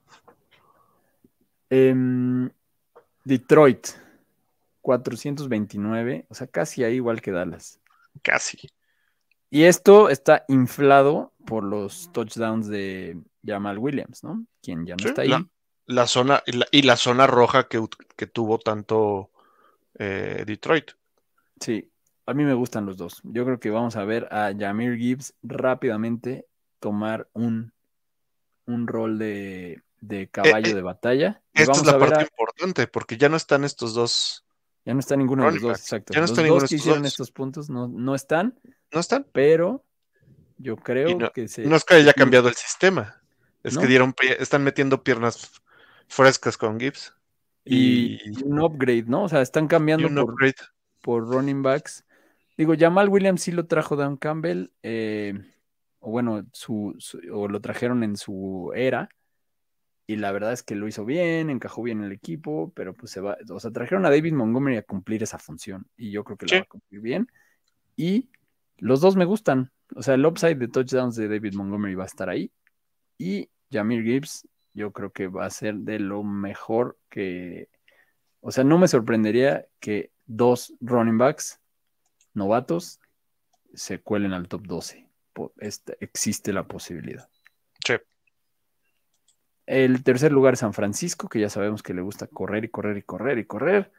Em, 1.70 2.50
Detroit, 3.24 3.86
429, 4.88 6.24
o 6.30 6.34
sea, 6.34 6.46
casi 6.46 6.82
ahí 6.82 6.94
igual 6.94 7.20
que 7.20 7.30
Dallas. 7.30 7.78
Casi. 8.22 8.70
Y 9.50 9.64
esto 9.64 10.08
está 10.08 10.46
inflado 10.48 11.34
por 11.44 11.62
los 11.62 12.10
touchdowns 12.12 12.68
de 12.68 13.20
Jamal 13.44 13.76
Williams, 13.76 14.24
¿no? 14.24 14.46
Quien 14.62 14.86
ya 14.86 14.96
no 14.96 15.06
está 15.06 15.20
ahí. 15.20 15.34
La, 15.84 16.06
zona 16.06 16.42
y 16.72 16.80
la, 16.80 16.96
zona 16.96 17.26
roja 17.26 17.68
que, 17.68 17.86
tuvo 18.32 18.58
tanto 18.58 19.30
eh, 19.98 20.44
Detroit. 20.46 20.92
Sí, 21.60 21.92
a 22.24 22.32
mí 22.32 22.44
me 22.44 22.54
gustan 22.54 22.86
los 22.86 22.96
dos. 22.96 23.20
Yo 23.24 23.44
creo 23.44 23.60
que 23.60 23.68
vamos 23.68 23.94
a 23.96 24.06
ver 24.06 24.26
a 24.32 24.54
Jamir 24.58 24.96
Gibbs 24.96 25.34
rápidamente 25.42 26.46
tomar 26.80 27.28
un, 27.34 27.74
un 28.64 28.86
rol 28.86 29.18
de, 29.18 29.82
de 30.00 30.30
caballo 30.30 30.70
eh, 30.70 30.74
de 30.74 30.82
batalla. 30.82 31.42
Esta 31.52 31.72
es 31.72 31.84
la 31.84 31.98
parte 31.98 32.22
importante, 32.22 32.86
porque 32.86 33.18
ya 33.18 33.28
no 33.28 33.36
están 33.36 33.64
estos 33.64 33.92
dos. 33.92 34.46
Ya 34.88 34.94
no 34.94 35.00
está 35.00 35.16
ninguno 35.16 35.44
de 35.44 35.52
los 35.52 35.60
dos, 35.60 35.80
exacto. 35.80 36.14
Ya 36.14 36.20
no 36.22 36.26
los 36.26 36.34
dos 36.34 36.70
que 36.70 36.76
hicieron 36.76 37.04
estos 37.04 37.30
puntos 37.30 37.68
no, 37.68 37.88
no 37.88 38.14
están. 38.14 38.58
No 38.90 39.00
están. 39.00 39.26
Pero 39.32 39.84
yo 40.56 40.76
creo 40.76 41.30
que 41.34 41.46
se. 41.46 41.66
No 41.66 41.76
es 41.76 41.84
que 41.84 41.96
haya 41.96 42.14
cambiado 42.14 42.48
el 42.48 42.54
sistema. 42.54 43.20
Es 43.62 43.76
que 43.76 43.86
dieron, 43.86 44.14
están 44.38 44.64
metiendo 44.64 45.04
piernas 45.04 45.60
frescas 46.06 46.56
con 46.56 46.80
Gibbs. 46.80 47.12
Y, 47.66 48.40
un 48.42 48.62
upgrade, 48.62 49.04
¿no? 49.08 49.24
O 49.24 49.28
sea, 49.28 49.42
están 49.42 49.68
cambiando 49.68 50.08
por, 50.24 50.34
por, 51.02 51.28
running 51.28 51.62
backs. 51.62 52.06
Digo, 52.56 52.72
Jamal 52.74 53.10
Williams 53.10 53.42
sí 53.42 53.52
lo 53.52 53.66
trajo 53.66 53.94
Dan 53.94 54.16
Campbell, 54.16 54.70
eh, 54.82 55.34
o 55.98 56.12
bueno, 56.12 56.46
su, 56.54 56.96
o 57.30 57.46
lo 57.46 57.60
trajeron 57.60 58.04
en 58.04 58.16
su 58.16 58.72
era, 58.74 59.10
y 60.08 60.16
la 60.16 60.32
verdad 60.32 60.54
es 60.54 60.62
que 60.62 60.74
lo 60.74 60.88
hizo 60.88 61.04
bien, 61.04 61.50
encajó 61.50 61.82
bien 61.82 61.98
en 61.98 62.06
el 62.06 62.12
equipo, 62.12 62.72
pero 62.74 62.94
pues 62.94 63.12
se 63.12 63.20
va, 63.20 63.36
o 63.50 63.60
sea, 63.60 63.70
trajeron 63.70 64.06
a 64.06 64.10
David 64.10 64.32
Montgomery 64.32 64.78
a 64.78 64.82
cumplir 64.82 65.22
esa 65.22 65.38
función, 65.38 65.86
y 65.98 66.10
yo 66.10 66.24
creo 66.24 66.38
que 66.38 66.46
lo 66.46 66.56
va 66.56 66.62
a 66.62 66.64
cumplir 66.64 67.02
bien. 67.02 67.28
Y 67.94 68.30
los 68.78 69.02
dos 69.02 69.16
me 69.16 69.26
gustan, 69.26 69.70
o 69.94 70.02
sea, 70.02 70.14
el 70.14 70.24
upside 70.24 70.56
de 70.56 70.68
touchdowns 70.68 71.14
de 71.14 71.28
David 71.28 71.52
Montgomery 71.54 71.94
va 71.94 72.04
a 72.04 72.06
estar 72.06 72.30
ahí, 72.30 72.50
y 73.18 73.50
Jamir 73.70 74.02
Gibbs, 74.02 74.48
yo 74.72 74.92
creo 74.92 75.12
que 75.12 75.26
va 75.26 75.44
a 75.44 75.50
ser 75.50 75.74
de 75.74 75.98
lo 75.98 76.22
mejor 76.22 76.96
que. 77.10 77.68
O 78.40 78.50
sea, 78.50 78.64
no 78.64 78.78
me 78.78 78.88
sorprendería 78.88 79.66
que 79.78 80.10
dos 80.24 80.72
running 80.80 81.18
backs 81.18 81.60
novatos 82.32 83.00
se 83.74 84.00
cuelen 84.00 84.32
al 84.32 84.48
top 84.48 84.66
12. 84.66 85.06
Este, 85.58 85.98
existe 86.00 86.52
la 86.52 86.66
posibilidad. 86.66 87.28
Sí. 89.68 89.74
El 89.74 90.02
tercer 90.02 90.32
lugar 90.32 90.54
es 90.54 90.60
San 90.60 90.72
Francisco, 90.72 91.28
que 91.28 91.40
ya 91.40 91.50
sabemos 91.50 91.82
que 91.82 91.94
le 91.94 92.02
gusta 92.02 92.26
correr 92.26 92.64
y 92.64 92.68
correr 92.68 92.96
y 92.96 93.02
correr 93.02 93.38
y 93.38 93.44
correr. 93.44 93.92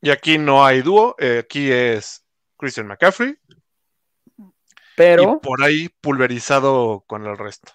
Y 0.00 0.10
aquí 0.10 0.38
no 0.38 0.64
hay 0.64 0.82
dúo, 0.82 1.16
eh, 1.18 1.38
aquí 1.44 1.70
es 1.70 2.24
Christian 2.56 2.86
McCaffrey. 2.86 3.36
Pero. 4.96 5.40
por 5.40 5.62
ahí 5.62 5.90
pulverizado 6.00 7.04
con 7.06 7.26
el 7.26 7.36
resto 7.36 7.72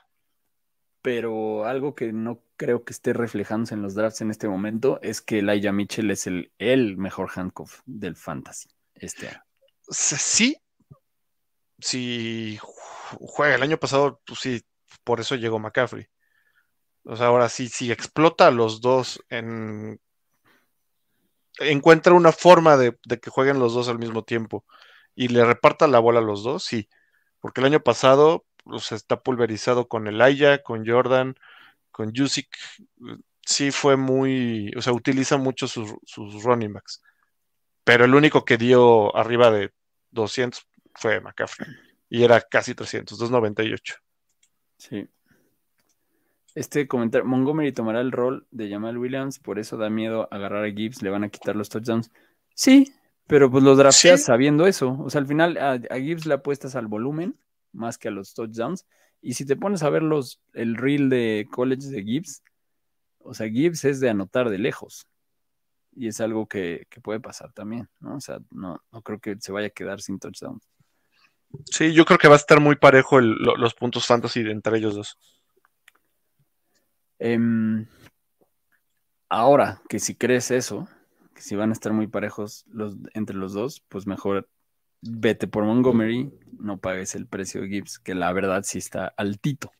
pero 1.02 1.66
algo 1.66 1.96
que 1.96 2.14
no 2.14 2.44
creo 2.58 2.84
que 2.84 2.94
esté 2.94 3.14
reflejándose 3.14 3.74
en 3.74 3.82
los 3.82 3.96
drafts 3.96 4.22
en 4.22 4.32
este 4.32 4.48
momento 4.48 5.00
es 5.02 5.22
que 5.22 5.40
Elijah 5.40 5.72
Mitchell 5.72 6.12
es 6.12 6.28
el, 6.28 6.52
el 6.60 6.98
mejor 6.98 7.30
handcuff 7.36 7.82
del 7.86 8.16
fantasy 8.16 8.70
este 8.96 9.30
año. 9.30 9.44
Sí, 9.90 10.58
si 11.80 12.60
juega 13.20 13.56
el 13.56 13.64
año 13.64 13.78
pasado, 13.78 14.22
pues 14.26 14.40
sí, 14.40 14.62
por 15.04 15.20
eso 15.20 15.36
llegó 15.36 15.60
McCaffrey. 15.60 16.08
O 17.04 17.16
sea, 17.16 17.28
ahora 17.28 17.50
sí, 17.50 17.68
si 17.68 17.92
explota 17.92 18.48
a 18.48 18.52
los 18.52 18.82
dos 18.82 19.24
en, 19.30 20.00
encuentra 21.60 22.14
una 22.14 22.32
forma 22.32 22.78
de, 22.78 22.98
que 23.22 23.30
jueguen 23.30 23.60
los 23.60 23.74
dos 23.74 23.88
al 23.90 24.00
mismo 24.00 24.24
tiempo 24.24 24.66
y 25.16 25.28
le 25.28 25.44
reparta 25.46 25.88
la 25.88 26.00
bola 26.00 26.20
a 26.20 26.24
los 26.24 26.44
dos, 26.44 26.64
sí. 26.64 26.90
Porque 27.40 27.62
el 27.62 27.68
año 27.68 27.82
pasado 27.82 28.46
pues, 28.64 28.92
está 28.92 29.22
pulverizado 29.22 29.88
con 29.88 30.08
Elijah, 30.08 30.62
con 30.64 30.86
Jordan, 30.86 31.36
con 31.92 32.14
Jusic. 32.16 32.56
Sí 33.46 33.72
fue 33.72 33.98
muy, 33.98 34.72
o 34.78 34.82
sea, 34.82 34.94
utiliza 34.94 35.38
mucho 35.38 35.68
sus, 35.68 35.94
sus 36.06 36.44
running 36.44 36.74
backs. 36.74 37.02
Pero 37.84 38.06
el 38.06 38.16
único 38.16 38.46
que 38.46 38.58
dio 38.58 39.16
arriba 39.16 39.52
de 39.52 39.74
200 40.12 40.68
fue 40.96 41.20
McCaffrey. 41.20 41.68
Y 42.10 42.24
era 42.24 42.42
casi 42.42 42.76
300, 42.76 43.18
298. 43.18 43.96
Sí. 44.78 45.08
Este 46.54 46.88
comentario, 46.88 47.26
Montgomery 47.26 47.72
tomará 47.72 48.02
el 48.02 48.12
rol 48.12 48.46
de 48.52 48.70
Jamal 48.70 48.98
Williams, 48.98 49.40
por 49.40 49.58
eso 49.58 49.78
da 49.78 49.90
miedo 49.90 50.28
agarrar 50.32 50.66
a 50.66 50.72
Gibbs, 50.72 51.02
le 51.02 51.10
van 51.10 51.24
a 51.24 51.30
quitar 51.30 51.56
los 51.56 51.70
touchdowns. 51.70 52.12
Sí, 52.54 52.94
pero 53.28 53.50
pues 53.50 53.64
los 53.64 53.78
drafteas 53.78 54.24
sabiendo 54.24 54.68
eso. 54.68 54.98
O 55.00 55.10
sea, 55.10 55.22
al 55.22 55.28
final 55.28 55.58
a, 55.58 55.80
Gibbs 55.98 56.26
le 56.26 56.34
apuestas 56.34 56.76
al 56.76 56.88
volumen 56.88 57.40
más 57.72 57.98
que 57.98 58.10
a 58.10 58.12
los 58.12 58.34
touchdowns. 58.34 58.86
Y 59.22 59.36
si 59.36 59.46
te 59.46 59.56
pones 59.56 59.84
a 59.84 59.90
ver 59.90 60.04
los, 60.04 60.42
el 60.54 60.76
reel 60.76 61.10
de 61.10 61.48
college 61.50 61.88
de 61.88 62.04
Gibbs, 62.04 62.44
o 63.20 63.34
sea, 63.34 63.48
Gibbs 63.48 63.86
es 63.86 64.02
de 64.02 64.10
anotar 64.10 64.50
de 64.50 64.58
lejos. 64.58 65.08
Y 65.96 66.08
es 66.08 66.20
algo 66.20 66.48
que, 66.48 66.88
puede 67.02 67.22
pasar 67.22 67.54
también, 67.54 67.88
¿no? 68.00 68.16
O 68.16 68.22
sea, 68.22 68.40
no, 68.50 68.82
no 68.92 69.02
creo 69.02 69.20
que 69.20 69.38
se 69.40 69.54
vaya 69.54 69.68
a 69.68 69.72
quedar 69.72 70.02
sin 70.02 70.20
touchdowns. 70.20 70.68
Sí, 71.66 71.94
yo 71.94 72.06
creo 72.06 72.18
que 72.18 72.28
va 72.28 72.36
a 72.36 72.38
estar 72.38 72.60
muy 72.60 72.76
parejo 72.76 73.22
los 73.22 73.74
puntos 73.74 74.06
fantasy 74.06 74.42
entre 74.42 74.78
ellos 74.78 74.96
dos. 74.96 75.18
Em, 77.24 77.86
ahora 79.30 79.80
que 79.88 80.00
si 80.00 80.16
crees 80.16 80.50
eso, 80.50 80.88
que 81.36 81.42
si 81.44 81.56
van 81.56 81.70
a 81.70 81.74
estar 81.74 81.94
muy 81.94 82.08
parejos 82.08 82.66
los, 82.68 82.98
entre 83.14 83.36
los 83.36 83.54
dos, 83.54 83.80
pues 83.90 84.08
mejor 84.08 84.50
vete 85.02 85.48
por 85.48 85.64
Montgomery, 85.64 86.34
no 86.58 86.80
pagues 86.80 87.14
el 87.14 87.28
precio 87.28 87.62
de 87.62 87.68
Gibbs, 87.68 88.00
que 88.00 88.16
la 88.16 88.34
verdad 88.34 88.64
sí 88.64 88.80
está 88.80 89.14
altito. 89.18 89.72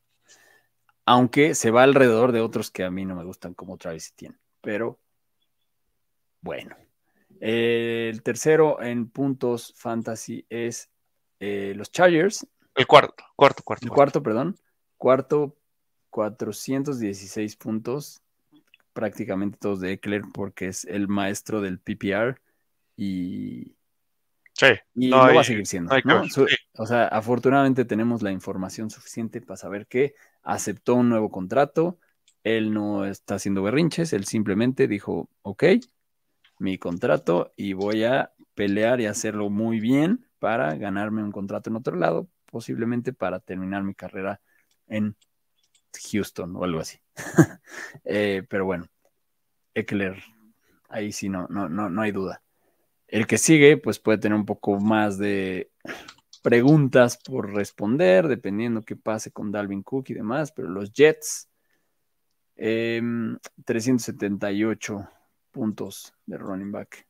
Aunque 1.04 1.56
se 1.56 1.72
va 1.72 1.82
alrededor 1.82 2.30
de 2.30 2.40
otros 2.40 2.70
que 2.70 2.84
a 2.84 2.92
mí 2.92 3.04
no 3.04 3.16
me 3.16 3.24
gustan 3.24 3.54
como 3.54 3.76
Travis 3.76 4.10
Etienne. 4.10 4.38
Pero 4.60 5.00
bueno. 6.42 6.76
el 7.40 8.22
tercero 8.22 8.80
en 8.80 9.08
puntos 9.08 9.74
fantasy 9.76 10.46
es 10.48 10.90
eh, 11.40 11.72
los 11.74 11.90
Chargers. 11.90 12.46
El 12.76 12.86
cuarto, 12.86 13.24
cuarto, 13.34 13.64
cuarto. 13.64 13.84
El 13.84 13.90
cuarto, 13.90 14.22
perdón. 14.22 14.56
Cuarto 14.96 15.56
416 16.12 17.56
puntos, 17.56 18.22
prácticamente 18.92 19.56
todos 19.58 19.80
de 19.80 19.92
Eckler, 19.92 20.22
porque 20.32 20.68
es 20.68 20.84
el 20.84 21.08
maestro 21.08 21.62
del 21.62 21.78
PPR 21.80 22.38
y, 22.94 23.74
sí, 24.52 24.66
no, 24.94 25.16
va 25.16 25.40
a 25.40 25.44
seguir 25.44 25.66
siendo. 25.66 25.90
O 26.76 26.86
sea, 26.86 27.08
afortunadamente 27.08 27.86
tenemos 27.86 28.20
la 28.22 28.30
información 28.30 28.90
suficiente 28.90 29.40
para 29.40 29.56
saber 29.56 29.86
que 29.86 30.14
aceptó 30.42 30.96
un 30.96 31.08
nuevo 31.08 31.30
contrato, 31.30 31.98
él 32.44 32.74
no 32.74 33.06
está 33.06 33.36
haciendo 33.36 33.62
berrinches, 33.62 34.12
él 34.12 34.26
simplemente 34.26 34.88
dijo, 34.88 35.30
ok, 35.40 35.64
mi 36.58 36.76
contrato 36.76 37.54
y 37.56 37.72
voy 37.72 38.04
a 38.04 38.32
pelear 38.54 39.00
y 39.00 39.06
hacerlo 39.06 39.48
muy 39.48 39.80
bien 39.80 40.26
para 40.38 40.74
ganarme 40.74 41.22
un 41.22 41.32
contrato 41.32 41.70
en 41.70 41.76
otro 41.76 41.96
lado, 41.96 42.28
posiblemente 42.44 43.14
para 43.14 43.40
terminar 43.40 43.82
mi 43.82 43.94
carrera 43.94 44.42
en 44.88 45.16
Houston 46.10 46.56
o 46.56 46.64
algo 46.64 46.80
así. 46.80 46.98
Eh, 48.04 48.44
pero 48.48 48.64
bueno, 48.64 48.86
Eckler, 49.74 50.22
ahí 50.88 51.12
sí 51.12 51.28
no, 51.28 51.46
no, 51.48 51.68
no, 51.68 51.88
no 51.88 52.02
hay 52.02 52.10
duda. 52.10 52.42
El 53.08 53.26
que 53.26 53.38
sigue, 53.38 53.76
pues 53.76 53.98
puede 53.98 54.18
tener 54.18 54.36
un 54.36 54.46
poco 54.46 54.80
más 54.80 55.18
de 55.18 55.70
preguntas 56.42 57.18
por 57.18 57.52
responder, 57.52 58.28
dependiendo 58.28 58.82
qué 58.82 58.96
pase 58.96 59.30
con 59.30 59.52
Dalvin 59.52 59.82
Cook 59.82 60.06
y 60.08 60.14
demás, 60.14 60.52
pero 60.52 60.68
los 60.68 60.92
Jets, 60.92 61.48
378 62.56 64.94
em, 64.94 65.06
puntos 65.50 66.14
de 66.26 66.38
running 66.38 66.72
back. 66.72 67.06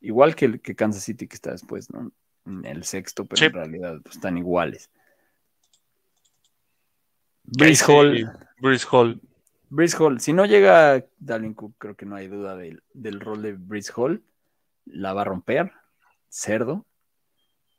Igual 0.00 0.34
que, 0.34 0.46
el, 0.46 0.60
que 0.60 0.74
Kansas 0.74 1.04
City 1.04 1.28
que 1.28 1.34
está 1.34 1.52
después, 1.52 1.90
¿no? 1.90 2.10
En 2.46 2.64
el 2.64 2.84
sexto, 2.84 3.26
pero 3.26 3.46
en 3.46 3.52
realidad 3.52 4.00
pues, 4.02 4.16
están 4.16 4.38
iguales. 4.38 4.90
Brice 7.56 7.84
Hall. 7.86 8.30
Brice 8.60 8.86
Hall. 8.90 9.20
Brice 9.68 9.96
Hall. 9.98 10.20
Si 10.20 10.32
no 10.32 10.46
llega 10.46 11.04
Dalvin 11.18 11.54
Cook, 11.54 11.74
creo 11.78 11.96
que 11.96 12.06
no 12.06 12.16
hay 12.16 12.28
duda 12.28 12.56
del, 12.56 13.20
rol 13.20 13.42
de 13.42 13.52
Brice 13.52 13.92
Hall. 13.96 14.22
La 14.84 15.12
va 15.12 15.22
a 15.22 15.24
romper. 15.24 15.72
Cerdo. 16.28 16.86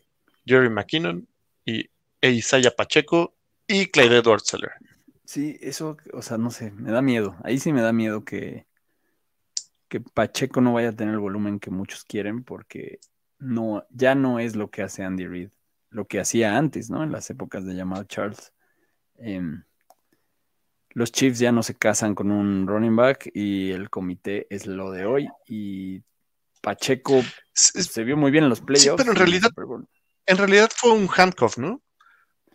Jerry 0.46 0.70
McKinnon 0.70 1.28
y 1.66 1.90
Isaiah 2.22 2.72
Pacheco 2.76 3.34
y 3.68 3.88
Clyde 3.88 4.18
edwards 4.18 4.56
Sí, 5.24 5.58
eso, 5.62 5.98
o 6.14 6.22
sea, 6.22 6.38
no 6.38 6.52
sé, 6.52 6.72
me 6.72 6.92
da 6.92 7.02
miedo. 7.02 7.36
Ahí 7.44 7.58
sí 7.58 7.74
me 7.74 7.82
da 7.82 7.92
miedo 7.92 8.24
que, 8.24 8.68
que 9.88 10.02
Pacheco 10.02 10.62
no 10.62 10.74
vaya 10.74 10.90
a 10.90 10.96
tener 10.96 11.14
el 11.14 11.20
volumen 11.20 11.60
que 11.60 11.72
muchos 11.72 12.04
quieren 12.04 12.44
porque 12.44 13.00
no, 13.40 13.86
ya 13.90 14.16
no 14.16 14.40
es 14.40 14.56
lo 14.56 14.70
que 14.70 14.82
hace 14.82 15.04
Andy 15.04 15.28
Reid, 15.28 15.50
lo 15.90 16.08
que 16.08 16.20
hacía 16.20 16.58
antes, 16.58 16.90
¿no? 16.90 17.04
En 17.04 17.12
las 17.12 17.30
épocas 17.30 17.66
de 17.66 17.76
llamado 17.76 18.04
Charles. 18.06 18.54
Em, 19.18 19.64
los 20.90 21.12
Chiefs 21.12 21.40
ya 21.40 21.52
no 21.52 21.62
se 21.62 21.76
casan 21.76 22.16
con 22.16 22.32
un 22.32 22.68
running 22.68 22.96
back 22.96 23.30
y 23.34 23.72
el 23.72 23.90
comité 23.90 24.48
es 24.50 24.66
lo 24.66 24.92
de 24.92 25.06
hoy 25.06 25.28
y 25.48 26.02
Pacheco 26.62 27.22
se 27.54 28.04
vio 28.04 28.18
muy 28.18 28.32
bien 28.32 28.46
en 28.46 28.50
los 28.50 28.62
playoffs. 28.62 29.02
Sí, 29.02 29.08
pero 29.08 29.12
en 29.12 29.18
realidad, 29.18 29.52
en 30.26 30.38
realidad 30.38 30.70
fue 30.74 30.94
un 30.94 31.08
handcuff, 31.16 31.58
¿no? 31.58 31.82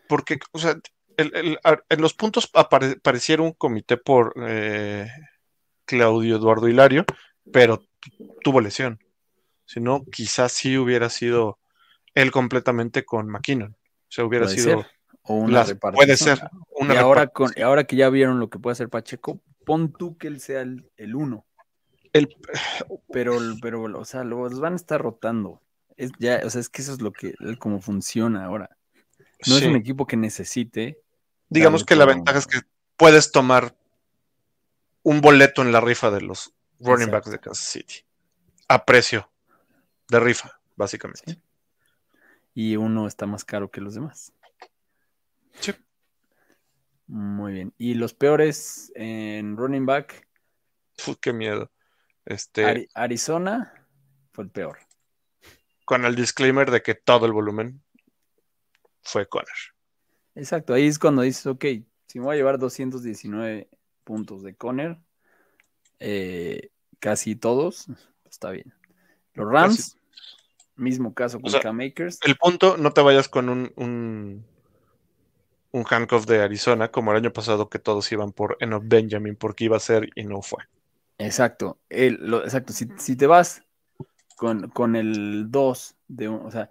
Porque, 0.09 0.39
o 0.53 0.59
sea, 0.59 0.77
en 1.17 2.01
los 2.01 2.15
puntos 2.15 2.51
apareciera 2.55 3.43
un 3.43 3.53
comité 3.53 3.97
por 3.97 4.35
eh, 4.45 5.07
Claudio 5.91 6.37
Eduardo 6.37 6.69
Hilario, 6.69 7.05
pero 7.53 7.83
tuvo 8.43 8.61
lesión. 8.61 9.01
Si 9.65 9.81
no, 9.81 10.05
quizás 10.05 10.53
sí 10.53 10.79
hubiera 10.79 11.11
sido 11.11 11.59
él 12.15 12.31
completamente 12.31 13.05
con 13.05 13.29
McKinnon. 13.29 13.73
O 13.73 14.07
sea, 14.09 14.25
hubiera 14.25 14.49
sido. 14.49 14.87
O 15.23 15.35
una 15.35 15.65
Puede 15.95 16.17
ser. 16.17 16.41
y 16.81 16.97
ahora, 16.97 17.27
con, 17.27 17.51
ahora 17.63 17.85
que 17.85 17.97
ya 17.97 18.09
vieron 18.09 18.41
lo 18.41 18.49
que 18.49 18.59
puede 18.59 18.73
hacer 18.73 18.89
Pacheco, 18.89 19.41
pon 19.67 19.93
tú 19.93 20.17
que 20.17 20.29
él 20.29 20.41
sea 20.41 20.63
el, 20.63 21.15
uno. 21.15 21.45
El... 22.13 22.37
Pero, 23.13 23.37
pero, 23.61 23.83
o 23.83 24.05
sea, 24.05 24.25
los 24.25 24.61
van 24.61 24.73
a 24.73 24.77
estar 24.77 25.01
rotando. 25.01 25.61
Es 25.97 26.13
ya, 26.19 26.41
o 26.45 26.51
sea, 26.51 26.61
es 26.61 26.69
que 26.69 26.83
eso 26.83 26.93
es 26.93 27.01
lo 27.01 27.13
que, 27.13 27.35
como 27.59 27.81
funciona 27.81 28.45
ahora. 28.45 28.77
No 29.47 29.57
es 29.57 29.65
un 29.65 29.77
equipo 29.77 30.07
que 30.07 30.17
necesite. 30.17 31.01
Digamos 31.49 31.85
que 31.85 31.97
la 31.97 32.07
ventaja 32.07 32.39
es 32.39 32.47
que 32.47 32.61
puedes 32.97 33.33
tomar 33.33 33.75
un 35.03 35.21
boleto 35.21 35.63
en 35.63 35.73
la 35.73 35.81
rifa 35.81 36.11
de 36.11 36.21
los 36.21 36.55
running 36.79 37.11
backs 37.11 37.31
de 37.31 37.39
Kansas 37.39 37.67
City. 37.67 38.05
A 38.69 38.85
precio 38.85 39.31
de 40.09 40.21
rifa, 40.21 40.61
básicamente. 40.77 41.41
Y 42.55 42.77
uno 42.77 43.07
está 43.07 43.27
más 43.27 43.45
caro 43.45 43.71
que 43.71 43.81
los 43.81 43.95
demás. 43.95 44.33
Sí. 45.61 45.75
Muy 47.07 47.53
bien. 47.53 47.75
¿Y 47.79 47.95
los 47.95 48.15
peores 48.15 48.93
en 48.95 49.57
running 49.57 49.87
back? 49.87 50.29
Uf, 51.07 51.17
qué 51.21 51.33
miedo. 51.33 51.71
Este... 52.25 52.89
Arizona 52.95 53.87
fue 54.33 54.45
el 54.45 54.51
peor. 54.51 54.79
Con 55.85 56.05
el 56.05 56.15
disclaimer 56.15 56.71
de 56.71 56.83
que 56.83 56.95
todo 56.95 57.27
el 57.27 57.33
volumen 57.33 57.83
fue 59.03 59.29
Conner. 59.29 59.49
Exacto, 60.35 60.75
ahí 60.75 60.87
es 60.87 60.99
cuando 60.99 61.23
dices, 61.23 61.47
ok, 61.47 61.65
si 62.07 62.19
me 62.19 62.27
voy 62.27 62.35
a 62.35 62.39
llevar 62.39 62.59
219 62.59 63.69
puntos 64.11 64.43
de 64.43 64.57
Conner, 64.57 64.99
eh, 66.01 66.73
casi 66.99 67.37
todos, 67.37 67.87
está 68.29 68.51
bien. 68.51 68.75
Los 69.35 69.49
Rams, 69.49 69.97
mismo 70.75 71.15
caso 71.15 71.41
con 71.41 71.55
o 71.55 71.73
Makers. 71.73 72.19
El 72.27 72.35
punto, 72.35 72.77
no 72.77 72.93
te 72.93 73.03
vayas 73.03 73.29
con 73.29 73.49
un, 73.49 73.73
un, 73.77 74.45
un, 75.71 75.85
handcuff 75.89 76.27
de 76.27 76.43
Arizona 76.43 76.91
como 76.91 77.13
el 77.13 77.19
año 77.19 77.33
pasado 77.33 77.69
que 77.69 77.79
todos 77.79 78.11
iban 78.11 78.33
por 78.33 78.57
Enoch 78.59 78.83
Benjamin 78.85 79.37
porque 79.37 79.67
iba 79.67 79.77
a 79.77 79.81
ser 79.81 80.11
y 80.17 80.25
no 80.25 80.43
fue. 80.43 80.65
Exacto, 81.19 81.79
exacto. 81.89 82.73
Si, 82.73 83.15
te 83.15 83.29
vas 83.29 83.63
con, 84.35 84.97
el 84.97 85.53
2 85.53 85.95
de 86.09 86.27
o 86.27 86.51
sea, 86.51 86.69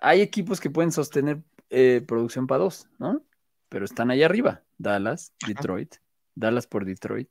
hay 0.00 0.20
equipos 0.20 0.60
que 0.60 0.70
pueden 0.70 0.92
sostener 0.92 1.42
eh, 1.70 2.04
producción 2.06 2.46
para 2.46 2.62
dos, 2.62 2.86
¿no? 3.00 3.20
Pero 3.68 3.84
están 3.84 4.12
ahí 4.12 4.22
arriba, 4.22 4.62
Dallas, 4.78 5.32
Detroit, 5.44 5.96
Dallas 6.34 6.66
por 6.66 6.84
Detroit, 6.84 7.30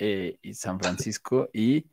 eh, 0.00 0.38
y 0.40 0.54
San 0.54 0.78
Francisco 0.80 1.50
y, 1.52 1.86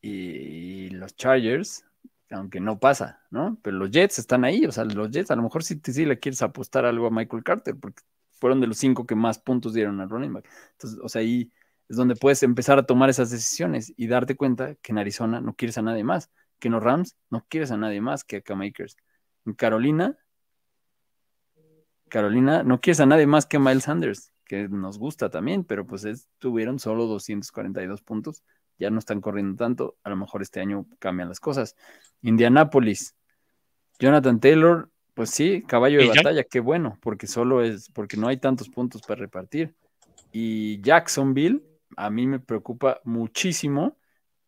y, 0.00 0.88
los 0.90 1.14
Chargers, 1.16 1.84
aunque 2.30 2.60
no 2.60 2.80
pasa, 2.80 3.22
¿no? 3.30 3.58
Pero 3.62 3.76
los 3.76 3.90
Jets 3.90 4.18
están 4.18 4.44
ahí, 4.44 4.64
o 4.64 4.72
sea, 4.72 4.84
los 4.84 5.10
Jets, 5.10 5.30
a 5.30 5.36
lo 5.36 5.42
mejor 5.42 5.64
sí, 5.64 5.80
sí 5.84 6.06
le 6.06 6.18
quieres 6.18 6.40
apostar 6.40 6.86
algo 6.86 7.06
a 7.06 7.10
Michael 7.10 7.44
Carter, 7.44 7.76
porque 7.78 8.02
fueron 8.32 8.60
de 8.60 8.66
los 8.66 8.78
cinco 8.78 9.06
que 9.06 9.14
más 9.14 9.38
puntos 9.38 9.74
dieron 9.74 10.00
al 10.00 10.08
running 10.08 10.32
back. 10.32 10.48
Entonces, 10.72 10.98
o 11.02 11.08
sea, 11.08 11.20
ahí 11.20 11.52
es 11.88 11.96
donde 11.96 12.16
puedes 12.16 12.42
empezar 12.42 12.78
a 12.78 12.86
tomar 12.86 13.10
esas 13.10 13.30
decisiones 13.30 13.92
y 13.96 14.06
darte 14.06 14.34
cuenta 14.34 14.74
que 14.76 14.92
en 14.92 14.98
Arizona 14.98 15.40
no 15.40 15.54
quieres 15.54 15.76
a 15.76 15.82
nadie 15.82 16.04
más, 16.04 16.30
que 16.58 16.68
en 16.68 16.72
los 16.72 16.82
Rams 16.82 17.16
no 17.28 17.44
quieres 17.48 17.70
a 17.70 17.76
nadie 17.76 18.00
más 18.00 18.24
que 18.24 18.36
a. 18.36 18.42
En 19.44 19.52
Carolina, 19.54 20.16
Carolina 22.08 22.62
no 22.62 22.80
quieres 22.80 23.00
a 23.00 23.06
nadie 23.06 23.26
más 23.26 23.44
que 23.46 23.58
a 23.58 23.60
Miles 23.60 23.84
Sanders, 23.84 24.31
que 24.52 24.68
nos 24.68 24.98
gusta 24.98 25.30
también, 25.30 25.64
pero 25.64 25.86
pues 25.86 26.28
tuvieron 26.38 26.78
solo 26.78 27.06
242 27.06 28.02
puntos, 28.02 28.44
ya 28.78 28.90
no 28.90 28.98
están 28.98 29.22
corriendo 29.22 29.56
tanto, 29.56 29.96
a 30.04 30.10
lo 30.10 30.16
mejor 30.16 30.42
este 30.42 30.60
año 30.60 30.86
cambian 30.98 31.30
las 31.30 31.40
cosas. 31.40 31.74
Indianapolis, 32.20 33.16
Jonathan 33.98 34.40
Taylor, 34.40 34.90
pues 35.14 35.30
sí, 35.30 35.62
caballo 35.66 36.00
de 36.00 36.08
batalla, 36.08 36.44
qué 36.44 36.60
bueno, 36.60 36.98
porque 37.00 37.26
solo 37.26 37.62
es, 37.62 37.88
porque 37.94 38.18
no 38.18 38.28
hay 38.28 38.36
tantos 38.36 38.68
puntos 38.68 39.00
para 39.00 39.20
repartir. 39.20 39.74
Y 40.32 40.82
Jacksonville, 40.82 41.62
a 41.96 42.10
mí 42.10 42.26
me 42.26 42.38
preocupa 42.38 43.00
muchísimo 43.04 43.96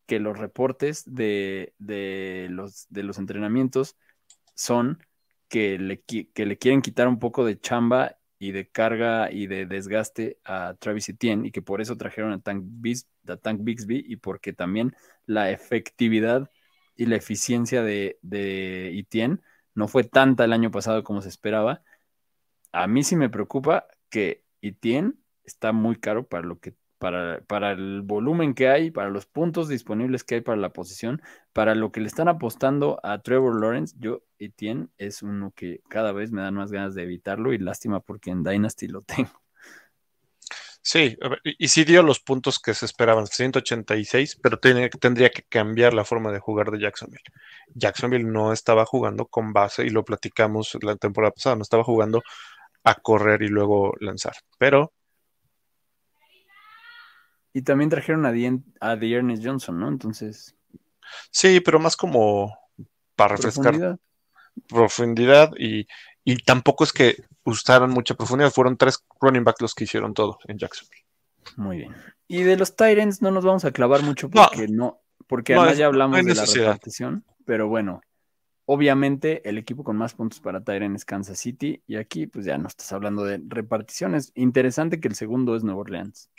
que 0.04 0.20
los 0.20 0.36
reportes 0.38 1.04
de, 1.06 1.72
los, 2.50 2.86
de 2.90 3.02
los 3.04 3.16
entrenamientos 3.16 3.96
son 4.54 5.02
que 5.48 5.78
le, 5.78 6.02
que 6.02 6.44
le 6.44 6.58
quieren 6.58 6.82
quitar 6.82 7.08
un 7.08 7.18
poco 7.18 7.46
de 7.46 7.58
chamba 7.58 8.18
y 8.38 8.52
de 8.52 8.68
carga 8.68 9.30
y 9.30 9.46
de 9.46 9.66
desgaste 9.66 10.38
a 10.44 10.74
Travis 10.78 11.08
Etienne 11.08 11.48
y 11.48 11.50
que 11.52 11.62
por 11.62 11.80
eso 11.80 11.96
trajeron 11.96 12.32
a 12.32 12.40
Tank, 12.40 12.64
Tank 13.42 13.60
Bixby 13.62 14.04
y 14.06 14.16
porque 14.16 14.52
también 14.52 14.94
la 15.26 15.50
efectividad 15.50 16.50
y 16.96 17.06
la 17.06 17.16
eficiencia 17.16 17.82
de, 17.82 18.18
de 18.22 18.98
Etienne 18.98 19.40
no 19.74 19.88
fue 19.88 20.04
tanta 20.04 20.44
el 20.44 20.52
año 20.52 20.70
pasado 20.70 21.02
como 21.04 21.22
se 21.22 21.28
esperaba. 21.28 21.82
A 22.72 22.86
mí 22.86 23.02
sí 23.04 23.16
me 23.16 23.30
preocupa 23.30 23.86
que 24.10 24.44
Etienne 24.62 25.14
está 25.44 25.72
muy 25.72 25.96
caro 25.96 26.26
para 26.26 26.46
lo 26.46 26.58
que 26.60 26.74
para, 27.46 27.72
el 27.72 28.02
volumen 28.02 28.54
que 28.54 28.68
hay, 28.68 28.90
para 28.90 29.10
los 29.10 29.26
puntos 29.26 29.68
disponibles 29.68 30.24
que 30.24 30.36
hay 30.36 30.40
para 30.40 30.56
la 30.56 30.72
posición, 30.72 31.20
para 31.52 31.74
lo 31.74 31.92
que 31.92 32.00
le 32.00 32.06
están 32.06 32.28
apostando 32.28 32.98
a 33.02 33.20
Trevor 33.20 33.60
Lawrence, 33.60 33.94
yo, 33.98 34.22
Etienne, 34.38 34.88
es 34.96 35.22
uno 35.22 35.52
que 35.54 35.80
cada 35.88 36.12
vez 36.12 36.32
me 36.32 36.40
dan 36.40 36.54
más 36.54 36.72
ganas 36.72 36.94
de 36.94 37.02
evitarlo 37.02 37.52
y 37.52 37.58
lástima 37.58 38.00
porque 38.00 38.30
en 38.30 38.42
Dynasty 38.42 38.88
lo 38.88 39.02
tengo. 39.02 39.42
Sí, 40.80 41.16
y 41.44 41.68
sí 41.68 41.84
dio 41.84 42.02
los 42.02 42.20
puntos 42.20 42.58
que 42.58 42.74
se 42.74 42.84
esperaban, 42.84 43.26
186, 43.26 44.38
pero 44.42 44.58
tendría 44.58 45.30
que 45.30 45.42
cambiar 45.42 45.94
la 45.94 46.04
forma 46.04 46.30
de 46.30 46.40
jugar 46.40 46.70
de 46.70 46.78
Jacksonville. 46.78 47.24
Jacksonville 47.74 48.30
no 48.30 48.52
estaba 48.52 48.84
jugando 48.84 49.26
con 49.26 49.54
base, 49.54 49.86
y 49.86 49.90
lo 49.90 50.04
platicamos 50.04 50.76
la 50.82 50.96
temporada 50.96 51.32
pasada, 51.32 51.56
no 51.56 51.62
estaba 51.62 51.84
jugando 51.84 52.22
a 52.82 52.94
correr 52.96 53.42
y 53.42 53.48
luego 53.48 53.94
lanzar, 54.00 54.34
pero 54.58 54.92
y 57.54 57.62
también 57.62 57.88
trajeron 57.88 58.26
a, 58.26 58.32
a 58.80 58.98
The 58.98 59.12
Ernest 59.14 59.44
Johnson, 59.46 59.78
¿no? 59.78 59.88
Entonces. 59.88 60.56
Sí, 61.30 61.60
pero 61.60 61.78
más 61.78 61.96
como 61.96 62.52
para 63.14 63.36
refrescar 63.36 63.96
profundidad, 64.68 65.52
y, 65.56 65.86
tampoco 66.44 66.82
es 66.82 66.92
que 66.92 67.16
usaran 67.44 67.90
mucha 67.90 68.14
profundidad. 68.14 68.50
Fueron 68.50 68.76
tres 68.76 69.04
running 69.20 69.44
backs 69.44 69.60
los 69.60 69.74
que 69.74 69.84
hicieron 69.84 70.14
todo 70.14 70.38
en 70.48 70.58
Jacksonville. 70.58 71.04
Muy 71.56 71.78
bien. 71.78 71.94
Y 72.26 72.42
de 72.42 72.56
los 72.56 72.74
Tyrants 72.74 73.22
no 73.22 73.30
nos 73.30 73.44
vamos 73.44 73.64
a 73.64 73.70
clavar 73.70 74.02
mucho 74.02 74.28
porque 74.28 74.66
no, 74.66 75.00
porque 75.28 75.54
además 75.54 75.78
ya 75.78 75.86
hablamos 75.86 76.24
de 76.24 76.34
la 76.34 76.44
repartición. 76.44 77.24
Pero 77.44 77.68
bueno, 77.68 78.00
obviamente 78.64 79.48
el 79.48 79.58
equipo 79.58 79.84
con 79.84 79.96
más 79.96 80.14
puntos 80.14 80.40
para 80.40 80.64
Tyrants 80.64 81.02
es 81.02 81.04
Kansas 81.04 81.38
City. 81.38 81.82
Y 81.86 81.96
aquí, 81.96 82.26
pues 82.26 82.46
ya 82.46 82.58
no 82.58 82.66
estás 82.66 82.92
hablando 82.92 83.22
de 83.22 83.40
reparticiones. 83.46 84.32
Interesante 84.34 84.98
que 84.98 85.06
el 85.06 85.14
segundo 85.14 85.54
es 85.54 85.62
Nueva 85.62 85.82
Orleans 85.82 86.30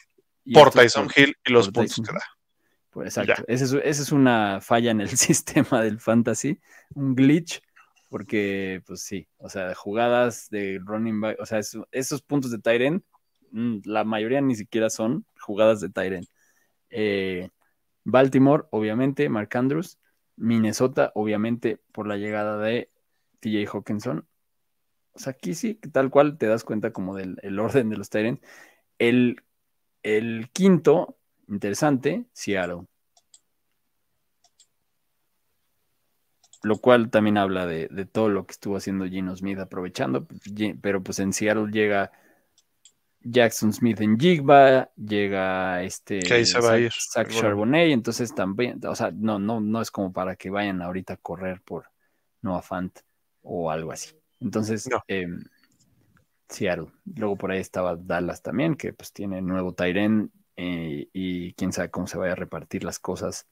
por 0.53 0.71
Tyson 0.71 1.09
Hill 1.15 1.35
y 1.45 1.51
los 1.51 1.69
puntos 1.69 1.95
que 1.95 2.13
da. 2.13 2.23
Pues 2.91 3.17
exacto. 3.17 3.43
Esa 3.47 3.79
es, 3.83 4.11
una 4.11 4.61
falla 4.61 4.91
en 4.91 5.01
el 5.01 5.09
sistema 5.17 5.81
del 5.81 5.99
fantasy, 5.99 6.59
un 6.93 7.15
glitch, 7.15 7.61
porque, 8.09 8.81
pues 8.85 9.01
sí, 9.01 9.27
o 9.37 9.49
sea, 9.49 9.75
jugadas 9.75 10.49
de 10.49 10.79
running 10.83 11.19
back, 11.19 11.37
o 11.39 11.45
sea, 11.45 11.59
esos 11.91 12.21
puntos 12.21 12.51
de 12.51 12.59
Tyren, 12.59 13.03
mm, 13.51 13.79
la 13.83 14.03
mayoría 14.05 14.39
ni 14.39 14.55
siquiera 14.55 14.89
son 14.89 15.25
jugadas 15.39 15.81
de 15.81 15.89
Tyren. 15.89 16.25
Eh, 16.89 17.49
Baltimore, 18.05 18.63
obviamente, 18.69 19.27
Mark 19.27 19.49
Andrews. 19.57 19.97
Minnesota, 20.37 21.11
obviamente, 21.15 21.81
por 21.91 22.07
la 22.07 22.17
llegada 22.17 22.57
de 22.57 22.91
TJ 23.39 23.67
Hawkinson. 23.67 24.27
O 25.13 25.19
sea, 25.19 25.31
aquí 25.31 25.55
sí, 25.55 25.75
tal 25.75 26.09
cual 26.09 26.37
te 26.37 26.47
das 26.47 26.63
cuenta 26.63 26.91
como 26.91 27.15
del 27.15 27.59
orden 27.59 27.89
de 27.89 27.97
los 27.97 28.09
Tyrants. 28.09 28.41
El 28.99 29.44
el 30.05 30.49
quinto, 30.53 31.17
interesante, 31.47 32.25
Seattle. 32.31 32.85
Lo 36.61 36.77
cual 36.77 37.09
también 37.09 37.37
habla 37.37 37.65
de, 37.65 37.87
todo 38.11 38.29
lo 38.29 38.45
que 38.45 38.51
estuvo 38.51 38.77
haciendo 38.77 39.05
Gino 39.05 39.35
Smith 39.35 39.57
aprovechando, 39.57 40.27
pero 40.81 41.01
pues 41.01 41.19
en 41.19 41.33
Seattle 41.33 41.71
llega 41.71 42.11
Jackson 43.21 43.73
Smith 43.73 43.99
en 44.01 44.19
Jigba, 44.19 44.91
llega 44.95 45.81
este 45.81 46.21
Zach, 46.45 47.29
Charbonnet, 47.29 47.91
entonces 47.91 48.33
también, 48.35 48.79
o 48.85 48.95
sea, 48.95 49.09
no, 49.11 49.39
no, 49.39 49.59
no 49.59 49.81
es 49.81 49.89
como 49.89 50.13
para 50.13 50.35
que 50.35 50.51
vayan 50.51 50.83
ahorita 50.83 51.13
a 51.13 51.17
correr 51.17 51.61
por 51.61 51.89
Noah 52.43 52.61
Fant 52.61 52.99
o 53.41 53.71
algo 53.71 53.91
así. 53.91 54.15
Entonces, 54.39 54.87
em, 55.07 55.43
Seattle. 56.49 56.87
Luego 57.15 57.37
por 57.37 57.51
ahí 57.51 57.59
estaba 57.59 57.95
Dallas 57.95 58.41
también, 58.41 58.75
que 58.75 58.93
pues 58.93 59.11
tiene 59.11 59.41
nuevo 59.41 59.73
Tyren 59.73 60.31
eh, 60.55 61.07
y 61.13 61.53
quién 61.53 61.73
sabe 61.73 61.89
cómo 61.89 62.07
se 62.07 62.17
vaya 62.17 62.33
a 62.33 62.35
repartir 62.35 62.83
las 62.83 62.99
cosas. 62.99 63.47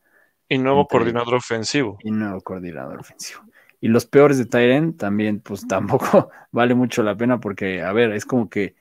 Y 0.50 0.58
nuevo 0.58 0.88
coordinador 0.88 1.36
ofensivo. 1.36 1.98
Y 2.02 2.12
nuevo 2.12 2.42
coordinador 2.42 3.00
ofensivo. 3.00 3.42
Y 3.80 3.88
los 3.90 4.06
peores 4.06 4.38
de 4.38 4.46
Tyren 4.46 4.96
también, 4.96 5.40
pues 5.40 5.68
tampoco 5.68 6.30
vale 6.52 6.76
mucho 6.76 7.04
la 7.04 7.16
pena 7.16 7.40
porque, 7.40 7.82
a 7.82 7.92
ver, 7.94 8.12
es 8.12 8.26
como 8.26 8.50
que... 8.50 8.76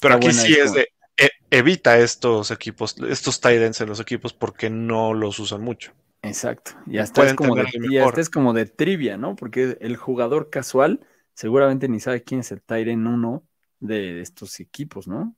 Pero 0.00 0.14
aquí 0.14 0.32
sí 0.32 0.54
es, 0.54 0.72
de, 0.72 0.88
e, 1.16 1.30
evita 1.50 1.98
estos 1.98 2.50
equipos, 2.50 2.96
estos 3.08 3.40
Tyrens 3.40 3.80
en 3.80 3.88
los 3.88 4.00
equipos 4.00 4.32
porque 4.32 4.70
no 4.70 5.12
los 5.12 5.38
usan 5.38 5.62
mucho. 5.62 5.92
Exacto. 6.22 6.72
Y 6.86 6.98
hasta, 6.98 7.26
es 7.26 7.34
como, 7.34 7.54
de, 7.56 7.66
y 7.90 7.98
hasta 7.98 8.20
es 8.20 8.30
como 8.30 8.52
de 8.52 8.66
trivia, 8.66 9.16
¿no? 9.16 9.36
Porque 9.36 9.76
el 9.80 9.96
jugador 9.96 10.48
casual 10.48 11.00
seguramente 11.34 11.88
ni 11.88 12.00
sabe 12.00 12.22
quién 12.22 12.40
es 12.40 12.52
el 12.52 12.62
Tyren 12.62 13.06
1 13.06 13.42
de 13.80 14.20
estos 14.20 14.60
equipos, 14.60 15.08
¿no? 15.08 15.34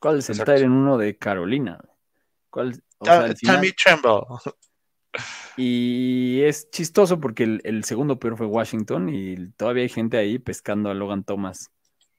¿Cuál 0.00 0.18
es 0.18 0.30
el 0.30 0.44
Tyren 0.44 0.72
1 0.72 0.98
de 0.98 1.16
Carolina? 1.16 1.80
¿Cuál? 2.50 2.82
Tammy 3.00 3.72
Tremble. 3.72 4.20
Y 5.56 6.42
es 6.42 6.70
chistoso 6.70 7.18
porque 7.18 7.60
el, 7.64 7.82
segundo 7.82 8.20
peor 8.20 8.36
fue 8.36 8.46
Washington 8.46 9.08
y 9.08 9.50
todavía 9.52 9.82
hay 9.82 9.88
gente 9.88 10.16
ahí 10.16 10.38
pescando 10.38 10.88
a 10.90 10.94
Logan 10.94 11.24
Thomas 11.24 11.72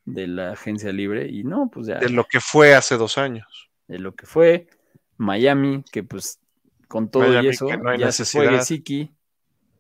de 0.04 0.28
la 0.28 0.52
agencia 0.52 0.92
libre 0.92 1.30
y 1.30 1.46
no, 1.46 1.70
pues 1.72 1.88
ya. 1.88 2.00
De 2.00 2.10
lo 2.10 2.26
que 2.26 2.42
fue 2.42 2.76
hace 2.76 2.98
dos 2.98 3.18
años. 3.18 3.70
De 3.88 4.00
lo 4.00 4.14
que 4.14 4.26
fue 4.26 4.68
Miami, 5.16 5.86
que 5.90 6.04
pues 6.04 6.42
con 6.90 7.10
todo 7.10 7.42
y 7.42 7.48
eso 7.48 7.70
ya 7.98 8.12
se 8.12 8.26
fue 8.26 8.50
Gesicki 8.50 9.14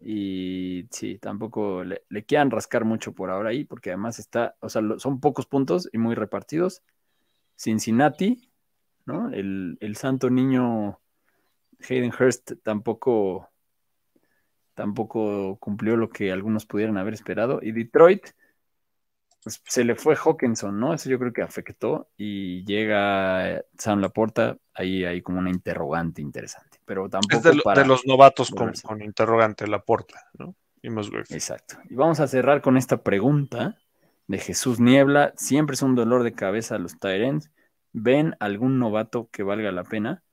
y 0.01 0.87
sí, 0.91 1.17
tampoco 1.17 1.83
le, 1.83 2.01
quieran 2.25 2.51
rascar 2.51 2.85
mucho 2.85 3.13
por 3.13 3.29
ahora 3.29 3.49
ahí 3.49 3.65
porque 3.65 3.89
además 3.91 4.19
está, 4.19 4.55
o 4.61 4.69
sea, 4.69 4.81
son 4.97 5.19
pocos 5.19 5.45
puntos 5.45 5.89
y 5.91 5.97
muy 5.97 6.15
repartidos. 6.15 6.81
Cincinnati, 7.57 8.49
¿no? 9.05 9.29
El, 9.31 9.77
el 9.81 9.95
santo 9.97 10.29
niño 10.29 10.99
Hayden 11.87 12.13
Hurst 12.17 12.53
tampoco, 12.63 13.49
tampoco 14.73 15.57
cumplió 15.59 15.97
lo 15.97 16.09
que 16.09 16.31
algunos 16.31 16.65
pudieran 16.65 16.97
haber 16.97 17.13
esperado. 17.13 17.59
Y 17.61 17.71
Detroit, 17.71 18.27
pues 19.43 19.61
se 19.65 19.83
le 19.83 19.95
fue 19.95 20.15
Hawkinson, 20.15 20.79
¿no? 20.79 20.93
Eso 20.93 21.09
yo 21.09 21.19
creo 21.19 21.33
que 21.33 21.41
afectó. 21.41 22.09
Y 22.17 22.63
llega 22.65 23.63
San 23.77 24.01
Laporta, 24.01 24.57
ahí 24.73 25.05
hay 25.05 25.21
como 25.21 25.39
una 25.39 25.49
interrogante 25.49 26.21
interesante. 26.21 26.68
Pero 26.89 27.07
tampoco. 27.07 27.35
Es 27.35 27.43
de, 27.43 27.85
los 27.85 28.07
novatos 28.07 28.49
con, 28.49 28.73
con, 28.81 29.03
interrogante, 29.03 29.67
Laporta, 29.67 30.27
¿no? 30.39 30.55
Y 30.81 30.87
Exacto. 30.87 31.77
Y 31.87 31.93
vamos 31.93 32.19
a 32.19 32.27
cerrar 32.27 32.63
con 32.63 32.77
esta 32.77 33.03
pregunta 33.03 33.77
de 34.25 34.39
Jesús 34.39 34.79
Niebla. 34.79 35.31
Siempre 35.37 35.75
es 35.75 35.83
un 35.83 35.93
dolor 35.93 36.23
de 36.23 36.33
cabeza 36.33 36.73
a 36.73 36.79
los 36.79 36.97
Tyrants. 36.97 37.51
¿Ven 37.93 38.35
algún 38.39 38.79
novato 38.79 39.29
que 39.31 39.43
valga 39.43 39.71
la 39.71 39.83
pena? 39.83 40.23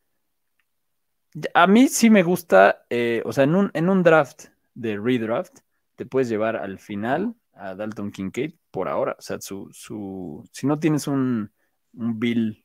A 1.52 1.66
mí 1.66 1.88
sí 1.88 2.08
me 2.08 2.22
gusta, 2.22 2.86
eh, 2.88 3.20
o 3.26 3.34
sea, 3.34 3.44
en 3.44 3.54
un, 3.54 3.70
en 3.74 3.90
un 3.90 4.02
draft 4.02 4.44
de 4.72 4.96
redraft, 4.96 5.58
te 5.94 6.06
puedes 6.06 6.30
llevar 6.30 6.56
al 6.56 6.78
final 6.78 7.34
a 7.52 7.74
Dalton 7.74 8.12
Kincaid 8.12 8.54
por 8.70 8.88
ahora. 8.88 9.14
O 9.18 9.20
sea, 9.20 9.42
su, 9.42 9.68
su, 9.74 10.48
si 10.52 10.66
no 10.66 10.78
tienes 10.78 11.06
un, 11.06 11.52
un 11.92 12.18
Bill 12.18 12.64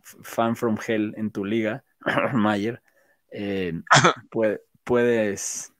fan 0.00 0.56
from 0.56 0.78
hell 0.86 1.12
en 1.18 1.30
tu 1.30 1.44
liga, 1.44 1.84
Mayer, 2.32 2.80
eh, 3.30 3.72
puedes, 4.84 5.72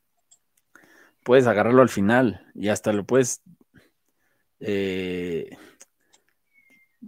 puedes 1.22 1.46
agarrarlo 1.46 1.82
al 1.82 1.88
final 1.88 2.46
y 2.54 2.68
hasta 2.68 2.92
lo 2.92 3.04
puedes 3.04 3.42
eh, 4.60 5.56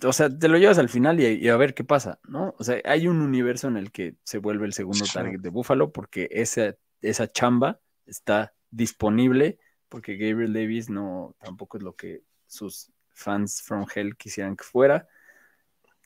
o 0.05 0.13
sea, 0.13 0.29
te 0.37 0.49
lo 0.49 0.59
llevas 0.59 0.79
al 0.79 0.89
final 0.89 1.21
y, 1.21 1.49
a 1.49 1.57
ver 1.57 1.75
qué 1.75 1.85
pasa, 1.85 2.21
¿no? 2.25 2.55
O 2.59 2.65
sea, 2.65 2.81
hay 2.85 3.09
un 3.09 3.21
universo 3.21 3.69
en 3.69 3.77
el 3.77 3.91
que 3.91 4.17
se 4.23 4.39
vuelve 4.39 4.67
el 4.67 4.73
segundo 4.73 5.05
target 5.13 5.41
de 5.41 5.49
Buffalo 5.51 5.93
porque 5.93 6.29
esa, 6.31 6.75
esa 7.01 7.31
chamba 7.31 7.81
está 8.07 8.55
disponible 8.71 9.59
porque 9.89 10.17
Gabriel 10.17 10.53
Davis 10.53 10.91
no 10.91 11.35
tampoco 11.41 11.79
es 11.79 11.83
lo 11.83 11.97
que 11.97 12.23
sus 12.47 12.93
fans 13.09 13.63
from 13.63 13.87
hell 13.93 14.17
quisieran 14.17 14.57
que 14.57 14.65
fuera. 14.65 15.09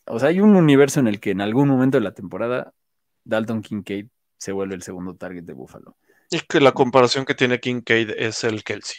O 0.07 0.19
sea, 0.19 0.29
hay 0.29 0.41
un 0.41 0.57
universo 0.57 1.01
en 1.01 1.09
el 1.09 1.21
que 1.21 1.31
en 1.31 1.41
algún 1.41 1.69
momento 1.69 1.99
de 1.99 2.05
la 2.05 2.15
temporada 2.15 2.75
Dalton 3.25 3.63
Kincaid 3.63 4.09
se 4.43 4.51
vuelve 4.51 4.75
el 4.75 4.83
segundo 4.83 5.15
target 5.15 5.45
de 5.45 5.53
Buffalo. 5.53 5.97
Y 6.29 6.41
que 6.41 6.59
la 6.59 6.73
comparación 6.73 7.25
que 7.25 7.37
tiene 7.37 7.61
Kincaid 7.61 8.11
es 8.11 8.43
el 8.43 8.65
Kelsey 8.65 8.97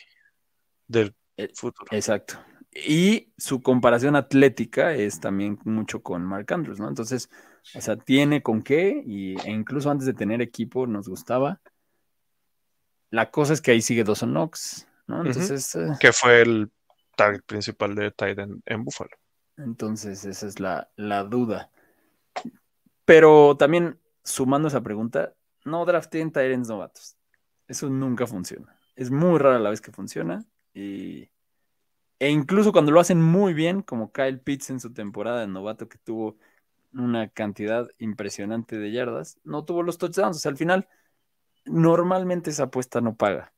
del 0.87 1.13
eh, 1.35 1.49
futuro. 1.53 1.87
Exacto. 1.91 2.39
Y 2.73 3.33
su 3.37 3.61
comparación 3.61 4.15
atlética 4.15 4.93
es 4.93 5.19
también 5.19 5.59
mucho 5.65 6.01
con 6.01 6.23
Mark 6.23 6.53
Andrews, 6.53 6.79
¿no? 6.79 6.87
Entonces, 6.87 7.29
o 7.75 7.81
sea, 7.81 7.97
tiene 7.97 8.41
con 8.41 8.61
qué, 8.61 9.03
y, 9.05 9.35
e 9.45 9.51
incluso 9.51 9.91
antes 9.91 10.05
de 10.05 10.13
tener 10.13 10.41
equipo 10.41 10.87
nos 10.87 11.09
gustaba. 11.09 11.59
La 13.09 13.29
cosa 13.29 13.51
es 13.51 13.59
que 13.59 13.71
ahí 13.71 13.81
sigue 13.81 14.05
Dawson 14.05 14.31
Knox, 14.31 14.87
¿no? 15.07 15.25
Entonces. 15.25 15.75
Eh, 15.75 15.89
que 15.99 16.13
fue 16.13 16.41
el 16.41 16.71
target 17.17 17.41
principal 17.41 17.95
de 17.95 18.11
Titan 18.11 18.63
en 18.65 18.85
Buffalo. 18.85 19.11
Entonces, 19.57 20.23
esa 20.23 20.47
es 20.47 20.61
la, 20.61 20.89
la 20.95 21.25
duda. 21.25 21.69
Pero 23.03 23.57
también, 23.57 23.99
sumando 24.23 24.67
esa 24.67 24.81
pregunta, 24.81 25.33
no 25.65 25.85
drafteen 25.85 26.31
Tyrants 26.31 26.69
novatos. 26.69 27.17
Eso 27.67 27.89
nunca 27.89 28.27
funciona. 28.27 28.77
Es 28.95 29.11
muy 29.11 29.39
rara 29.39 29.59
la 29.59 29.69
vez 29.69 29.81
que 29.81 29.91
funciona. 29.91 30.45
Y 30.73 31.29
e 32.19 32.29
incluso 32.29 32.71
cuando 32.71 32.91
lo 32.91 32.99
hacen 32.99 33.21
muy 33.21 33.53
bien, 33.53 33.81
como 33.81 34.11
Kyle 34.11 34.39
Pitts 34.39 34.69
en 34.69 34.79
su 34.79 34.93
temporada 34.93 35.41
de 35.41 35.47
novato 35.47 35.89
que 35.89 35.97
tuvo 35.97 36.37
una 36.93 37.27
cantidad 37.27 37.89
impresionante 37.97 38.77
de 38.77 38.91
yardas, 38.91 39.39
no 39.43 39.65
tuvo 39.65 39.83
los 39.83 39.97
touchdowns. 39.97 40.37
O 40.37 40.39
sea, 40.39 40.51
al 40.51 40.57
final, 40.57 40.87
normalmente 41.65 42.51
esa 42.51 42.63
apuesta 42.63 43.01
no 43.01 43.15
paga. 43.15 43.53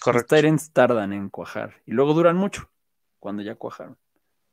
Correcto. 0.00 0.12
Los 0.12 0.40
Tyrants 0.40 0.72
tardan 0.72 1.12
en 1.12 1.28
cuajar 1.30 1.74
y 1.84 1.92
luego 1.92 2.14
duran 2.14 2.36
mucho 2.36 2.70
cuando 3.18 3.42
ya 3.42 3.56
cuajaron. 3.56 3.98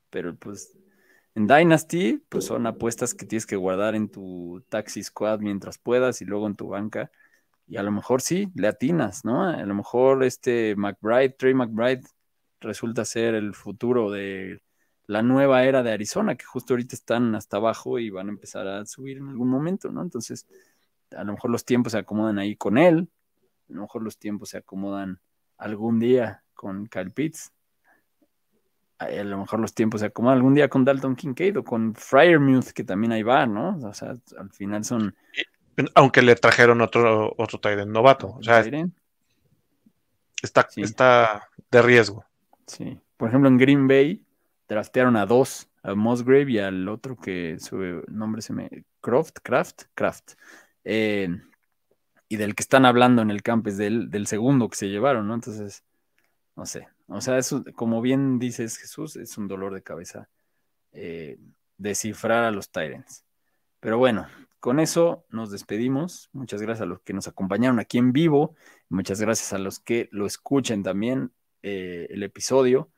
Pero 0.10 0.36
pues 0.36 0.76
en 1.36 1.48
Dynasty, 1.48 2.24
pues 2.30 2.46
son 2.46 2.66
apuestas 2.66 3.14
que 3.14 3.26
tienes 3.26 3.46
que 3.46 3.58
guardar 3.58 3.96
en 3.96 4.10
tu 4.10 4.64
taxi 4.70 5.04
squad 5.04 5.40
mientras 5.40 5.78
puedas 5.78 6.22
y 6.22 6.26
luego 6.26 6.48
en 6.48 6.56
tu 6.56 6.70
banca. 6.70 7.12
Y 7.68 7.78
a 7.78 7.84
lo 7.84 7.92
mejor 7.92 8.22
sí, 8.22 8.50
le 8.56 8.68
atinas, 8.68 9.26
¿no? 9.26 9.44
A 9.44 9.58
lo 9.66 9.76
mejor 9.76 10.24
este 10.24 10.76
McBride, 10.78 11.32
Trey 11.32 11.54
McBride, 11.54 12.04
resulta 12.62 13.06
ser 13.06 13.36
el 13.36 13.54
futuro 13.54 14.12
de 14.12 14.62
la 15.08 15.22
nueva 15.22 15.66
era 15.66 15.84
de 15.84 15.92
Arizona, 15.92 16.36
que 16.36 16.46
justo 16.46 16.74
ahorita 16.74 16.96
están 16.96 17.36
hasta 17.36 17.58
abajo 17.58 18.00
y 18.00 18.10
van 18.10 18.28
a 18.28 18.32
empezar 18.32 18.68
a 18.68 18.86
subir 18.86 19.18
en 19.18 19.28
algún 19.28 19.50
momento, 19.50 19.92
¿no? 19.92 20.02
Entonces, 20.02 20.48
a 21.16 21.24
lo 21.24 21.34
mejor 21.34 21.52
los 21.52 21.66
tiempos 21.66 21.92
se 21.92 22.00
acomodan 22.00 22.40
ahí 22.40 22.56
con 22.56 22.78
él, 22.78 23.10
a 23.70 23.74
lo 23.74 23.82
mejor 23.82 24.04
los 24.04 24.18
tiempos 24.18 24.50
se 24.50 24.58
acomodan 24.58 25.20
algún 25.58 26.00
día 26.00 26.44
con 26.54 26.88
Kyle 26.88 27.12
Pitts, 27.12 27.52
a 28.98 29.10
lo 29.24 29.38
mejor 29.38 29.60
los 29.60 29.74
tiempos 29.74 30.02
se 30.02 30.08
acomodan 30.08 30.38
algún 30.38 30.56
día 30.56 30.70
con 30.70 30.86
Dalton 30.86 31.16
Kincaid 31.16 31.58
o 31.58 31.64
con 31.64 31.94
Fryermuth, 31.96 32.70
que 32.70 32.84
también 32.84 33.12
ahí 33.12 33.24
va, 33.24 33.46
¿no? 33.46 33.78
O 33.84 33.94
sea, 33.94 34.16
al 34.38 34.50
final 34.52 34.84
son 34.86 35.16
aunque 35.94 36.22
le 36.22 36.36
trajeron 36.36 36.82
otro, 36.82 37.34
otro 37.38 37.60
Tyrant 37.60 37.92
novato. 37.92 38.36
O 38.38 38.44
sea, 38.44 38.64
está, 40.42 40.68
está 40.78 41.50
de 41.72 41.82
riesgo. 41.82 42.26
Sí. 42.68 43.00
Por 43.18 43.30
ejemplo, 43.30 43.50
en 43.50 43.58
Green 43.58 43.88
Bay 43.88 44.24
draftearon 44.68 45.16
a 45.18 45.26
dos, 45.26 45.70
a 45.84 45.94
Musgrave 45.96 46.52
y 46.52 46.60
al 46.60 46.88
otro 46.88 47.16
que 47.16 47.58
su 47.60 48.04
nombre 48.08 48.42
se 48.42 48.54
me. 48.54 48.70
Croft, 49.02 49.38
Craft, 49.44 49.84
Craft. 49.94 50.34
Eh, 50.84 51.30
y 52.28 52.38
del 52.38 52.56
que 52.56 52.64
están 52.64 52.86
hablando 52.86 53.22
en 53.22 53.30
el 53.30 53.44
camp 53.44 53.68
es 53.68 53.78
del, 53.78 54.10
del, 54.10 54.26
segundo 54.28 54.68
que 54.70 54.78
se 54.78 54.90
llevaron, 54.90 55.28
¿no? 55.28 55.36
Entonces, 55.36 55.84
no 56.56 56.66
sé. 56.66 56.88
O 57.08 57.22
sea, 57.22 57.38
eso, 57.38 57.64
como 57.76 58.02
bien 58.02 58.40
dices 58.40 58.78
Jesús, 58.78 59.16
es 59.16 59.38
un 59.38 59.48
dolor 59.48 59.74
de 59.74 59.84
cabeza 59.84 60.30
eh, 60.92 61.38
descifrar 61.78 62.44
a 62.44 62.52
los 62.52 62.72
Tyrants. 62.72 63.26
Pero 63.80 63.98
bueno, 63.98 64.28
con 64.60 64.80
eso 64.80 65.26
nos 65.30 65.52
despedimos. 65.52 66.30
Muchas 66.34 66.62
gracias 66.62 66.82
a 66.82 66.88
los 66.88 67.02
que 67.02 67.14
nos 67.14 67.28
acompañaron 67.28 67.80
aquí 67.80 67.98
en 68.00 68.14
vivo. 68.14 68.56
Muchas 68.90 69.22
gracias 69.22 69.54
a 69.54 69.60
los 69.60 69.80
que 69.80 70.10
lo 70.12 70.26
escuchen 70.26 70.82
también 70.84 71.32
eh, 71.62 72.08
el 72.10 72.24
episodio. 72.24 72.90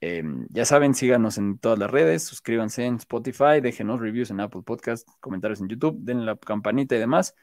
Em, 0.00 0.46
ya 0.50 0.64
saben, 0.64 0.94
síganos 0.94 1.38
en 1.38 1.58
todas 1.58 1.78
las 1.78 1.90
redes, 1.90 2.24
suscríbanse 2.24 2.84
en 2.84 2.96
Spotify, 2.96 3.60
déjenos 3.60 4.00
reviews 4.00 4.30
en 4.30 4.40
Apple 4.40 4.62
Podcast, 4.62 5.08
comentarios 5.20 5.60
en 5.60 5.68
YouTube, 5.68 5.98
den 6.00 6.24
la 6.26 6.36
campanita 6.36 6.96
y 6.96 6.98
demás. 6.98 7.34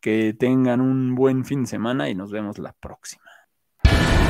Que 0.00 0.34
tengan 0.34 0.80
un 0.80 1.14
buen 1.14 1.44
fin 1.44 1.62
de 1.62 1.68
semana 1.68 2.08
y 2.08 2.14
nos 2.14 2.30
vemos 2.30 2.58
la 2.58 2.72
próxima. 2.72 3.37